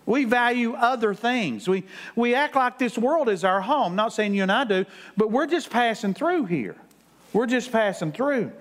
We 0.06 0.26
value 0.26 0.74
other 0.74 1.14
things. 1.14 1.68
We, 1.68 1.84
we 2.16 2.36
act 2.36 2.56
like 2.56 2.78
this 2.78 2.98
world 2.98 3.30
is 3.30 3.44
our 3.44 3.62
home. 3.62 3.96
Not 3.96 4.14
saying 4.14 4.34
you 4.34 4.44
and 4.44 4.52
I 4.52 4.66
do, 4.66 4.86
but 5.16 5.32
we're 5.32 5.48
just 5.48 5.70
passing 5.70 6.14
through 6.14 6.46
here. 6.46 6.76
We're 7.32 7.48
just 7.48 7.72
passing 7.72 8.12
through. 8.12 8.52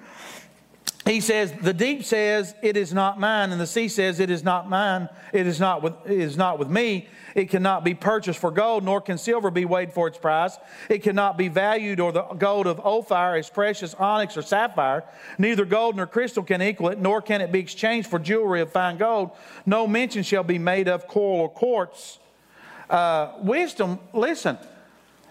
He 1.05 1.21
says, 1.21 1.53
The 1.53 1.75
deep 1.75 2.05
says, 2.05 2.55
It 2.63 2.77
is 2.77 2.93
not 2.93 3.19
mine, 3.19 3.51
and 3.51 3.61
the 3.61 3.67
sea 3.67 3.89
says, 3.89 4.21
It 4.21 4.31
is 4.31 4.45
not 4.45 4.69
mine, 4.69 5.09
it 5.33 5.47
is 5.47 5.59
not 5.59 5.83
with, 5.83 5.95
it 6.05 6.19
is 6.19 6.37
not 6.37 6.59
with 6.59 6.69
me. 6.69 7.09
It 7.35 7.49
cannot 7.49 7.83
be 7.83 7.95
purchased 7.95 8.39
for 8.39 8.51
gold, 8.51 8.85
nor 8.85 9.01
can 9.01 9.19
silver 9.19 9.51
be 9.51 9.65
weighed 9.65 9.93
for 9.93 10.07
its 10.07 10.19
price. 10.19 10.59
It 10.89 11.03
cannot 11.03 11.39
be 11.39 11.49
valued, 11.49 11.99
or 11.99 12.13
the 12.13 12.23
gold 12.23 12.67
of 12.67 12.79
Ophir 12.85 13.37
is 13.37 13.49
precious 13.49 13.95
onyx 13.95 14.37
or 14.37 14.43
sapphire. 14.43 15.05
Neither 15.39 15.65
gold 15.65 15.97
nor 15.97 16.07
crystal 16.07 16.43
can 16.43 16.63
equal 16.63 16.91
it, 16.91 17.01
nor 17.01 17.23
can 17.23 17.41
it 17.41 17.51
be 17.51 17.59
exchanged 17.59 18.09
for 18.09 18.19
jewelry 18.19 18.61
of 18.61 18.71
fine 18.71 18.99
gold. 18.99 19.31
No 19.67 19.87
mention 19.87 20.23
shall 20.23 20.45
be 20.45 20.59
made 20.59 20.89
of 20.89 21.09
coral 21.09 21.41
or 21.41 21.49
quartz. 21.49 22.19
Uh, 22.91 23.33
wisdom, 23.39 23.99
listen, 24.13 24.59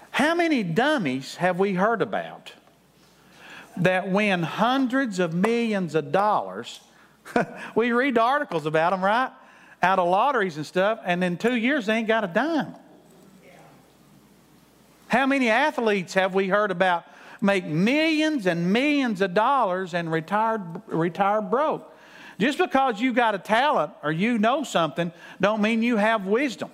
how 0.09 0.33
many 0.33 0.63
dummies 0.63 1.35
have 1.35 1.59
we 1.59 1.75
heard 1.75 2.01
about 2.01 2.51
that 3.77 4.09
win 4.09 4.43
hundreds 4.43 5.19
of 5.19 5.33
millions 5.33 5.95
of 5.95 6.11
dollars? 6.11 6.79
we 7.75 7.91
read 7.91 8.17
articles 8.17 8.65
about 8.65 8.91
them, 8.91 9.03
right? 9.03 9.31
out 9.81 9.99
of 9.99 10.07
lotteries 10.07 10.57
and 10.57 10.65
stuff, 10.65 10.99
and 11.03 11.23
in 11.23 11.37
two 11.37 11.55
years 11.55 11.85
they 11.87 11.95
ain't 11.95 12.07
got 12.07 12.23
a 12.23 12.27
dime. 12.27 12.75
How 15.07 15.25
many 15.25 15.49
athletes 15.49 16.13
have 16.13 16.33
we 16.33 16.47
heard 16.47 16.71
about 16.71 17.05
make 17.41 17.65
millions 17.65 18.45
and 18.45 18.71
millions 18.71 19.21
of 19.21 19.33
dollars 19.33 19.93
and 19.93 20.11
retired, 20.11 20.61
retired 20.87 21.49
broke? 21.49 21.87
Just 22.39 22.57
because 22.57 23.01
you 23.01 23.11
got 23.11 23.35
a 23.35 23.39
talent 23.39 23.91
or 24.03 24.11
you 24.11 24.37
know 24.37 24.63
something 24.63 25.11
don't 25.39 25.61
mean 25.61 25.83
you 25.83 25.97
have 25.97 26.25
wisdom. 26.25 26.71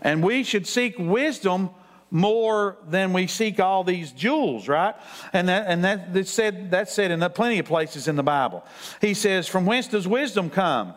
And 0.00 0.22
we 0.22 0.42
should 0.42 0.66
seek 0.66 0.96
wisdom 0.98 1.70
more 2.12 2.76
than 2.86 3.14
we 3.14 3.26
seek 3.26 3.58
all 3.58 3.84
these 3.84 4.12
jewels, 4.12 4.68
right? 4.68 4.94
And 5.32 5.48
that 5.48 5.64
and 5.66 5.82
that 5.84 6.12
that's 6.12 6.30
said 6.30 6.70
that's 6.70 6.92
said 6.92 7.10
in 7.10 7.20
plenty 7.30 7.58
of 7.58 7.66
places 7.66 8.06
in 8.06 8.16
the 8.16 8.22
Bible. 8.22 8.64
He 9.00 9.14
says, 9.14 9.48
"From 9.48 9.64
whence 9.64 9.88
does 9.88 10.06
wisdom 10.06 10.50
come?" 10.50 10.94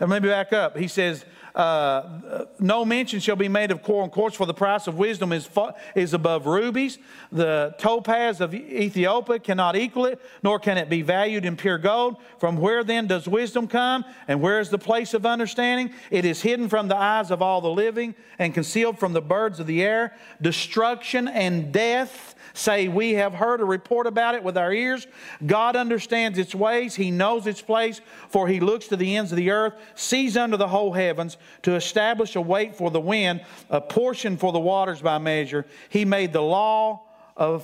Let 0.00 0.22
me 0.22 0.28
back 0.28 0.52
up. 0.52 0.76
He 0.76 0.86
says, 0.86 1.24
uh, 1.54 2.44
no 2.58 2.84
mention 2.84 3.20
shall 3.20 3.36
be 3.36 3.48
made 3.48 3.70
of 3.70 3.82
coral 3.82 4.04
and 4.04 4.12
quartz, 4.12 4.36
for 4.36 4.46
the 4.46 4.54
price 4.54 4.86
of 4.86 4.96
wisdom 4.96 5.32
is, 5.32 5.48
is 5.94 6.14
above 6.14 6.46
rubies. 6.46 6.98
The 7.32 7.74
topaz 7.78 8.40
of 8.40 8.54
Ethiopia 8.54 9.38
cannot 9.38 9.76
equal 9.76 10.06
it, 10.06 10.20
nor 10.42 10.58
can 10.58 10.78
it 10.78 10.88
be 10.88 11.02
valued 11.02 11.44
in 11.44 11.56
pure 11.56 11.78
gold. 11.78 12.16
From 12.38 12.56
where 12.56 12.84
then 12.84 13.06
does 13.06 13.26
wisdom 13.26 13.66
come? 13.66 14.04
And 14.28 14.40
where 14.40 14.60
is 14.60 14.70
the 14.70 14.78
place 14.78 15.14
of 15.14 15.26
understanding? 15.26 15.92
It 16.10 16.24
is 16.24 16.42
hidden 16.42 16.68
from 16.68 16.88
the 16.88 16.96
eyes 16.96 17.30
of 17.30 17.42
all 17.42 17.60
the 17.60 17.70
living 17.70 18.14
and 18.38 18.54
concealed 18.54 18.98
from 18.98 19.12
the 19.12 19.22
birds 19.22 19.60
of 19.60 19.66
the 19.66 19.82
air. 19.82 20.14
Destruction 20.40 21.28
and 21.28 21.72
death 21.72 22.34
say, 22.58 22.88
We 22.88 23.14
have 23.14 23.34
heard 23.34 23.60
a 23.60 23.64
report 23.64 24.06
about 24.06 24.34
it 24.34 24.42
with 24.42 24.58
our 24.58 24.72
ears. 24.72 25.06
God 25.46 25.76
understands 25.76 26.38
its 26.38 26.54
ways, 26.54 26.94
He 26.94 27.10
knows 27.10 27.46
its 27.46 27.62
place, 27.62 28.00
for 28.28 28.48
He 28.48 28.60
looks 28.60 28.88
to 28.88 28.96
the 28.96 29.16
ends 29.16 29.32
of 29.32 29.36
the 29.36 29.50
earth, 29.50 29.74
sees 29.94 30.36
under 30.36 30.56
the 30.56 30.68
whole 30.68 30.92
heavens, 30.92 31.36
to 31.62 31.74
establish 31.74 32.36
a 32.36 32.40
weight 32.40 32.74
for 32.74 32.90
the 32.90 33.00
wind, 33.00 33.44
a 33.70 33.80
portion 33.80 34.36
for 34.36 34.52
the 34.52 34.60
waters 34.60 35.00
by 35.00 35.18
measure. 35.18 35.66
He 35.88 36.04
made 36.04 36.32
the 36.32 36.42
law. 36.42 37.02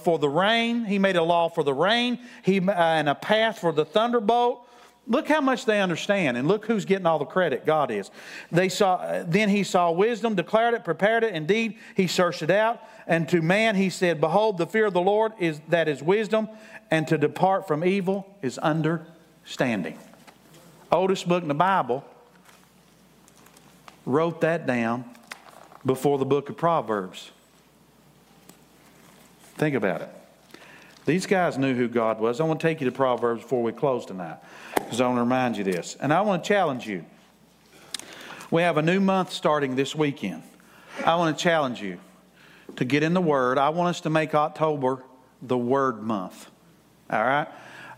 For 0.05 0.21
the 0.21 0.29
rain, 0.29 0.85
he 0.85 1.01
made 1.01 1.17
a 1.17 1.23
law 1.25 1.49
for 1.49 1.65
the 1.65 1.75
rain, 1.75 2.21
he 2.45 2.61
uh, 2.61 2.73
and 2.73 3.09
a 3.09 3.15
path 3.17 3.59
for 3.59 3.73
the 3.73 3.85
thunderbolt. 3.85 4.69
Look 5.07 5.27
how 5.27 5.41
much 5.41 5.67
they 5.67 5.81
understand, 5.81 6.37
and 6.37 6.47
look 6.47 6.65
who's 6.65 6.85
getting 6.85 7.07
all 7.07 7.19
the 7.19 7.25
credit. 7.25 7.67
God 7.67 7.91
is. 7.91 8.11
They 8.53 8.69
saw. 8.69 9.25
Then 9.27 9.49
he 9.49 9.65
saw 9.65 9.91
wisdom, 9.91 10.37
declared 10.37 10.75
it, 10.75 10.85
prepared 10.85 11.25
it. 11.25 11.35
Indeed, 11.35 11.77
he 11.97 12.07
searched 12.07 12.43
it 12.43 12.51
out. 12.51 12.81
And 13.07 13.29
to 13.31 13.43
man 13.43 13.77
he 13.77 13.91
said, 13.91 14.21
Behold, 14.21 14.59
the 14.59 14.67
fear 14.67 14.87
of 14.87 14.95
the 14.95 15.01
Lord 15.01 15.33
is 15.39 15.61
that 15.69 15.89
is 15.89 16.03
wisdom, 16.03 16.49
and 16.91 17.07
to 17.09 17.19
depart 17.19 17.67
from 17.67 17.85
evil 17.85 18.27
is 18.41 18.57
understanding. 18.59 19.99
Oldest 20.91 21.29
book 21.29 21.43
in 21.43 21.49
the 21.49 21.55
Bible 21.55 22.05
wrote 24.07 24.41
that 24.43 24.67
down 24.67 25.05
before 25.85 26.19
the 26.19 26.25
book 26.25 26.49
of 26.49 26.57
Proverbs. 26.57 27.31
Think 29.57 29.77
about 29.77 30.03
it. 30.03 30.11
These 31.07 31.27
guys 31.27 31.59
knew 31.59 31.75
who 31.75 31.87
God 31.87 32.19
was. 32.19 32.41
I 32.41 32.45
want 32.45 32.61
to 32.61 32.67
take 32.67 32.81
you 32.81 32.87
to 32.87 32.93
Proverbs 32.93 33.43
before 33.43 33.63
we 33.63 33.73
close 33.73 34.07
tonight 34.07 34.39
because 34.75 35.01
I 35.01 35.07
want 35.07 35.19
to 35.19 35.23
remind 35.23 35.57
you 35.57 35.65
this. 35.65 35.97
And 36.01 36.13
I 36.13 36.23
want 36.23 36.43
to 36.43 36.49
challenge 36.49 36.87
you. 36.87 37.05
We 38.51 38.63
have 38.63 38.79
a 38.79 38.83
new 38.83 39.01
month 39.01 39.33
starting 39.33 39.77
this 39.77 39.95
weekend. 39.95 40.43
I 41.05 41.17
want 41.17 41.37
to 41.37 41.43
challenge 41.43 41.83
you 41.83 41.99
to 42.77 42.85
get 42.85 43.03
in 43.03 43.15
the 43.15 43.21
Word. 43.21 43.59
I 43.59 43.69
want 43.69 43.89
us 43.89 44.01
to 44.03 44.11
make 44.11 44.35
October 44.35 45.03
the 45.43 45.59
Word 45.59 46.03
month. 46.03 46.51
All 47.11 47.23
right? 47.23 47.49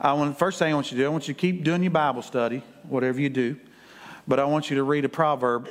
I 0.01 0.13
want 0.15 0.39
first 0.39 0.59
thing 0.59 0.73
I 0.73 0.75
want 0.75 0.91
you 0.91 0.99
to 0.99 1.05
do, 1.05 1.07
I 1.07 1.11
want 1.11 1.29
you 1.29 1.35
to 1.35 1.41
keep 1.41 1.63
doing 1.63 1.83
your 1.83 1.93
Bible 1.93 2.23
study, 2.23 2.63
whatever 2.89 3.21
you 3.21 3.29
do. 3.29 3.57
But 4.29 4.41
I 4.41 4.45
want 4.45 4.69
you 4.69 4.77
to 4.77 4.83
read 4.83 5.05
a 5.05 5.09
proverb 5.09 5.69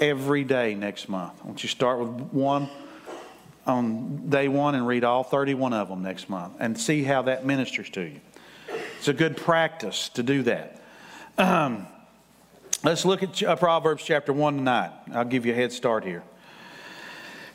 every 0.00 0.44
day 0.44 0.74
next 0.74 1.08
month. 1.08 1.34
I 1.42 1.46
want 1.46 1.62
you 1.62 1.68
to 1.68 1.74
start 1.74 1.98
with 1.98 2.08
one 2.32 2.68
on 3.66 4.28
day 4.28 4.48
one 4.48 4.74
and 4.74 4.86
read 4.86 5.04
all 5.04 5.22
31 5.22 5.72
of 5.72 5.88
them 5.88 6.02
next 6.02 6.28
month 6.28 6.54
and 6.58 6.78
see 6.78 7.02
how 7.02 7.22
that 7.22 7.44
ministers 7.46 7.88
to 7.90 8.02
you. 8.02 8.20
It's 8.98 9.08
a 9.08 9.12
good 9.12 9.36
practice 9.36 10.08
to 10.10 10.22
do 10.22 10.42
that. 10.44 10.82
Um, 11.36 11.86
let's 12.82 13.04
look 13.04 13.22
at 13.22 13.42
uh, 13.42 13.56
Proverbs 13.56 14.02
chapter 14.04 14.32
1 14.32 14.56
tonight. 14.56 14.92
I'll 15.12 15.24
give 15.24 15.46
you 15.46 15.52
a 15.52 15.56
head 15.56 15.72
start 15.72 16.04
here. 16.04 16.22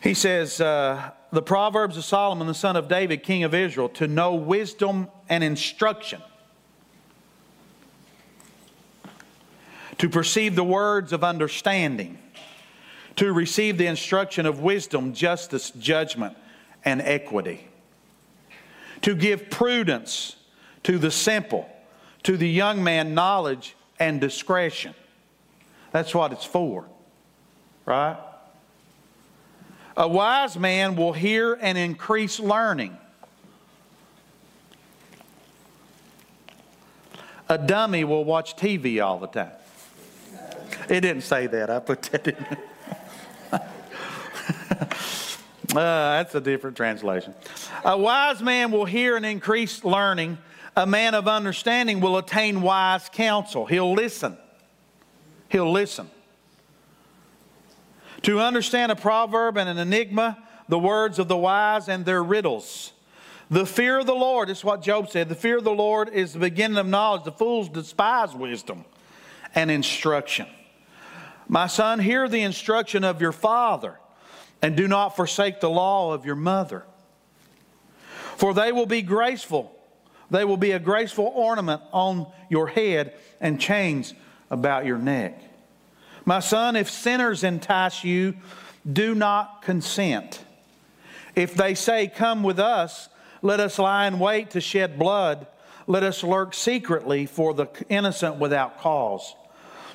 He 0.02 0.14
says, 0.14 0.62
uh, 0.62 1.12
The 1.32 1.42
Proverbs 1.42 1.98
of 1.98 2.06
Solomon, 2.06 2.48
the 2.48 2.54
son 2.54 2.76
of 2.76 2.88
David, 2.88 3.24
king 3.24 3.44
of 3.44 3.54
Israel, 3.54 3.90
to 3.90 4.08
know 4.08 4.36
wisdom 4.36 5.10
and 5.28 5.44
instruction, 5.44 6.22
to 9.98 10.10
perceive 10.10 10.56
the 10.56 10.64
words 10.64 11.12
of 11.12 11.24
understanding, 11.24 12.18
to 13.20 13.34
receive 13.34 13.78
the 13.78 13.86
instruction 13.86 14.46
of 14.46 14.62
wisdom, 14.62 15.14
justice, 15.14 15.72
judgment, 15.72 16.38
and 16.86 17.02
equity, 17.02 17.68
to 19.02 19.14
give 19.14 19.50
prudence 19.50 20.38
to 20.84 20.98
the 20.98 21.12
simple, 21.12 21.70
to 22.24 22.38
the 22.38 22.48
young 22.48 22.82
man, 22.82 23.14
knowledge 23.14 23.76
and 24.00 24.22
discretion. 24.22 24.96
That's 25.92 26.16
what 26.16 26.32
it's 26.32 26.46
for, 26.46 26.86
right? 27.86 28.16
A 29.98 30.08
wise 30.08 30.58
man 30.58 30.96
will 30.96 31.12
hear 31.12 31.58
and 31.60 31.78
increase 31.78 32.40
learning. 32.40 32.98
A 37.50 37.58
dummy 37.58 38.06
will 38.06 38.24
watch 38.24 38.56
TV 38.56 39.04
all 39.04 39.20
the 39.20 39.28
time. 39.28 39.52
It 40.88 41.02
didn't 41.02 41.24
say 41.24 41.48
that. 41.48 41.70
I 41.70 41.80
put 41.80 42.04
that 42.04 42.26
in. 42.26 42.58
uh, 44.82 45.74
that's 45.74 46.36
a 46.36 46.42
different 46.42 46.78
translation. 46.78 47.34
A 47.84 47.98
wise 47.98 48.42
man 48.42 48.72
will 48.72 48.86
hear 48.86 49.18
and 49.18 49.26
increase 49.26 49.84
learning. 49.84 50.38
A 50.76 50.86
man 50.86 51.14
of 51.16 51.28
understanding 51.28 52.00
will 52.00 52.18
attain 52.18 52.62
wise 52.62 53.10
counsel. 53.10 53.66
He'll 53.66 53.94
listen. 53.94 54.38
He'll 55.50 55.72
listen. 55.72 56.10
To 58.24 58.40
understand 58.40 58.92
a 58.92 58.96
proverb 58.96 59.58
and 59.58 59.70
an 59.70 59.78
enigma, 59.78 60.38
the 60.68 60.80
words 60.80 61.20
of 61.20 61.28
the 61.28 61.38
wise 61.38 61.90
and 61.90 62.06
their 62.06 62.24
riddles. 62.24 62.94
The 63.50 63.66
fear 63.66 64.00
of 64.00 64.06
the 64.06 64.14
Lord, 64.14 64.50
is 64.50 64.64
what 64.64 64.84
Job 64.84 65.10
said. 65.10 65.28
The 65.28 65.36
fear 65.36 65.58
of 65.58 65.64
the 65.64 65.72
Lord 65.72 66.10
is 66.10 66.34
the 66.34 66.40
beginning 66.40 66.78
of 66.78 66.86
knowledge. 66.86 67.24
The 67.24 67.32
fools 67.32 67.68
despise 67.68 68.34
wisdom 68.36 68.86
and 69.56 69.72
instruction. 69.72 70.48
My 71.48 71.66
son, 71.66 71.98
hear 72.00 72.30
the 72.30 72.44
instruction 72.44 73.04
of 73.04 73.22
your 73.22 73.32
father, 73.32 74.00
and 74.62 74.76
do 74.76 74.88
not 74.88 75.16
forsake 75.16 75.60
the 75.60 75.70
law 75.70 76.14
of 76.14 76.26
your 76.26 76.36
mother. 76.36 76.84
For 78.38 78.54
they 78.54 78.72
will 78.72 78.86
be 78.86 79.02
graceful. 79.02 79.76
They 80.32 80.46
will 80.46 80.58
be 80.58 80.72
a 80.72 80.80
graceful 80.80 81.32
ornament 81.36 81.82
on 81.92 82.28
your 82.50 82.68
head 82.68 83.14
and 83.42 83.60
chains 83.60 84.14
about 84.50 84.86
your 84.86 84.98
neck. 84.98 85.42
My 86.26 86.40
son, 86.40 86.76
if 86.76 86.90
sinners 86.90 87.44
entice 87.44 88.04
you, 88.04 88.36
do 88.92 89.16
not 89.16 89.62
consent. 89.62 90.44
If 91.36 91.56
they 91.56 91.74
say, 91.76 92.08
Come 92.08 92.44
with 92.44 92.60
us, 92.60 93.10
let 93.42 93.60
us 93.60 93.80
lie 93.80 94.08
in 94.08 94.20
wait 94.20 94.52
to 94.52 94.62
shed 94.62 95.00
blood. 95.00 95.48
Let 95.88 96.04
us 96.04 96.24
lurk 96.24 96.54
secretly 96.54 97.26
for 97.26 97.54
the 97.54 97.68
innocent 97.90 98.36
without 98.36 98.80
cause. 98.80 99.34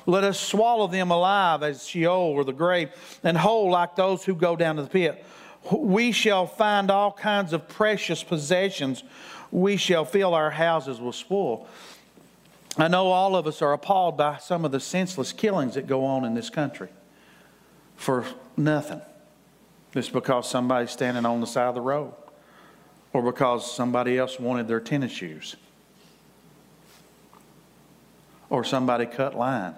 Let 0.05 0.23
us 0.23 0.39
swallow 0.39 0.87
them 0.87 1.11
alive 1.11 1.63
as 1.63 1.87
Sheol 1.87 2.33
or 2.35 2.43
the 2.43 2.53
grave, 2.53 2.91
and 3.23 3.37
whole 3.37 3.71
like 3.71 3.95
those 3.95 4.23
who 4.23 4.35
go 4.35 4.55
down 4.55 4.75
to 4.75 4.83
the 4.83 4.89
pit. 4.89 5.25
We 5.71 6.11
shall 6.11 6.45
find 6.45 6.91
all 6.91 7.11
kinds 7.11 7.53
of 7.53 7.67
precious 7.67 8.23
possessions. 8.23 9.03
We 9.51 9.77
shall 9.77 10.05
fill 10.05 10.33
our 10.33 10.51
houses 10.51 10.99
with 10.99 11.15
spoil. 11.15 11.67
I 12.77 12.87
know 12.87 13.07
all 13.07 13.35
of 13.35 13.47
us 13.47 13.61
are 13.61 13.73
appalled 13.73 14.17
by 14.17 14.37
some 14.37 14.65
of 14.65 14.71
the 14.71 14.79
senseless 14.79 15.31
killings 15.31 15.75
that 15.75 15.87
go 15.87 16.05
on 16.05 16.25
in 16.25 16.33
this 16.33 16.49
country 16.49 16.89
for 17.95 18.25
nothing. 18.57 19.01
It's 19.93 20.09
because 20.09 20.49
somebody's 20.49 20.91
standing 20.91 21.25
on 21.25 21.39
the 21.39 21.47
side 21.47 21.69
of 21.69 21.75
the 21.75 21.81
road 21.81 22.13
or 23.13 23.21
because 23.21 23.71
somebody 23.71 24.17
else 24.17 24.37
wanted 24.37 24.67
their 24.67 24.81
tennis 24.81 25.11
shoes 25.11 25.55
or 28.49 28.65
somebody 28.65 29.05
cut 29.05 29.37
line. 29.37 29.73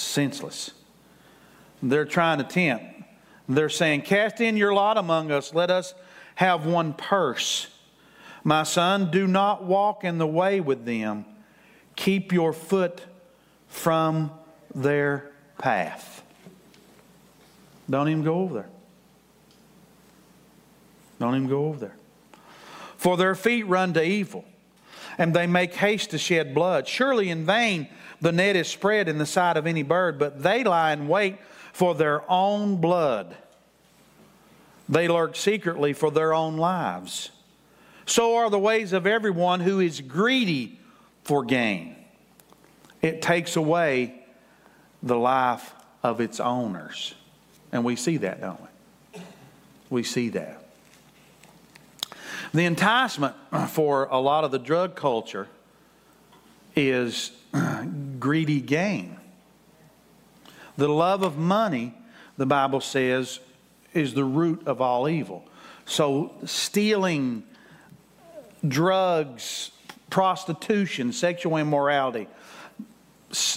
Senseless. 0.00 0.72
They're 1.82 2.04
trying 2.04 2.38
to 2.38 2.44
tempt. 2.44 2.84
They're 3.48 3.68
saying, 3.68 4.02
Cast 4.02 4.40
in 4.40 4.56
your 4.56 4.72
lot 4.72 4.98
among 4.98 5.30
us, 5.30 5.54
let 5.54 5.70
us 5.70 5.94
have 6.36 6.66
one 6.66 6.92
purse. 6.92 7.68
My 8.44 8.62
son, 8.62 9.10
do 9.10 9.26
not 9.26 9.64
walk 9.64 10.04
in 10.04 10.18
the 10.18 10.26
way 10.26 10.60
with 10.60 10.84
them. 10.84 11.24
Keep 11.96 12.32
your 12.32 12.52
foot 12.52 13.02
from 13.68 14.30
their 14.74 15.30
path. 15.58 16.22
Don't 17.88 18.08
even 18.08 18.22
go 18.22 18.34
over 18.40 18.54
there. 18.54 18.68
Don't 21.18 21.34
even 21.34 21.48
go 21.48 21.66
over 21.66 21.78
there. 21.78 21.96
For 22.96 23.16
their 23.16 23.34
feet 23.34 23.64
run 23.64 23.92
to 23.94 24.02
evil, 24.02 24.44
and 25.18 25.34
they 25.34 25.46
make 25.46 25.74
haste 25.74 26.10
to 26.10 26.18
shed 26.18 26.54
blood. 26.54 26.88
Surely 26.88 27.28
in 27.28 27.44
vain 27.44 27.88
the 28.20 28.32
net 28.32 28.56
is 28.56 28.68
spread 28.68 29.08
in 29.08 29.18
the 29.18 29.26
sight 29.26 29.56
of 29.56 29.66
any 29.66 29.82
bird, 29.82 30.18
but 30.18 30.42
they 30.42 30.64
lie 30.64 30.92
in 30.92 31.08
wait 31.08 31.38
for 31.72 31.94
their 31.94 32.28
own 32.30 32.76
blood. 32.76 33.36
They 34.88 35.08
lurk 35.08 35.36
secretly 35.36 35.92
for 35.92 36.10
their 36.10 36.34
own 36.34 36.56
lives. 36.56 37.30
So 38.06 38.36
are 38.36 38.50
the 38.50 38.58
ways 38.58 38.92
of 38.92 39.06
everyone 39.06 39.60
who 39.60 39.80
is 39.80 40.00
greedy 40.00 40.78
for 41.22 41.44
gain. 41.44 41.96
It 43.00 43.22
takes 43.22 43.56
away 43.56 44.22
the 45.02 45.16
life 45.16 45.72
of 46.02 46.20
its 46.20 46.40
owners. 46.40 47.14
And 47.72 47.84
we 47.84 47.96
see 47.96 48.16
that, 48.18 48.40
don't 48.40 48.60
we? 48.60 49.20
We 49.88 50.02
see 50.02 50.28
that. 50.30 50.64
The 52.52 52.64
enticement 52.64 53.36
for 53.68 54.06
a 54.06 54.18
lot 54.18 54.44
of 54.44 54.50
the 54.50 54.58
drug 54.58 54.96
culture 54.96 55.46
is 56.74 57.30
greedy 58.18 58.60
gain. 58.60 59.16
The 60.76 60.88
love 60.88 61.22
of 61.22 61.36
money, 61.36 61.94
the 62.36 62.46
Bible 62.46 62.80
says, 62.80 63.40
is 63.92 64.14
the 64.14 64.24
root 64.24 64.66
of 64.66 64.80
all 64.80 65.08
evil. 65.08 65.44
So, 65.84 66.32
stealing, 66.44 67.42
drugs, 68.66 69.72
prostitution, 70.10 71.12
sexual 71.12 71.56
immorality, 71.56 72.28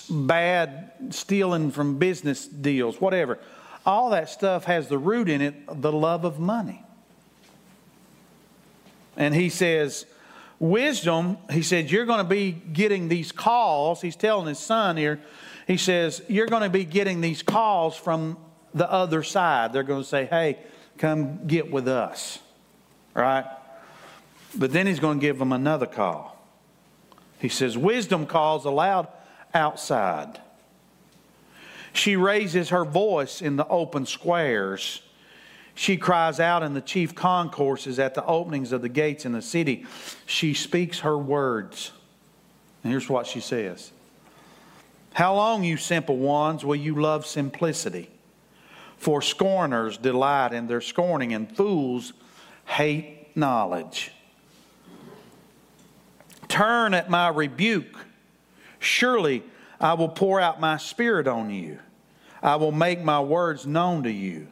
bad 0.09 0.91
stealing 1.09 1.71
from 1.71 1.97
business 1.97 2.47
deals, 2.47 2.99
whatever. 3.01 3.39
All 3.85 4.11
that 4.11 4.29
stuff 4.29 4.65
has 4.65 4.87
the 4.87 4.97
root 4.97 5.27
in 5.29 5.41
it 5.41 5.81
the 5.81 5.91
love 5.91 6.23
of 6.23 6.39
money. 6.39 6.83
And 9.17 9.35
he 9.35 9.49
says, 9.49 10.05
Wisdom, 10.63 11.37
he 11.51 11.61
said, 11.61 11.91
you're 11.91 12.05
going 12.05 12.23
to 12.23 12.29
be 12.29 12.53
getting 12.53 13.09
these 13.09 13.33
calls. 13.33 14.01
He's 14.01 14.15
telling 14.15 14.47
his 14.47 14.59
son 14.59 14.95
here, 14.95 15.19
he 15.67 15.75
says, 15.75 16.21
You're 16.29 16.47
going 16.47 16.63
to 16.63 16.69
be 16.69 16.85
getting 16.85 17.19
these 17.19 17.43
calls 17.43 17.97
from 17.97 18.37
the 18.73 18.89
other 18.89 19.23
side. 19.23 19.73
They're 19.73 19.83
going 19.83 20.03
to 20.03 20.07
say, 20.07 20.23
Hey, 20.23 20.57
come 20.97 21.47
get 21.47 21.69
with 21.69 21.89
us. 21.89 22.39
Right? 23.13 23.43
But 24.55 24.71
then 24.71 24.87
he's 24.87 25.01
going 25.01 25.19
to 25.19 25.21
give 25.21 25.37
them 25.37 25.51
another 25.51 25.85
call. 25.85 26.41
He 27.39 27.49
says, 27.49 27.77
Wisdom 27.77 28.25
calls 28.25 28.63
aloud 28.63 29.09
outside. 29.53 30.39
She 31.91 32.15
raises 32.15 32.69
her 32.69 32.85
voice 32.85 33.41
in 33.41 33.57
the 33.57 33.67
open 33.67 34.05
squares. 34.05 35.01
She 35.75 35.97
cries 35.97 36.39
out 36.39 36.63
in 36.63 36.73
the 36.73 36.81
chief 36.81 37.15
concourses 37.15 37.97
at 37.97 38.13
the 38.13 38.25
openings 38.25 38.71
of 38.71 38.81
the 38.81 38.89
gates 38.89 39.25
in 39.25 39.31
the 39.31 39.41
city. 39.41 39.85
She 40.25 40.53
speaks 40.53 40.99
her 40.99 41.17
words. 41.17 41.91
And 42.83 42.91
here's 42.91 43.09
what 43.09 43.25
she 43.25 43.39
says 43.39 43.91
How 45.13 45.35
long, 45.35 45.63
you 45.63 45.77
simple 45.77 46.17
ones, 46.17 46.63
will 46.63 46.75
you 46.75 47.01
love 47.01 47.25
simplicity? 47.25 48.09
For 48.97 49.21
scorners 49.21 49.97
delight 49.97 50.53
in 50.53 50.67
their 50.67 50.79
scorning, 50.79 51.33
and 51.33 51.53
fools 51.55 52.13
hate 52.65 53.35
knowledge. 53.35 54.11
Turn 56.47 56.93
at 56.93 57.09
my 57.09 57.29
rebuke. 57.29 58.05
Surely 58.79 59.43
I 59.81 59.93
will 59.93 60.09
pour 60.09 60.39
out 60.39 60.61
my 60.61 60.77
spirit 60.77 61.27
on 61.27 61.49
you. 61.49 61.79
I 62.41 62.57
will 62.57 62.71
make 62.71 63.01
my 63.01 63.19
words 63.19 63.65
known 63.65 64.03
to 64.03 64.11
you. 64.11 64.47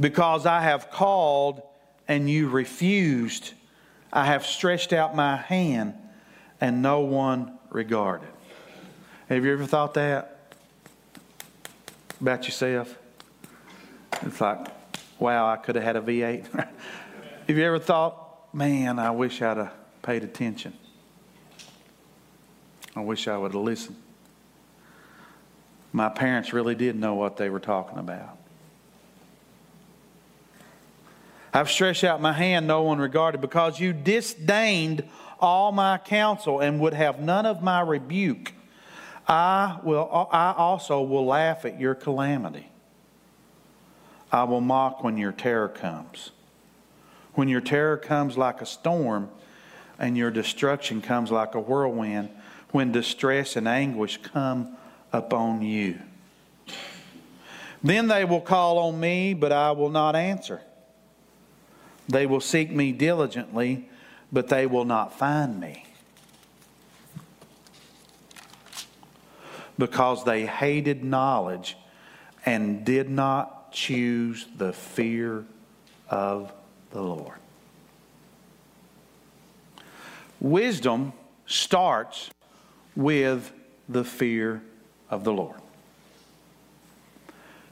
Because 0.00 0.46
I 0.46 0.62
have 0.62 0.90
called 0.90 1.62
and 2.06 2.30
you 2.30 2.48
refused, 2.48 3.52
I 4.12 4.26
have 4.26 4.46
stretched 4.46 4.92
out 4.92 5.14
my 5.14 5.36
hand 5.36 5.94
and 6.60 6.82
no 6.82 7.00
one 7.00 7.58
regarded. 7.70 8.28
Have 9.28 9.44
you 9.44 9.52
ever 9.52 9.66
thought 9.66 9.94
that 9.94 10.54
about 12.20 12.44
yourself? 12.44 12.96
It's 14.22 14.40
like, 14.40 14.68
wow, 15.18 15.48
I 15.48 15.56
could 15.56 15.74
have 15.74 15.84
had 15.84 15.96
a 15.96 16.00
V8. 16.00 16.46
have 17.46 17.56
you 17.56 17.64
ever 17.64 17.78
thought, 17.78 18.54
man, 18.54 18.98
I 18.98 19.10
wish 19.10 19.42
I'd 19.42 19.58
have 19.58 19.74
paid 20.02 20.24
attention? 20.24 20.72
I 22.96 23.00
wish 23.00 23.28
I 23.28 23.36
would 23.36 23.52
have 23.52 23.62
listened. 23.62 23.96
My 25.92 26.08
parents 26.08 26.52
really 26.52 26.74
did 26.74 26.96
know 26.96 27.14
what 27.14 27.36
they 27.36 27.50
were 27.50 27.60
talking 27.60 27.98
about. 27.98 28.38
I've 31.58 31.68
stretched 31.68 32.04
out 32.04 32.20
my 32.20 32.32
hand, 32.32 32.68
no 32.68 32.82
one 32.82 32.98
regarded, 32.98 33.40
because 33.40 33.80
you 33.80 33.92
disdained 33.92 35.02
all 35.40 35.72
my 35.72 35.98
counsel 35.98 36.60
and 36.60 36.78
would 36.78 36.94
have 36.94 37.18
none 37.18 37.46
of 37.46 37.64
my 37.64 37.80
rebuke. 37.80 38.52
I, 39.26 39.80
will, 39.82 40.28
I 40.30 40.54
also 40.56 41.02
will 41.02 41.26
laugh 41.26 41.64
at 41.64 41.80
your 41.80 41.96
calamity. 41.96 42.70
I 44.30 44.44
will 44.44 44.60
mock 44.60 45.02
when 45.02 45.18
your 45.18 45.32
terror 45.32 45.68
comes. 45.68 46.30
When 47.34 47.48
your 47.48 47.60
terror 47.60 47.96
comes 47.96 48.38
like 48.38 48.60
a 48.60 48.66
storm 48.66 49.28
and 49.98 50.16
your 50.16 50.30
destruction 50.30 51.02
comes 51.02 51.32
like 51.32 51.56
a 51.56 51.60
whirlwind, 51.60 52.30
when 52.70 52.92
distress 52.92 53.56
and 53.56 53.66
anguish 53.66 54.18
come 54.22 54.76
upon 55.12 55.62
you. 55.62 55.98
Then 57.82 58.06
they 58.06 58.24
will 58.24 58.42
call 58.42 58.78
on 58.78 59.00
me, 59.00 59.34
but 59.34 59.50
I 59.50 59.72
will 59.72 59.90
not 59.90 60.14
answer. 60.14 60.60
They 62.08 62.26
will 62.26 62.40
seek 62.40 62.70
me 62.70 62.92
diligently, 62.92 63.88
but 64.32 64.48
they 64.48 64.66
will 64.66 64.84
not 64.84 65.18
find 65.18 65.60
me. 65.60 65.84
Because 69.78 70.24
they 70.24 70.46
hated 70.46 71.04
knowledge 71.04 71.76
and 72.46 72.84
did 72.84 73.10
not 73.10 73.72
choose 73.72 74.46
the 74.56 74.72
fear 74.72 75.44
of 76.08 76.52
the 76.90 77.02
Lord. 77.02 77.38
Wisdom 80.40 81.12
starts 81.46 82.30
with 82.96 83.52
the 83.88 84.04
fear 84.04 84.62
of 85.10 85.24
the 85.24 85.32
Lord. 85.32 85.60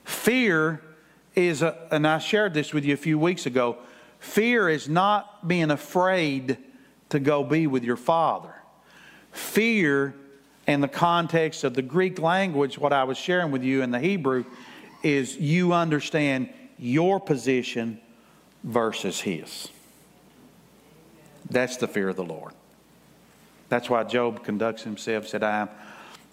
Fear 0.05 0.83
is, 1.35 1.63
a, 1.63 1.77
and 1.91 2.07
I 2.07 2.19
shared 2.19 2.55
this 2.55 2.73
with 2.75 2.85
you 2.85 2.95
a 2.95 2.99
few 2.99 3.19
weeks 3.19 3.47
ago 3.47 3.79
fear 4.27 4.69
is 4.69 4.89
not 4.89 5.47
being 5.47 5.71
afraid 5.71 6.59
to 7.11 7.21
go 7.21 7.45
be 7.45 7.67
with 7.67 7.85
your 7.85 7.97
father. 7.97 8.55
Fear, 9.33 10.15
in 10.67 10.81
the 10.81 10.89
context 10.89 11.63
of 11.65 11.75
the 11.75 11.83
Greek 11.83 12.19
language, 12.19 12.79
what 12.79 12.93
I 12.93 13.05
was 13.05 13.17
sharing 13.17 13.53
with 13.53 13.63
you 13.63 13.83
in 13.83 13.93
the 13.93 14.01
Hebrew, 14.01 14.45
is 15.03 15.37
you 15.37 15.73
understand 15.73 16.49
your 16.79 17.21
position 17.21 18.01
versus 18.65 19.21
his. 19.21 19.69
That's 21.49 21.77
the 21.77 21.87
fear 21.87 22.09
of 22.09 22.17
the 22.17 22.25
Lord. 22.25 22.53
That's 23.69 23.89
why 23.89 24.03
Job 24.05 24.43
conducts 24.45 24.83
himself, 24.83 25.29
said, 25.29 25.45
I'm, 25.45 25.69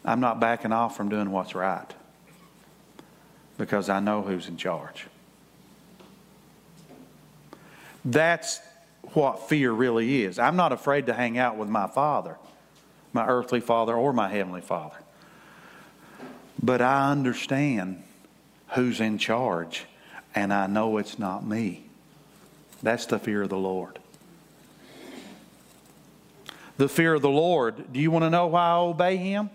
I'm 0.03 0.19
not 0.19 0.39
backing 0.39 0.71
off 0.71 0.97
from 0.97 1.09
doing 1.09 1.31
what's 1.31 1.53
right 1.53 1.93
because 3.57 3.89
I 3.89 3.99
know 3.99 4.23
who's 4.23 4.47
in 4.47 4.57
charge. 4.57 5.05
That's 8.05 8.61
what 9.13 9.47
fear 9.47 9.71
really 9.71 10.23
is. 10.23 10.39
I'm 10.39 10.55
not 10.55 10.71
afraid 10.71 11.07
to 11.07 11.13
hang 11.13 11.37
out 11.37 11.57
with 11.57 11.69
my 11.69 11.87
father, 11.87 12.37
my 13.11 13.27
earthly 13.27 13.59
father, 13.59 13.93
or 13.93 14.13
my 14.13 14.29
heavenly 14.29 14.61
father. 14.61 14.97
But 16.61 16.81
I 16.81 17.11
understand 17.11 18.03
who's 18.69 18.99
in 18.99 19.17
charge, 19.17 19.85
and 20.33 20.53
I 20.53 20.67
know 20.67 20.97
it's 20.97 21.19
not 21.19 21.45
me. 21.45 21.85
That's 22.81 23.05
the 23.05 23.19
fear 23.19 23.43
of 23.43 23.49
the 23.49 23.57
Lord. 23.57 23.99
The 26.77 26.89
fear 26.89 27.13
of 27.13 27.21
the 27.21 27.29
Lord. 27.29 27.93
Do 27.93 27.99
you 27.99 28.11
want 28.11 28.23
to 28.23 28.29
know 28.29 28.47
why 28.47 28.69
I 28.69 28.75
obey 28.77 29.17
Him? 29.17 29.49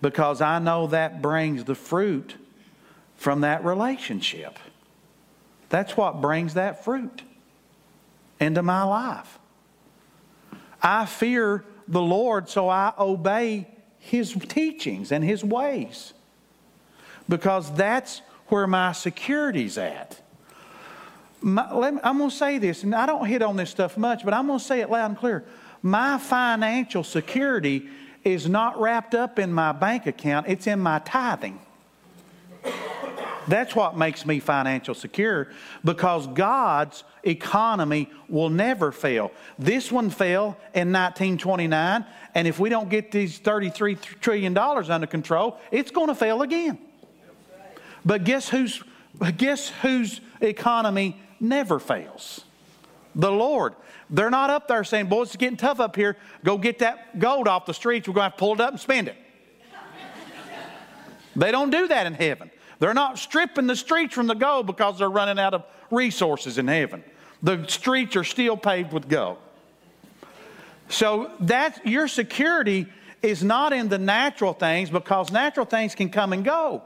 Because 0.00 0.40
I 0.40 0.58
know 0.58 0.86
that 0.88 1.22
brings 1.22 1.64
the 1.64 1.74
fruit 1.74 2.34
from 3.16 3.42
that 3.42 3.64
relationship. 3.64 4.58
That's 5.68 5.96
what 5.96 6.20
brings 6.20 6.54
that 6.54 6.84
fruit 6.84 7.22
into 8.40 8.62
my 8.62 8.82
life. 8.82 9.38
I 10.82 11.06
fear 11.06 11.64
the 11.88 12.02
Lord, 12.02 12.48
so 12.48 12.68
I 12.68 12.92
obey 12.98 13.68
His 13.98 14.32
teachings 14.32 15.12
and 15.12 15.24
His 15.24 15.44
ways 15.44 16.12
because 17.28 17.72
that's 17.74 18.20
where 18.48 18.66
my 18.66 18.92
security's 18.92 19.78
at. 19.78 20.20
My, 21.40 21.90
me, 21.90 22.00
I'm 22.02 22.18
going 22.18 22.30
to 22.30 22.36
say 22.36 22.58
this, 22.58 22.82
and 22.82 22.94
I 22.94 23.06
don't 23.06 23.26
hit 23.26 23.42
on 23.42 23.56
this 23.56 23.70
stuff 23.70 23.96
much, 23.96 24.24
but 24.24 24.32
I'm 24.32 24.46
going 24.46 24.58
to 24.58 24.64
say 24.64 24.80
it 24.80 24.90
loud 24.90 25.10
and 25.10 25.18
clear. 25.18 25.44
My 25.82 26.18
financial 26.18 27.04
security 27.04 27.88
is 28.22 28.48
not 28.48 28.80
wrapped 28.80 29.14
up 29.14 29.38
in 29.38 29.52
my 29.52 29.72
bank 29.72 30.06
account, 30.06 30.48
it's 30.48 30.66
in 30.66 30.80
my 30.80 30.98
tithing. 31.00 31.60
That's 33.48 33.74
what 33.74 33.96
makes 33.96 34.24
me 34.24 34.40
financial 34.40 34.94
secure 34.94 35.48
because 35.84 36.26
God's 36.28 37.04
economy 37.22 38.10
will 38.28 38.50
never 38.50 38.92
fail. 38.92 39.32
This 39.58 39.92
one 39.92 40.10
fell 40.10 40.56
in 40.74 40.92
1929, 40.92 42.06
and 42.34 42.48
if 42.48 42.58
we 42.58 42.68
don't 42.68 42.88
get 42.88 43.10
these 43.10 43.38
$33 43.40 44.00
trillion 44.20 44.56
under 44.56 45.06
control, 45.06 45.58
it's 45.70 45.90
going 45.90 46.08
to 46.08 46.14
fail 46.14 46.42
again. 46.42 46.78
But 48.04 48.24
guess 48.24 48.48
whose, 48.48 48.82
guess 49.36 49.68
whose 49.82 50.20
economy 50.40 51.20
never 51.40 51.78
fails? 51.78 52.44
The 53.14 53.30
Lord. 53.30 53.74
They're 54.10 54.30
not 54.30 54.50
up 54.50 54.68
there 54.68 54.84
saying, 54.84 55.06
Boy, 55.06 55.22
it's 55.22 55.36
getting 55.36 55.56
tough 55.56 55.80
up 55.80 55.96
here. 55.96 56.16
Go 56.44 56.58
get 56.58 56.80
that 56.80 57.18
gold 57.18 57.48
off 57.48 57.64
the 57.64 57.74
streets. 57.74 58.06
We're 58.06 58.14
going 58.14 58.26
to 58.26 58.30
have 58.30 58.36
to 58.36 58.38
pull 58.38 58.54
it 58.54 58.60
up 58.60 58.72
and 58.72 58.80
spend 58.80 59.08
it. 59.08 59.16
they 61.34 61.50
don't 61.50 61.70
do 61.70 61.88
that 61.88 62.06
in 62.06 62.14
heaven. 62.14 62.50
They're 62.78 62.94
not 62.94 63.18
stripping 63.18 63.66
the 63.66 63.76
streets 63.76 64.14
from 64.14 64.26
the 64.26 64.34
gold 64.34 64.66
because 64.66 64.98
they're 64.98 65.10
running 65.10 65.38
out 65.38 65.54
of 65.54 65.64
resources 65.90 66.58
in 66.58 66.68
heaven. 66.68 67.04
The 67.42 67.66
streets 67.68 68.16
are 68.16 68.24
still 68.24 68.56
paved 68.56 68.92
with 68.92 69.08
gold. 69.08 69.38
So 70.88 71.30
that 71.40 71.86
your 71.86 72.08
security 72.08 72.86
is 73.22 73.42
not 73.42 73.72
in 73.72 73.88
the 73.88 73.98
natural 73.98 74.52
things 74.52 74.90
because 74.90 75.32
natural 75.32 75.66
things 75.66 75.94
can 75.94 76.10
come 76.10 76.32
and 76.32 76.44
go. 76.44 76.82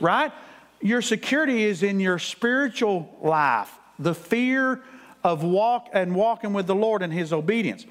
Right? 0.00 0.32
Your 0.80 1.02
security 1.02 1.64
is 1.64 1.82
in 1.82 2.00
your 2.00 2.18
spiritual 2.18 3.16
life. 3.22 3.70
The 3.98 4.14
fear 4.14 4.82
of 5.24 5.44
walk 5.44 5.88
and 5.92 6.14
walking 6.14 6.52
with 6.52 6.66
the 6.66 6.74
Lord 6.74 7.02
and 7.02 7.12
his 7.12 7.32
obedience. 7.32 7.86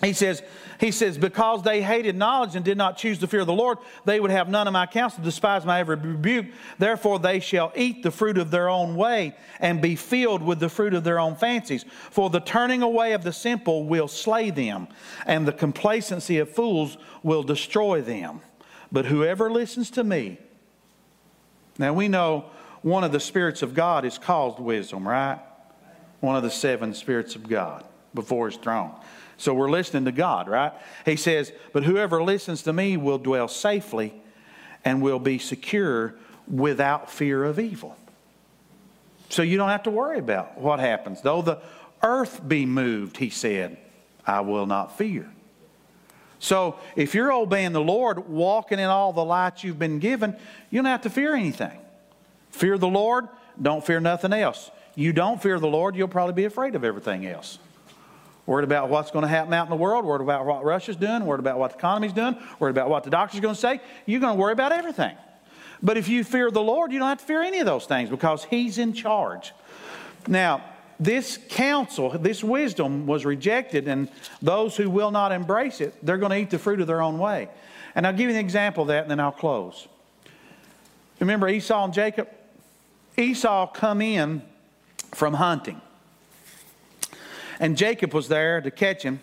He 0.00 0.12
says, 0.12 0.44
he 0.78 0.92
says, 0.92 1.18
because 1.18 1.64
they 1.64 1.82
hated 1.82 2.14
knowledge 2.14 2.54
and 2.54 2.64
did 2.64 2.78
not 2.78 2.96
choose 2.96 3.18
the 3.18 3.26
fear 3.26 3.40
of 3.40 3.48
the 3.48 3.52
Lord, 3.52 3.78
they 4.04 4.20
would 4.20 4.30
have 4.30 4.48
none 4.48 4.68
of 4.68 4.72
my 4.72 4.86
counsel, 4.86 5.24
despise 5.24 5.66
my 5.66 5.80
every 5.80 5.96
rebuke. 5.96 6.46
Therefore, 6.78 7.18
they 7.18 7.40
shall 7.40 7.72
eat 7.74 8.04
the 8.04 8.12
fruit 8.12 8.38
of 8.38 8.52
their 8.52 8.68
own 8.68 8.94
way 8.94 9.34
and 9.58 9.82
be 9.82 9.96
filled 9.96 10.40
with 10.40 10.60
the 10.60 10.68
fruit 10.68 10.94
of 10.94 11.02
their 11.02 11.18
own 11.18 11.34
fancies. 11.34 11.84
For 12.10 12.30
the 12.30 12.38
turning 12.38 12.82
away 12.82 13.12
of 13.12 13.24
the 13.24 13.32
simple 13.32 13.86
will 13.86 14.06
slay 14.06 14.50
them, 14.50 14.86
and 15.26 15.48
the 15.48 15.52
complacency 15.52 16.38
of 16.38 16.48
fools 16.48 16.96
will 17.24 17.42
destroy 17.42 18.00
them. 18.00 18.40
But 18.92 19.06
whoever 19.06 19.50
listens 19.50 19.90
to 19.92 20.04
me, 20.04 20.38
now 21.76 21.92
we 21.92 22.06
know 22.06 22.50
one 22.82 23.02
of 23.02 23.10
the 23.10 23.18
spirits 23.18 23.62
of 23.62 23.74
God 23.74 24.04
is 24.04 24.16
called 24.16 24.60
wisdom, 24.60 25.08
right? 25.08 25.40
One 26.20 26.36
of 26.36 26.44
the 26.44 26.50
seven 26.52 26.94
spirits 26.94 27.34
of 27.34 27.48
God 27.48 27.84
before 28.14 28.48
his 28.48 28.56
throne. 28.56 28.94
So 29.38 29.54
we're 29.54 29.70
listening 29.70 30.04
to 30.06 30.12
God, 30.12 30.48
right? 30.48 30.72
He 31.04 31.16
says, 31.16 31.52
But 31.72 31.84
whoever 31.84 32.22
listens 32.22 32.64
to 32.64 32.72
me 32.72 32.96
will 32.96 33.18
dwell 33.18 33.46
safely 33.46 34.12
and 34.84 35.00
will 35.00 35.20
be 35.20 35.38
secure 35.38 36.16
without 36.48 37.10
fear 37.10 37.44
of 37.44 37.60
evil. 37.60 37.96
So 39.30 39.42
you 39.42 39.56
don't 39.56 39.68
have 39.68 39.84
to 39.84 39.90
worry 39.90 40.18
about 40.18 40.58
what 40.58 40.80
happens. 40.80 41.22
Though 41.22 41.42
the 41.42 41.60
earth 42.02 42.46
be 42.46 42.66
moved, 42.66 43.16
he 43.16 43.30
said, 43.30 43.78
I 44.26 44.40
will 44.40 44.66
not 44.66 44.98
fear. 44.98 45.30
So 46.40 46.78
if 46.96 47.14
you're 47.14 47.32
obeying 47.32 47.72
the 47.72 47.80
Lord, 47.80 48.28
walking 48.28 48.80
in 48.80 48.86
all 48.86 49.12
the 49.12 49.24
light 49.24 49.62
you've 49.62 49.78
been 49.78 50.00
given, 50.00 50.36
you 50.70 50.78
don't 50.78 50.90
have 50.90 51.02
to 51.02 51.10
fear 51.10 51.34
anything. 51.34 51.78
Fear 52.50 52.78
the 52.78 52.88
Lord, 52.88 53.28
don't 53.60 53.86
fear 53.86 54.00
nothing 54.00 54.32
else. 54.32 54.70
You 54.96 55.12
don't 55.12 55.40
fear 55.40 55.60
the 55.60 55.68
Lord, 55.68 55.94
you'll 55.94 56.08
probably 56.08 56.34
be 56.34 56.44
afraid 56.44 56.74
of 56.74 56.82
everything 56.82 57.24
else 57.24 57.58
worried 58.48 58.64
about 58.64 58.88
what's 58.88 59.10
going 59.10 59.24
to 59.24 59.28
happen 59.28 59.52
out 59.52 59.66
in 59.66 59.70
the 59.70 59.76
world, 59.76 60.06
worried 60.06 60.22
about 60.22 60.46
what 60.46 60.64
Russia's 60.64 60.96
doing, 60.96 61.26
worried 61.26 61.38
about 61.38 61.58
what 61.58 61.72
the 61.72 61.76
economy's 61.76 62.14
doing, 62.14 62.34
worried 62.58 62.70
about 62.70 62.88
what 62.88 63.04
the 63.04 63.10
doctor's 63.10 63.40
going 63.40 63.54
to 63.54 63.60
say. 63.60 63.78
You're 64.06 64.22
going 64.22 64.36
to 64.36 64.40
worry 64.40 64.54
about 64.54 64.72
everything. 64.72 65.14
But 65.82 65.98
if 65.98 66.08
you 66.08 66.24
fear 66.24 66.50
the 66.50 66.62
Lord, 66.62 66.90
you 66.90 66.98
don't 66.98 67.08
have 67.08 67.18
to 67.18 67.24
fear 67.26 67.42
any 67.42 67.58
of 67.58 67.66
those 67.66 67.84
things 67.84 68.08
because 68.08 68.44
He's 68.44 68.78
in 68.78 68.94
charge. 68.94 69.52
Now, 70.26 70.64
this 70.98 71.38
counsel, 71.50 72.08
this 72.18 72.42
wisdom 72.42 73.06
was 73.06 73.26
rejected, 73.26 73.86
and 73.86 74.08
those 74.40 74.76
who 74.76 74.88
will 74.88 75.10
not 75.10 75.30
embrace 75.30 75.82
it, 75.82 75.94
they're 76.02 76.16
going 76.16 76.32
to 76.32 76.38
eat 76.38 76.48
the 76.48 76.58
fruit 76.58 76.80
of 76.80 76.86
their 76.86 77.02
own 77.02 77.18
way. 77.18 77.50
And 77.94 78.06
I'll 78.06 78.14
give 78.14 78.30
you 78.30 78.34
an 78.34 78.40
example 78.40 78.82
of 78.82 78.88
that, 78.88 79.02
and 79.02 79.10
then 79.10 79.20
I'll 79.20 79.30
close. 79.30 79.86
Remember 81.20 81.50
Esau 81.50 81.84
and 81.84 81.92
Jacob? 81.92 82.28
Esau 83.18 83.66
come 83.66 84.00
in 84.00 84.40
from 85.12 85.34
hunting. 85.34 85.82
And 87.60 87.76
Jacob 87.76 88.14
was 88.14 88.28
there 88.28 88.60
to 88.60 88.70
catch 88.70 89.02
him. 89.02 89.20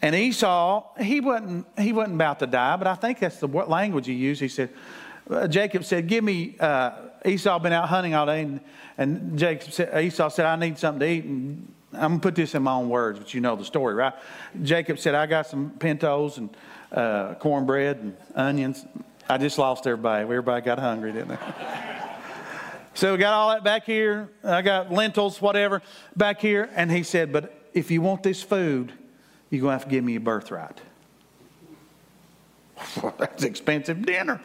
And 0.00 0.16
Esau, 0.16 0.84
he 0.98 1.20
wasn't, 1.20 1.66
he 1.78 1.92
wasn't 1.92 2.16
about 2.16 2.40
to 2.40 2.46
die, 2.46 2.76
but 2.76 2.88
I 2.88 2.94
think 2.96 3.20
that's 3.20 3.38
the 3.38 3.46
language 3.46 4.06
he 4.06 4.14
used. 4.14 4.40
He 4.40 4.48
said, 4.48 4.70
uh, 5.30 5.46
Jacob 5.46 5.84
said, 5.84 6.08
Give 6.08 6.24
me, 6.24 6.56
uh, 6.58 6.92
Esau 7.24 7.58
been 7.60 7.72
out 7.72 7.88
hunting 7.88 8.14
all 8.14 8.26
day. 8.26 8.42
And, 8.42 8.60
and 8.98 9.38
Jacob 9.38 9.72
said, 9.72 10.04
Esau 10.04 10.28
said, 10.28 10.46
I 10.46 10.56
need 10.56 10.76
something 10.78 11.00
to 11.00 11.06
eat. 11.06 11.24
And 11.24 11.72
I'm 11.92 12.00
going 12.00 12.20
to 12.20 12.22
put 12.22 12.34
this 12.34 12.54
in 12.54 12.62
my 12.62 12.72
own 12.72 12.88
words, 12.88 13.18
but 13.18 13.32
you 13.32 13.40
know 13.40 13.54
the 13.54 13.64
story, 13.64 13.94
right? 13.94 14.14
Jacob 14.62 14.98
said, 14.98 15.14
I 15.14 15.26
got 15.26 15.46
some 15.46 15.70
pintos 15.70 16.38
and 16.38 16.50
uh, 16.90 17.34
cornbread 17.34 17.98
and 17.98 18.16
onions. 18.34 18.84
I 19.28 19.38
just 19.38 19.56
lost 19.58 19.86
everybody. 19.86 20.22
Everybody 20.22 20.64
got 20.64 20.78
hungry, 20.78 21.12
didn't 21.12 21.28
they? 21.28 21.38
So 22.94 23.12
we 23.12 23.18
got 23.18 23.32
all 23.32 23.50
that 23.50 23.64
back 23.64 23.84
here. 23.84 24.28
I 24.44 24.62
got 24.62 24.92
lentils, 24.92 25.40
whatever, 25.40 25.82
back 26.16 26.40
here. 26.40 26.68
And 26.74 26.90
he 26.90 27.02
said, 27.02 27.32
But 27.32 27.68
if 27.72 27.90
you 27.90 28.02
want 28.02 28.22
this 28.22 28.42
food, 28.42 28.92
you're 29.50 29.62
going 29.62 29.72
to 29.72 29.78
have 29.78 29.84
to 29.84 29.90
give 29.90 30.04
me 30.04 30.16
a 30.16 30.20
birthright. 30.20 30.80
That's 33.18 33.44
expensive 33.44 34.04
dinner. 34.04 34.40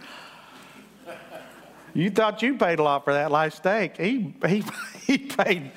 You 1.94 2.12
thought 2.12 2.42
you 2.42 2.58
paid 2.58 2.80
a 2.80 2.84
lot 2.84 3.04
for 3.04 3.14
that 3.14 3.32
live 3.32 3.54
steak. 3.54 3.98
He, 3.98 4.36
he, 4.46 4.64
he 5.08 5.18
paid 5.18 5.72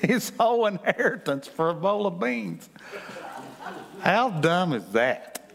his 0.00 0.32
whole 0.38 0.66
inheritance 0.66 1.46
for 1.46 1.70
a 1.70 1.74
bowl 1.74 2.06
of 2.06 2.18
beans. 2.18 2.68
How 4.00 4.30
dumb 4.30 4.72
is 4.72 4.86
that? 4.92 5.50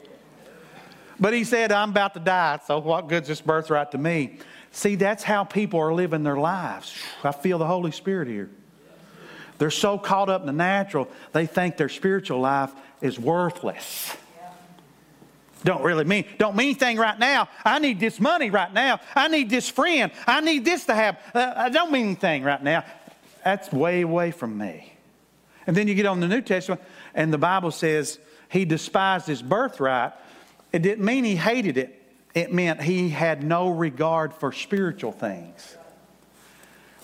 But 1.19 1.33
he 1.33 1.43
said, 1.43 1.71
I'm 1.71 1.89
about 1.89 2.13
to 2.13 2.19
die, 2.19 2.59
so 2.65 2.79
what 2.79 3.07
good's 3.07 3.27
this 3.27 3.41
birthright 3.41 3.91
to 3.91 3.97
me? 3.97 4.39
See, 4.75 4.95
that's 4.95 5.23
how 5.23 5.45
people 5.45 5.79
are 5.79 5.93
living 5.93 6.23
their 6.23 6.35
lives. 6.35 6.93
I 7.23 7.31
feel 7.31 7.57
the 7.57 7.65
Holy 7.65 7.91
Spirit 7.91 8.27
here. 8.27 8.49
They're 9.57 9.71
so 9.71 9.97
caught 9.97 10.27
up 10.27 10.41
in 10.41 10.47
the 10.47 10.51
natural, 10.53 11.07
they 11.31 11.45
think 11.45 11.77
their 11.77 11.87
spiritual 11.87 12.41
life 12.41 12.71
is 12.99 13.17
worthless. 13.17 14.13
don't 15.63 15.81
really 15.81 16.03
mean 16.03 16.25
don't 16.37 16.57
mean 16.57 16.71
anything 16.71 16.97
right 16.97 17.17
now. 17.17 17.47
I 17.63 17.79
need 17.79 18.01
this 18.01 18.19
money 18.19 18.49
right 18.49 18.71
now. 18.73 18.99
I 19.15 19.29
need 19.29 19.49
this 19.49 19.69
friend. 19.69 20.11
I 20.27 20.41
need 20.41 20.65
this 20.65 20.85
to 20.87 20.93
happen. 20.93 21.21
Uh, 21.33 21.53
I 21.55 21.69
don't 21.69 21.93
mean 21.93 22.07
anything 22.07 22.43
right 22.43 22.61
now. 22.61 22.83
That's 23.45 23.71
way 23.71 24.01
away 24.01 24.31
from 24.31 24.57
me. 24.57 24.91
And 25.65 25.77
then 25.77 25.87
you 25.87 25.95
get 25.95 26.05
on 26.05 26.19
the 26.19 26.27
New 26.27 26.41
Testament, 26.41 26.81
and 27.13 27.31
the 27.31 27.37
Bible 27.37 27.71
says 27.71 28.19
he 28.49 28.65
despised 28.65 29.25
his 29.25 29.41
birthright. 29.41 30.11
It 30.73 30.81
didn't 30.81 31.05
mean 31.05 31.23
he 31.23 31.37
hated 31.37 31.77
it. 31.77 32.01
It 32.35 32.51
meant 32.51 32.81
he 32.81 33.09
had 33.09 33.43
no 33.43 33.69
regard 33.69 34.33
for 34.33 34.51
spiritual 34.51 35.13
things. 35.13 35.77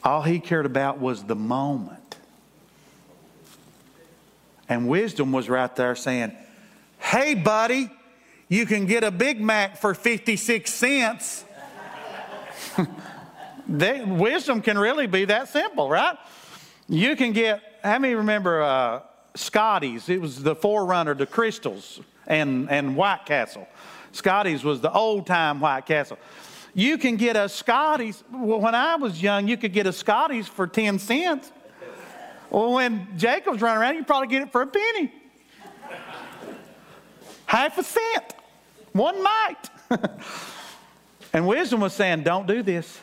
All 0.03 0.21
he 0.21 0.39
cared 0.39 0.65
about 0.65 0.99
was 0.99 1.23
the 1.23 1.35
moment. 1.35 2.17
And 4.67 4.89
wisdom 4.89 5.31
was 5.31 5.49
right 5.49 5.73
there 5.75 5.95
saying, 5.95 6.33
Hey, 6.99 7.33
buddy, 7.33 7.89
you 8.49 8.65
can 8.65 8.85
get 8.85 9.05
a 9.05 9.11
Big 9.11 9.39
Mac 9.39 9.77
for 9.77 9.93
56 9.93 10.71
cents. 10.71 11.45
they, 13.67 14.03
wisdom 14.03 14.61
can 14.61 14.77
really 14.77 15.07
be 15.07 15.25
that 15.25 15.47
simple, 15.47 15.89
right? 15.89 16.17
You 16.89 17.15
can 17.15 17.31
get, 17.31 17.61
how 17.83 17.99
many 17.99 18.15
remember 18.15 18.61
uh, 18.61 19.01
Scotty's? 19.35 20.09
It 20.09 20.21
was 20.21 20.43
the 20.43 20.55
forerunner 20.55 21.15
to 21.15 21.25
Krystals 21.25 22.03
and, 22.27 22.69
and 22.69 22.95
White 22.95 23.25
Castle. 23.25 23.67
Scotty's 24.11 24.63
was 24.63 24.81
the 24.81 24.91
old 24.91 25.27
time 25.27 25.59
White 25.59 25.85
Castle. 25.85 26.17
You 26.73 26.97
can 26.97 27.17
get 27.17 27.35
a 27.35 27.49
Scotty's. 27.49 28.23
Well, 28.31 28.59
when 28.59 28.75
I 28.75 28.95
was 28.95 29.21
young, 29.21 29.47
you 29.47 29.57
could 29.57 29.73
get 29.73 29.87
a 29.87 29.93
Scotty's 29.93 30.47
for 30.47 30.67
10 30.67 30.99
cents. 30.99 31.51
Well, 32.49 32.73
when 32.73 33.07
Jacob's 33.17 33.61
running 33.61 33.81
around, 33.81 33.95
you 33.95 34.03
probably 34.03 34.27
get 34.27 34.41
it 34.41 34.51
for 34.51 34.61
a 34.61 34.67
penny. 34.67 35.13
Half 37.45 37.77
a 37.77 37.83
cent. 37.83 38.33
One 38.93 39.23
mite. 39.23 39.69
and 41.33 41.47
wisdom 41.47 41.81
was 41.81 41.93
saying, 41.93 42.23
don't 42.23 42.47
do 42.47 42.61
this. 42.61 42.99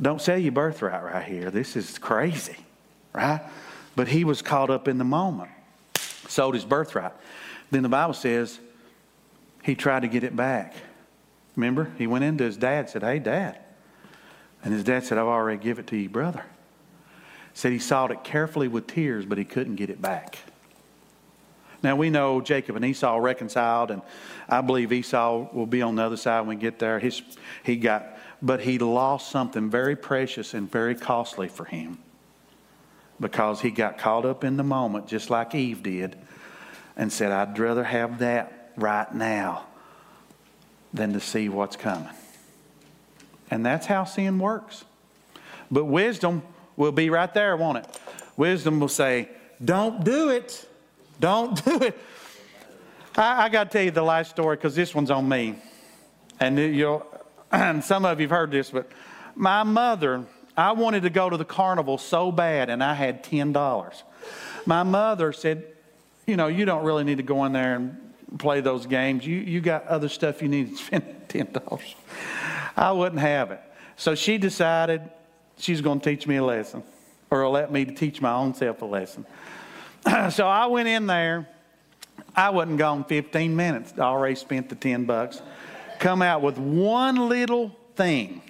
Don't 0.00 0.20
sell 0.20 0.38
your 0.38 0.52
birthright 0.52 1.02
right 1.02 1.24
here. 1.24 1.50
This 1.50 1.76
is 1.76 1.98
crazy, 1.98 2.56
right? 3.14 3.40
But 3.96 4.08
he 4.08 4.24
was 4.24 4.42
caught 4.42 4.70
up 4.70 4.86
in 4.86 4.98
the 4.98 5.04
moment, 5.04 5.50
sold 6.28 6.54
his 6.54 6.66
birthright. 6.66 7.14
Then 7.70 7.82
the 7.82 7.88
Bible 7.88 8.14
says 8.14 8.60
he 9.62 9.74
tried 9.74 10.00
to 10.00 10.08
get 10.08 10.22
it 10.22 10.36
back. 10.36 10.74
Remember? 11.56 11.90
He 11.96 12.06
went 12.06 12.22
into 12.22 12.44
his 12.44 12.58
dad 12.58 12.90
said, 12.90 13.02
Hey, 13.02 13.18
dad. 13.18 13.58
And 14.62 14.72
his 14.72 14.84
dad 14.84 15.04
said, 15.04 15.16
I've 15.16 15.26
already 15.26 15.62
given 15.62 15.84
it 15.84 15.88
to 15.88 15.96
you, 15.96 16.08
brother. 16.08 16.44
Said 17.54 17.72
he 17.72 17.78
sought 17.78 18.10
it 18.10 18.22
carefully 18.22 18.68
with 18.68 18.86
tears, 18.86 19.24
but 19.24 19.38
he 19.38 19.44
couldn't 19.44 19.76
get 19.76 19.88
it 19.88 20.02
back. 20.02 20.38
Now 21.82 21.96
we 21.96 22.10
know 22.10 22.40
Jacob 22.40 22.76
and 22.76 22.84
Esau 22.84 23.16
reconciled, 23.16 23.90
and 23.90 24.02
I 24.48 24.60
believe 24.60 24.92
Esau 24.92 25.48
will 25.52 25.66
be 25.66 25.80
on 25.82 25.96
the 25.96 26.02
other 26.02 26.16
side 26.16 26.40
when 26.40 26.48
we 26.48 26.56
get 26.56 26.78
there. 26.78 26.98
His, 26.98 27.22
he 27.62 27.76
got, 27.76 28.18
but 28.42 28.60
he 28.60 28.78
lost 28.78 29.30
something 29.30 29.70
very 29.70 29.96
precious 29.96 30.52
and 30.52 30.70
very 30.70 30.94
costly 30.94 31.48
for 31.48 31.64
him 31.64 31.98
because 33.20 33.60
he 33.60 33.70
got 33.70 33.98
caught 33.98 34.24
up 34.24 34.44
in 34.44 34.56
the 34.56 34.62
moment, 34.62 35.06
just 35.06 35.30
like 35.30 35.54
Eve 35.54 35.82
did, 35.82 36.16
and 36.96 37.12
said, 37.12 37.32
I'd 37.32 37.58
rather 37.58 37.84
have 37.84 38.18
that 38.18 38.72
right 38.76 39.12
now 39.14 39.66
than 40.92 41.12
to 41.12 41.20
see 41.20 41.48
what's 41.48 41.76
coming. 41.76 42.12
And 43.50 43.64
that's 43.64 43.86
how 43.86 44.04
sin 44.04 44.38
works. 44.38 44.84
But 45.70 45.84
wisdom 45.84 46.42
will 46.76 46.92
be 46.92 47.10
right 47.10 47.32
there, 47.32 47.56
won't 47.56 47.78
it? 47.78 48.00
Wisdom 48.36 48.80
will 48.80 48.88
say, 48.88 49.28
Don't 49.64 50.04
do 50.04 50.30
it. 50.30 50.68
Don't 51.20 51.62
do 51.64 51.78
it. 51.82 51.98
I, 53.16 53.44
I 53.44 53.48
got 53.48 53.64
to 53.64 53.70
tell 53.70 53.82
you 53.82 53.90
the 53.90 54.02
last 54.02 54.30
story 54.30 54.56
because 54.56 54.74
this 54.74 54.94
one's 54.94 55.10
on 55.10 55.28
me. 55.28 55.54
And, 56.38 56.58
you'll, 56.58 57.06
and 57.50 57.82
some 57.84 58.04
of 58.04 58.20
you 58.20 58.24
have 58.24 58.36
heard 58.36 58.50
this, 58.50 58.70
but 58.70 58.90
my 59.34 59.62
mother, 59.62 60.24
I 60.56 60.72
wanted 60.72 61.02
to 61.02 61.10
go 61.10 61.28
to 61.28 61.36
the 61.36 61.44
carnival 61.44 61.98
so 61.98 62.32
bad, 62.32 62.70
and 62.70 62.82
I 62.82 62.94
had 62.94 63.22
$10. 63.22 64.02
My 64.64 64.82
mother 64.82 65.32
said, 65.32 65.64
You 66.26 66.36
know, 66.36 66.46
you 66.46 66.64
don't 66.64 66.84
really 66.84 67.04
need 67.04 67.18
to 67.18 67.22
go 67.22 67.44
in 67.44 67.52
there 67.52 67.76
and 67.76 68.14
play 68.38 68.60
those 68.60 68.86
games. 68.86 69.26
You, 69.26 69.36
you 69.36 69.60
got 69.60 69.86
other 69.86 70.08
stuff 70.08 70.42
you 70.42 70.48
need 70.48 70.70
to 70.70 70.76
spend 70.76 71.04
$10. 71.28 71.94
I 72.76 72.92
wouldn't 72.92 73.20
have 73.20 73.50
it. 73.50 73.60
So 73.96 74.14
she 74.14 74.38
decided 74.38 75.02
she's 75.58 75.80
going 75.80 76.00
to 76.00 76.10
teach 76.10 76.26
me 76.26 76.36
a 76.36 76.44
lesson 76.44 76.82
or 77.30 77.48
let 77.48 77.72
me 77.72 77.84
teach 77.84 78.20
my 78.20 78.32
own 78.32 78.54
self 78.54 78.82
a 78.82 78.84
lesson. 78.84 79.26
so 80.30 80.46
I 80.46 80.66
went 80.66 80.88
in 80.88 81.06
there. 81.06 81.48
I 82.34 82.50
wasn't 82.50 82.78
gone 82.78 83.04
15 83.04 83.56
minutes. 83.56 83.94
I 83.96 84.02
already 84.02 84.34
spent 84.34 84.68
the 84.68 84.74
10 84.74 85.04
bucks. 85.04 85.40
Come 85.98 86.22
out 86.22 86.42
with 86.42 86.58
one 86.58 87.28
little 87.28 87.74
thing. 87.94 88.42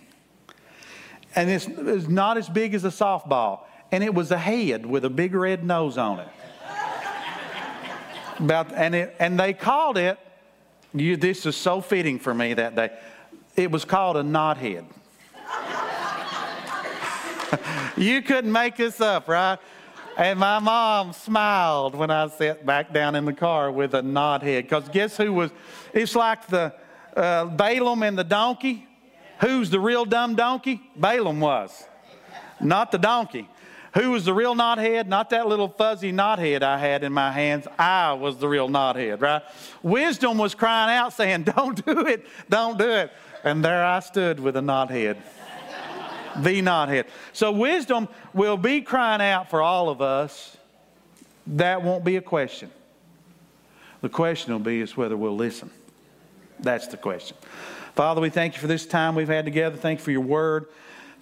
And 1.37 1.51
it's, 1.51 1.67
it's 1.67 2.09
not 2.09 2.39
as 2.39 2.49
big 2.49 2.75
as 2.75 2.85
a 2.85 2.89
softball. 2.89 3.61
And 3.93 4.03
it 4.03 4.13
was 4.13 4.31
a 4.33 4.39
head 4.39 4.85
with 4.85 5.05
a 5.05 5.11
big 5.11 5.35
red 5.35 5.65
nose 5.65 5.99
on 5.99 6.21
it. 6.21 6.29
About, 8.41 8.73
and, 8.73 8.95
it, 8.95 9.15
and 9.19 9.39
they 9.39 9.53
called 9.53 9.97
it, 9.97 10.19
you, 10.93 11.17
this 11.17 11.47
is 11.47 11.57
so 11.57 11.81
fitting 11.81 12.19
for 12.19 12.35
me 12.35 12.55
that 12.55 12.75
day, 12.75 12.91
it 13.55 13.71
was 13.71 13.85
called 13.85 14.17
a 14.17 14.23
knothead. 14.23 14.85
you 17.97 18.23
couldn't 18.23 18.53
make 18.53 18.77
this 18.77 19.01
up, 19.01 19.29
right? 19.29 19.59
And 20.17 20.39
my 20.39 20.59
mom 20.59 21.13
smiled 21.13 21.95
when 21.95 22.11
I 22.11 22.29
sat 22.29 22.65
back 22.65 22.93
down 22.93 23.15
in 23.15 23.27
the 23.27 23.33
car 23.35 23.71
with 23.71 23.95
a 23.95 24.01
knothead. 24.01 24.63
Because 24.63 24.89
guess 24.89 25.17
who 25.17 25.33
was, 25.33 25.51
it's 25.93 26.15
like 26.15 26.47
the 26.47 26.75
uh, 27.15 27.45
Balaam 27.47 28.03
and 28.03 28.19
the 28.19 28.25
donkey. 28.25 28.87
Who's 29.41 29.71
the 29.71 29.81
real 29.81 30.05
dumb 30.05 30.35
donkey? 30.35 30.81
Balaam 30.97 31.41
was, 31.41 31.85
not 32.61 32.93
the 32.93 32.99
donkey. 32.99 33.49
Who 33.95 34.11
was 34.11 34.27
the 34.27 34.35
real 34.35 34.55
knothead? 34.55 35.07
Not 35.07 35.31
that 35.31 35.47
little 35.47 35.69
fuzzy 35.69 36.13
knothead 36.13 36.63
I 36.63 36.77
had 36.77 37.03
in 37.03 37.15
my 37.15 37.33
hands. 37.33 37.67
I 37.79 38.13
was 38.13 38.37
the 38.37 38.47
real 38.47 38.69
knothead, 38.69 39.23
right? 39.23 39.43
Wisdom 39.83 40.37
was 40.37 40.55
crying 40.55 40.95
out 40.95 41.15
saying, 41.15 41.43
Don't 41.57 41.83
do 41.85 42.01
it, 42.01 42.27
don't 42.51 42.79
do 42.79 42.91
it. 42.91 43.11
And 43.43 43.65
there 43.65 43.85
I 43.85 44.01
stood 44.01 44.39
with 44.39 44.57
a 44.57 44.61
knothead 44.61 45.17
the 46.43 46.63
knothead. 46.63 47.07
So 47.33 47.53
wisdom 47.53 48.09
will 48.35 48.57
be 48.57 48.81
crying 48.81 49.21
out 49.21 49.51
for 49.51 49.63
all 49.63 49.89
of 49.89 50.01
us. 50.01 50.57
That 51.47 51.83
won't 51.83 52.05
be 52.05 52.17
a 52.17 52.21
question. 52.21 52.71
The 54.01 54.09
question 54.09 54.53
will 54.53 54.61
be 54.61 54.81
is 54.81 54.97
whether 54.97 55.17
we'll 55.17 55.37
listen. 55.37 55.71
That's 56.61 56.87
the 56.87 56.97
question. 56.97 57.37
Father, 57.97 58.21
we 58.21 58.29
thank 58.29 58.55
you 58.55 58.61
for 58.61 58.67
this 58.67 58.85
time 58.85 59.15
we've 59.15 59.27
had 59.27 59.47
together. 59.47 59.79
Thank 59.79 60.01
you 60.01 60.05
for 60.05 60.11
your 60.11 60.21
word. 60.21 60.67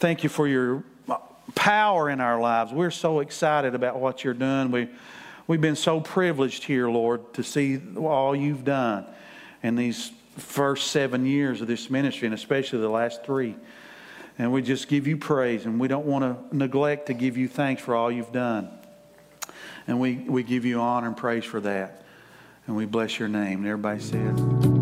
Thank 0.00 0.24
you 0.24 0.28
for 0.28 0.48
your 0.48 0.82
power 1.54 2.10
in 2.10 2.20
our 2.20 2.40
lives. 2.40 2.72
We're 2.72 2.90
so 2.90 3.20
excited 3.20 3.76
about 3.76 4.00
what 4.00 4.24
you're 4.24 4.34
doing. 4.34 4.72
We, 4.72 4.88
we've 5.46 5.60
been 5.60 5.76
so 5.76 6.00
privileged 6.00 6.64
here, 6.64 6.90
Lord, 6.90 7.32
to 7.34 7.44
see 7.44 7.80
all 7.96 8.34
you've 8.34 8.64
done 8.64 9.06
in 9.62 9.76
these 9.76 10.10
first 10.36 10.88
seven 10.88 11.26
years 11.26 11.60
of 11.60 11.68
this 11.68 11.90
ministry, 11.90 12.26
and 12.26 12.34
especially 12.34 12.80
the 12.80 12.88
last 12.88 13.24
three. 13.24 13.54
And 14.36 14.52
we 14.52 14.60
just 14.60 14.88
give 14.88 15.06
you 15.06 15.16
praise, 15.16 15.66
and 15.66 15.78
we 15.78 15.86
don't 15.86 16.06
want 16.06 16.50
to 16.50 16.56
neglect 16.56 17.06
to 17.06 17.14
give 17.14 17.36
you 17.36 17.46
thanks 17.46 17.82
for 17.82 17.94
all 17.94 18.10
you've 18.10 18.32
done. 18.32 18.68
And 19.86 20.00
we, 20.00 20.16
we 20.16 20.42
give 20.42 20.64
you 20.64 20.80
honor 20.80 21.06
and 21.06 21.16
praise 21.16 21.44
for 21.44 21.60
that. 21.60 22.02
And 22.66 22.74
we 22.74 22.84
bless 22.84 23.20
your 23.20 23.28
name. 23.28 23.58
And 23.58 23.66
everybody 23.68 24.00
said, 24.00 24.73